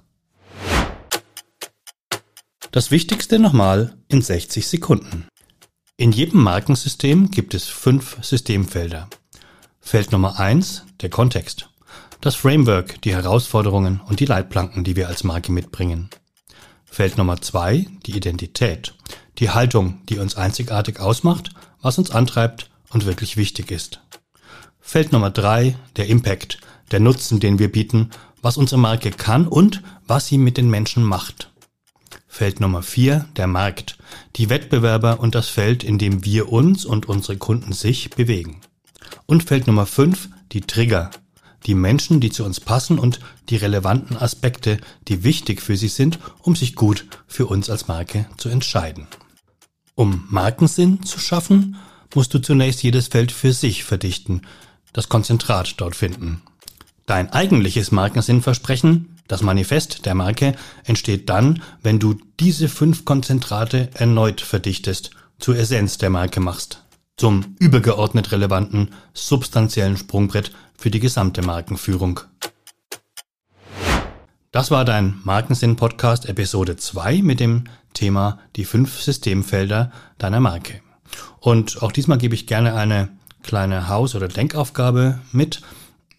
Das 2.76 2.92
Wichtigste 2.92 3.40
nochmal 3.40 3.96
in 4.10 4.22
60 4.22 4.68
Sekunden. 4.68 5.30
In 5.96 6.12
jedem 6.12 6.44
Markensystem 6.44 7.32
gibt 7.32 7.54
es 7.54 7.70
fünf 7.70 8.18
Systemfelder. 8.22 9.08
Feld 9.80 10.12
Nummer 10.12 10.42
eins 10.42 10.84
der 11.00 11.10
Kontext. 11.10 11.70
Das 12.20 12.36
Framework, 12.36 13.02
die 13.04 13.14
Herausforderungen 13.14 14.02
und 14.06 14.20
die 14.20 14.26
Leitplanken, 14.26 14.84
die 14.84 14.98
wir 14.98 15.08
als 15.08 15.24
Marke 15.24 15.54
mitbringen. 15.54 16.10
Feld 16.84 17.18
Nummer 17.18 17.40
zwei 17.40 17.88
die 18.06 18.18
Identität 18.18 18.94
die 19.38 19.52
Haltung, 19.52 20.02
die 20.10 20.20
uns 20.20 20.36
einzigartig 20.36 21.00
ausmacht, 21.00 21.52
was 21.82 21.98
uns 21.98 22.12
antreibt 22.12 22.70
und 22.90 23.06
wirklich 23.06 23.38
wichtig 23.38 23.72
ist. 23.72 24.02
Feld 24.82 25.14
Nummer 25.14 25.30
drei, 25.30 25.78
der 25.96 26.08
Impact, 26.08 26.60
der 26.92 27.00
Nutzen, 27.00 27.40
den 27.40 27.58
wir 27.58 27.72
bieten, 27.72 28.10
was 28.42 28.58
unsere 28.58 28.82
Marke 28.82 29.12
kann 29.12 29.48
und 29.48 29.82
was 30.08 30.28
sie 30.28 30.38
mit 30.38 30.58
den 30.58 30.70
Menschen 30.70 31.04
macht. 31.04 31.55
Feld 32.36 32.60
Nummer 32.60 32.84
vier, 32.84 33.30
der 33.38 33.48
Markt, 33.48 33.98
die 34.36 34.50
Wettbewerber 34.50 35.22
und 35.22 35.36
das 35.36 35.48
Feld, 35.48 35.86
in 35.86 35.98
dem 35.98 36.26
wir 36.26 36.52
uns 36.52 36.84
und 36.84 37.08
unsere 37.08 37.38
Kunden 37.38 37.72
sich 37.72 38.10
bewegen. 38.10 38.60
Und 39.26 39.46
Feld 39.46 39.68
Nummer 39.68 39.86
fünf, 39.86 40.28
die 40.52 40.60
Trigger, 40.60 41.12
die 41.66 41.76
Menschen, 41.76 42.20
die 42.20 42.32
zu 42.32 42.44
uns 42.44 42.60
passen 42.60 43.00
und 43.00 43.22
die 43.48 43.56
relevanten 43.56 44.18
Aspekte, 44.18 44.80
die 45.08 45.24
wichtig 45.24 45.62
für 45.62 45.78
sie 45.78 45.88
sind, 45.88 46.20
um 46.42 46.58
sich 46.58 46.76
gut 46.76 47.06
für 47.26 47.46
uns 47.46 47.70
als 47.70 47.88
Marke 47.88 48.26
zu 48.36 48.50
entscheiden. 48.50 49.08
Um 49.96 50.26
Markensinn 50.30 51.04
zu 51.04 51.22
schaffen, 51.22 51.78
musst 52.14 52.34
du 52.34 52.40
zunächst 52.40 52.84
jedes 52.84 53.08
Feld 53.08 53.32
für 53.32 53.54
sich 53.54 53.86
verdichten, 53.86 54.42
das 54.92 55.08
Konzentrat 55.08 55.76
dort 55.80 55.96
finden. 55.96 56.42
Dein 57.06 57.32
eigentliches 57.32 57.94
Markensinnversprechen, 57.94 59.15
das 59.28 59.42
Manifest 59.42 60.06
der 60.06 60.16
Marke, 60.16 60.56
entsteht 60.84 61.30
dann, 61.30 61.62
wenn 61.82 62.00
du 62.00 62.16
diese 62.40 62.70
fünf 62.70 63.06
Konzentrate 63.06 63.90
erneut 63.94 64.42
verdichtest, 64.42 65.12
zur 65.40 65.58
Essenz 65.58 65.98
der 65.98 66.10
Marke 66.10 66.40
machst, 66.40 66.84
zum 67.18 67.56
übergeordnet 67.60 68.32
relevanten, 68.32 68.92
substanziellen 69.14 69.98
Sprungbrett 69.98 70.52
für 70.78 70.92
die 70.92 71.00
gesamte 71.00 71.42
Markenführung. 71.42 72.22
Das 74.52 74.72
war 74.72 74.86
dein 74.86 75.20
Markensinn-Podcast 75.24 76.28
Episode 76.28 76.78
2 76.78 77.22
mit 77.22 77.42
dem 77.42 77.66
Thema 77.94 78.40
die 78.56 78.64
fünf 78.64 79.02
Systemfelder 79.02 79.92
deiner 80.18 80.40
Marke. 80.40 80.82
Und 81.40 81.82
auch 81.82 81.92
diesmal 81.92 82.18
gebe 82.18 82.36
ich 82.36 82.48
gerne 82.48 82.74
eine 82.74 83.10
kleine 83.44 83.90
Haus- 83.90 84.16
oder 84.16 84.28
Denkaufgabe 84.28 85.20
mit. 85.32 85.62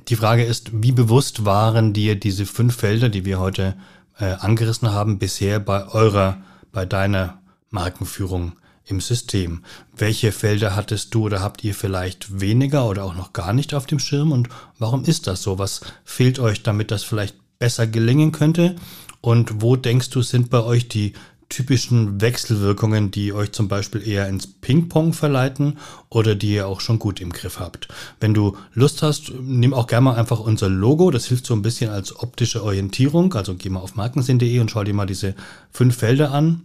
Die 0.08 0.16
Frage 0.16 0.44
ist, 0.44 0.70
wie 0.72 0.92
bewusst 0.92 1.44
waren 1.44 1.92
dir 1.92 2.14
diese 2.14 2.46
fünf 2.46 2.76
Felder, 2.76 3.08
die 3.08 3.24
wir 3.24 3.40
heute 3.40 3.74
äh, 4.20 4.26
angerissen 4.34 4.92
haben, 4.92 5.18
bisher 5.18 5.58
bei 5.58 5.88
eurer, 5.88 6.38
bei 6.70 6.86
deiner 6.86 7.40
Markenführung 7.70 8.52
im 8.84 9.00
System? 9.00 9.64
Welche 9.96 10.30
Felder 10.30 10.76
hattest 10.76 11.12
du 11.12 11.24
oder 11.24 11.40
habt 11.40 11.64
ihr 11.64 11.74
vielleicht 11.74 12.40
weniger 12.40 12.88
oder 12.88 13.04
auch 13.04 13.16
noch 13.16 13.32
gar 13.32 13.52
nicht 13.52 13.74
auf 13.74 13.86
dem 13.86 13.98
Schirm? 13.98 14.30
Und 14.30 14.48
warum 14.78 15.02
ist 15.04 15.26
das 15.26 15.42
so? 15.42 15.58
Was 15.58 15.80
fehlt 16.04 16.38
euch, 16.38 16.62
damit 16.62 16.92
das 16.92 17.02
vielleicht 17.02 17.34
besser 17.58 17.88
gelingen 17.88 18.30
könnte? 18.30 18.76
Und 19.20 19.60
wo 19.60 19.74
denkst 19.74 20.10
du, 20.10 20.22
sind 20.22 20.50
bei 20.50 20.62
euch 20.62 20.86
die 20.86 21.14
typischen 21.48 22.20
Wechselwirkungen, 22.20 23.10
die 23.10 23.32
euch 23.32 23.52
zum 23.52 23.68
Beispiel 23.68 24.06
eher 24.06 24.28
ins 24.28 24.46
Ping-Pong 24.46 25.12
verleiten 25.12 25.78
oder 26.08 26.34
die 26.34 26.54
ihr 26.54 26.66
auch 26.66 26.80
schon 26.80 26.98
gut 26.98 27.20
im 27.20 27.32
Griff 27.32 27.60
habt. 27.60 27.88
Wenn 28.20 28.34
du 28.34 28.56
Lust 28.74 29.02
hast, 29.02 29.32
nimm 29.40 29.72
auch 29.72 29.86
gerne 29.86 30.04
mal 30.04 30.16
einfach 30.16 30.40
unser 30.40 30.68
Logo. 30.68 31.10
Das 31.10 31.26
hilft 31.26 31.46
so 31.46 31.54
ein 31.54 31.62
bisschen 31.62 31.90
als 31.90 32.18
optische 32.18 32.62
Orientierung. 32.62 33.32
Also 33.34 33.54
geh 33.54 33.68
mal 33.68 33.80
auf 33.80 33.94
markensinn.de 33.94 34.58
und 34.58 34.70
schau 34.70 34.82
dir 34.82 34.94
mal 34.94 35.06
diese 35.06 35.34
fünf 35.70 35.96
Felder 35.96 36.32
an. 36.32 36.62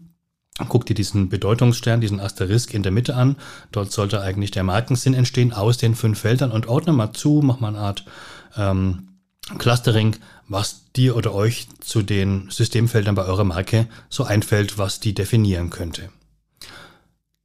Guck 0.67 0.85
dir 0.85 0.93
diesen 0.93 1.29
Bedeutungsstern, 1.29 2.01
diesen 2.01 2.19
Asterisk 2.19 2.73
in 2.73 2.83
der 2.83 2.91
Mitte 2.91 3.15
an. 3.15 3.37
Dort 3.71 3.91
sollte 3.91 4.21
eigentlich 4.21 4.51
der 4.51 4.63
Markensinn 4.63 5.13
entstehen 5.13 5.53
aus 5.53 5.77
den 5.77 5.95
fünf 5.95 6.19
Feldern 6.19 6.51
und 6.51 6.67
ordne 6.67 6.93
mal 6.93 7.13
zu, 7.13 7.41
mach 7.43 7.59
mal 7.59 7.69
eine 7.69 7.79
Art 7.79 8.05
ähm, 8.57 9.10
Clustering, 9.57 10.15
was 10.47 10.91
dir 10.95 11.15
oder 11.15 11.33
euch 11.33 11.67
zu 11.79 12.01
den 12.01 12.49
Systemfeldern 12.49 13.15
bei 13.15 13.25
eurer 13.25 13.43
Marke 13.43 13.87
so 14.09 14.23
einfällt, 14.23 14.77
was 14.77 14.99
die 14.99 15.13
definieren 15.13 15.69
könnte. 15.69 16.09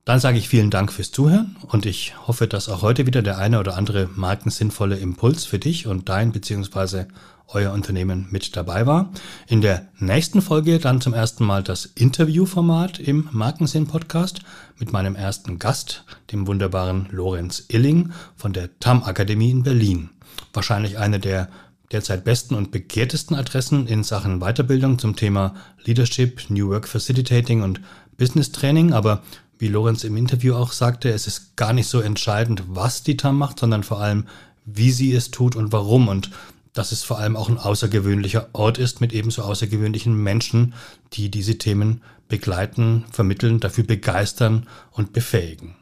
Dann 0.06 0.20
sage 0.20 0.38
ich 0.38 0.48
vielen 0.48 0.70
Dank 0.70 0.92
fürs 0.92 1.10
Zuhören 1.10 1.56
und 1.66 1.84
ich 1.84 2.14
hoffe, 2.28 2.46
dass 2.46 2.68
auch 2.68 2.82
heute 2.82 3.08
wieder 3.08 3.22
der 3.22 3.38
eine 3.38 3.58
oder 3.58 3.76
andere 3.76 4.08
markensinnvolle 4.14 4.96
Impuls 4.98 5.44
für 5.44 5.58
dich 5.58 5.88
und 5.88 6.08
dein 6.08 6.30
bzw. 6.30 7.06
euer 7.48 7.72
Unternehmen 7.72 8.28
mit 8.30 8.56
dabei 8.56 8.86
war. 8.86 9.10
In 9.48 9.62
der 9.62 9.88
nächsten 9.98 10.42
Folge 10.42 10.78
dann 10.78 11.00
zum 11.00 11.12
ersten 11.12 11.44
Mal 11.44 11.64
das 11.64 11.86
Interviewformat 11.86 13.00
im 13.00 13.28
Markensinn 13.32 13.88
Podcast 13.88 14.42
mit 14.78 14.92
meinem 14.92 15.16
ersten 15.16 15.58
Gast, 15.58 16.04
dem 16.30 16.46
wunderbaren 16.46 17.08
Lorenz 17.10 17.64
Illing 17.66 18.12
von 18.36 18.52
der 18.52 18.78
TAM 18.78 19.02
Akademie 19.02 19.50
in 19.50 19.64
Berlin. 19.64 20.10
Wahrscheinlich 20.52 20.98
eine 20.98 21.18
der 21.18 21.48
derzeit 21.92 22.24
besten 22.24 22.54
und 22.54 22.70
begehrtesten 22.70 23.36
Adressen 23.36 23.86
in 23.86 24.02
Sachen 24.04 24.40
Weiterbildung 24.40 24.98
zum 24.98 25.16
Thema 25.16 25.54
Leadership, 25.84 26.42
New 26.48 26.68
Work 26.68 26.88
Facilitating 26.88 27.62
und 27.62 27.80
Business 28.16 28.52
Training. 28.52 28.92
Aber 28.92 29.22
wie 29.58 29.68
Lorenz 29.68 30.04
im 30.04 30.16
Interview 30.16 30.54
auch 30.54 30.72
sagte, 30.72 31.10
es 31.10 31.26
ist 31.26 31.56
gar 31.56 31.72
nicht 31.72 31.88
so 31.88 32.00
entscheidend, 32.00 32.64
was 32.68 33.02
die 33.02 33.16
TAM 33.16 33.38
macht, 33.38 33.58
sondern 33.58 33.82
vor 33.82 34.00
allem, 34.00 34.26
wie 34.64 34.90
sie 34.90 35.14
es 35.14 35.30
tut 35.30 35.56
und 35.56 35.72
warum. 35.72 36.08
Und 36.08 36.30
dass 36.72 36.92
es 36.92 37.02
vor 37.02 37.18
allem 37.18 37.36
auch 37.36 37.48
ein 37.48 37.58
außergewöhnlicher 37.58 38.48
Ort 38.52 38.78
ist 38.78 39.00
mit 39.00 39.12
ebenso 39.12 39.42
außergewöhnlichen 39.42 40.14
Menschen, 40.14 40.74
die 41.14 41.30
diese 41.30 41.56
Themen 41.56 42.02
begleiten, 42.28 43.04
vermitteln, 43.10 43.60
dafür 43.60 43.84
begeistern 43.84 44.66
und 44.90 45.12
befähigen. 45.12 45.76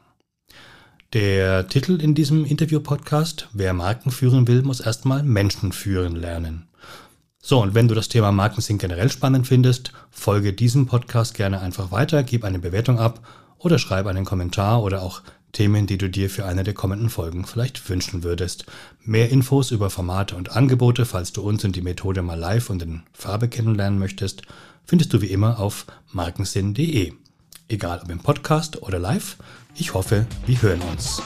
Der 1.15 1.69
Titel 1.69 2.01
in 2.01 2.13
diesem 2.13 2.43
Interview-Podcast, 2.43 3.47
wer 3.53 3.71
Marken 3.71 4.11
führen 4.11 4.49
will, 4.49 4.63
muss 4.63 4.81
erstmal 4.81 5.23
Menschen 5.23 5.71
führen 5.71 6.13
lernen. 6.13 6.67
So, 7.41 7.61
und 7.61 7.73
wenn 7.73 7.87
du 7.87 7.95
das 7.95 8.09
Thema 8.09 8.33
Markensinn 8.33 8.79
generell 8.79 9.09
spannend 9.09 9.47
findest, 9.47 9.93
folge 10.11 10.51
diesem 10.51 10.87
Podcast 10.87 11.33
gerne 11.33 11.61
einfach 11.61 11.89
weiter, 11.89 12.21
gib 12.23 12.43
eine 12.43 12.59
Bewertung 12.59 12.99
ab 12.99 13.25
oder 13.57 13.79
schreib 13.79 14.07
einen 14.07 14.25
Kommentar 14.25 14.83
oder 14.83 15.03
auch 15.03 15.21
Themen, 15.53 15.87
die 15.87 15.97
du 15.97 16.09
dir 16.09 16.29
für 16.29 16.43
eine 16.43 16.65
der 16.65 16.73
kommenden 16.73 17.09
Folgen 17.09 17.45
vielleicht 17.45 17.89
wünschen 17.89 18.23
würdest. 18.23 18.65
Mehr 19.01 19.29
Infos 19.29 19.71
über 19.71 19.89
Formate 19.89 20.35
und 20.35 20.51
Angebote, 20.51 21.05
falls 21.05 21.31
du 21.31 21.43
uns 21.43 21.63
und 21.63 21.77
die 21.77 21.81
Methode 21.81 22.23
mal 22.23 22.37
live 22.37 22.69
und 22.69 22.83
in 22.83 23.03
Farbe 23.13 23.47
kennenlernen 23.47 23.99
möchtest, 23.99 24.41
findest 24.83 25.13
du 25.13 25.21
wie 25.21 25.31
immer 25.31 25.61
auf 25.61 25.85
markensinn.de. 26.11 27.13
Egal 27.69 28.01
ob 28.03 28.11
im 28.11 28.19
Podcast 28.19 28.83
oder 28.83 28.99
live, 28.99 29.37
ich 29.77 29.93
hoffe, 29.93 30.25
wir 30.45 30.61
hören 30.61 30.81
uns. 30.91 31.21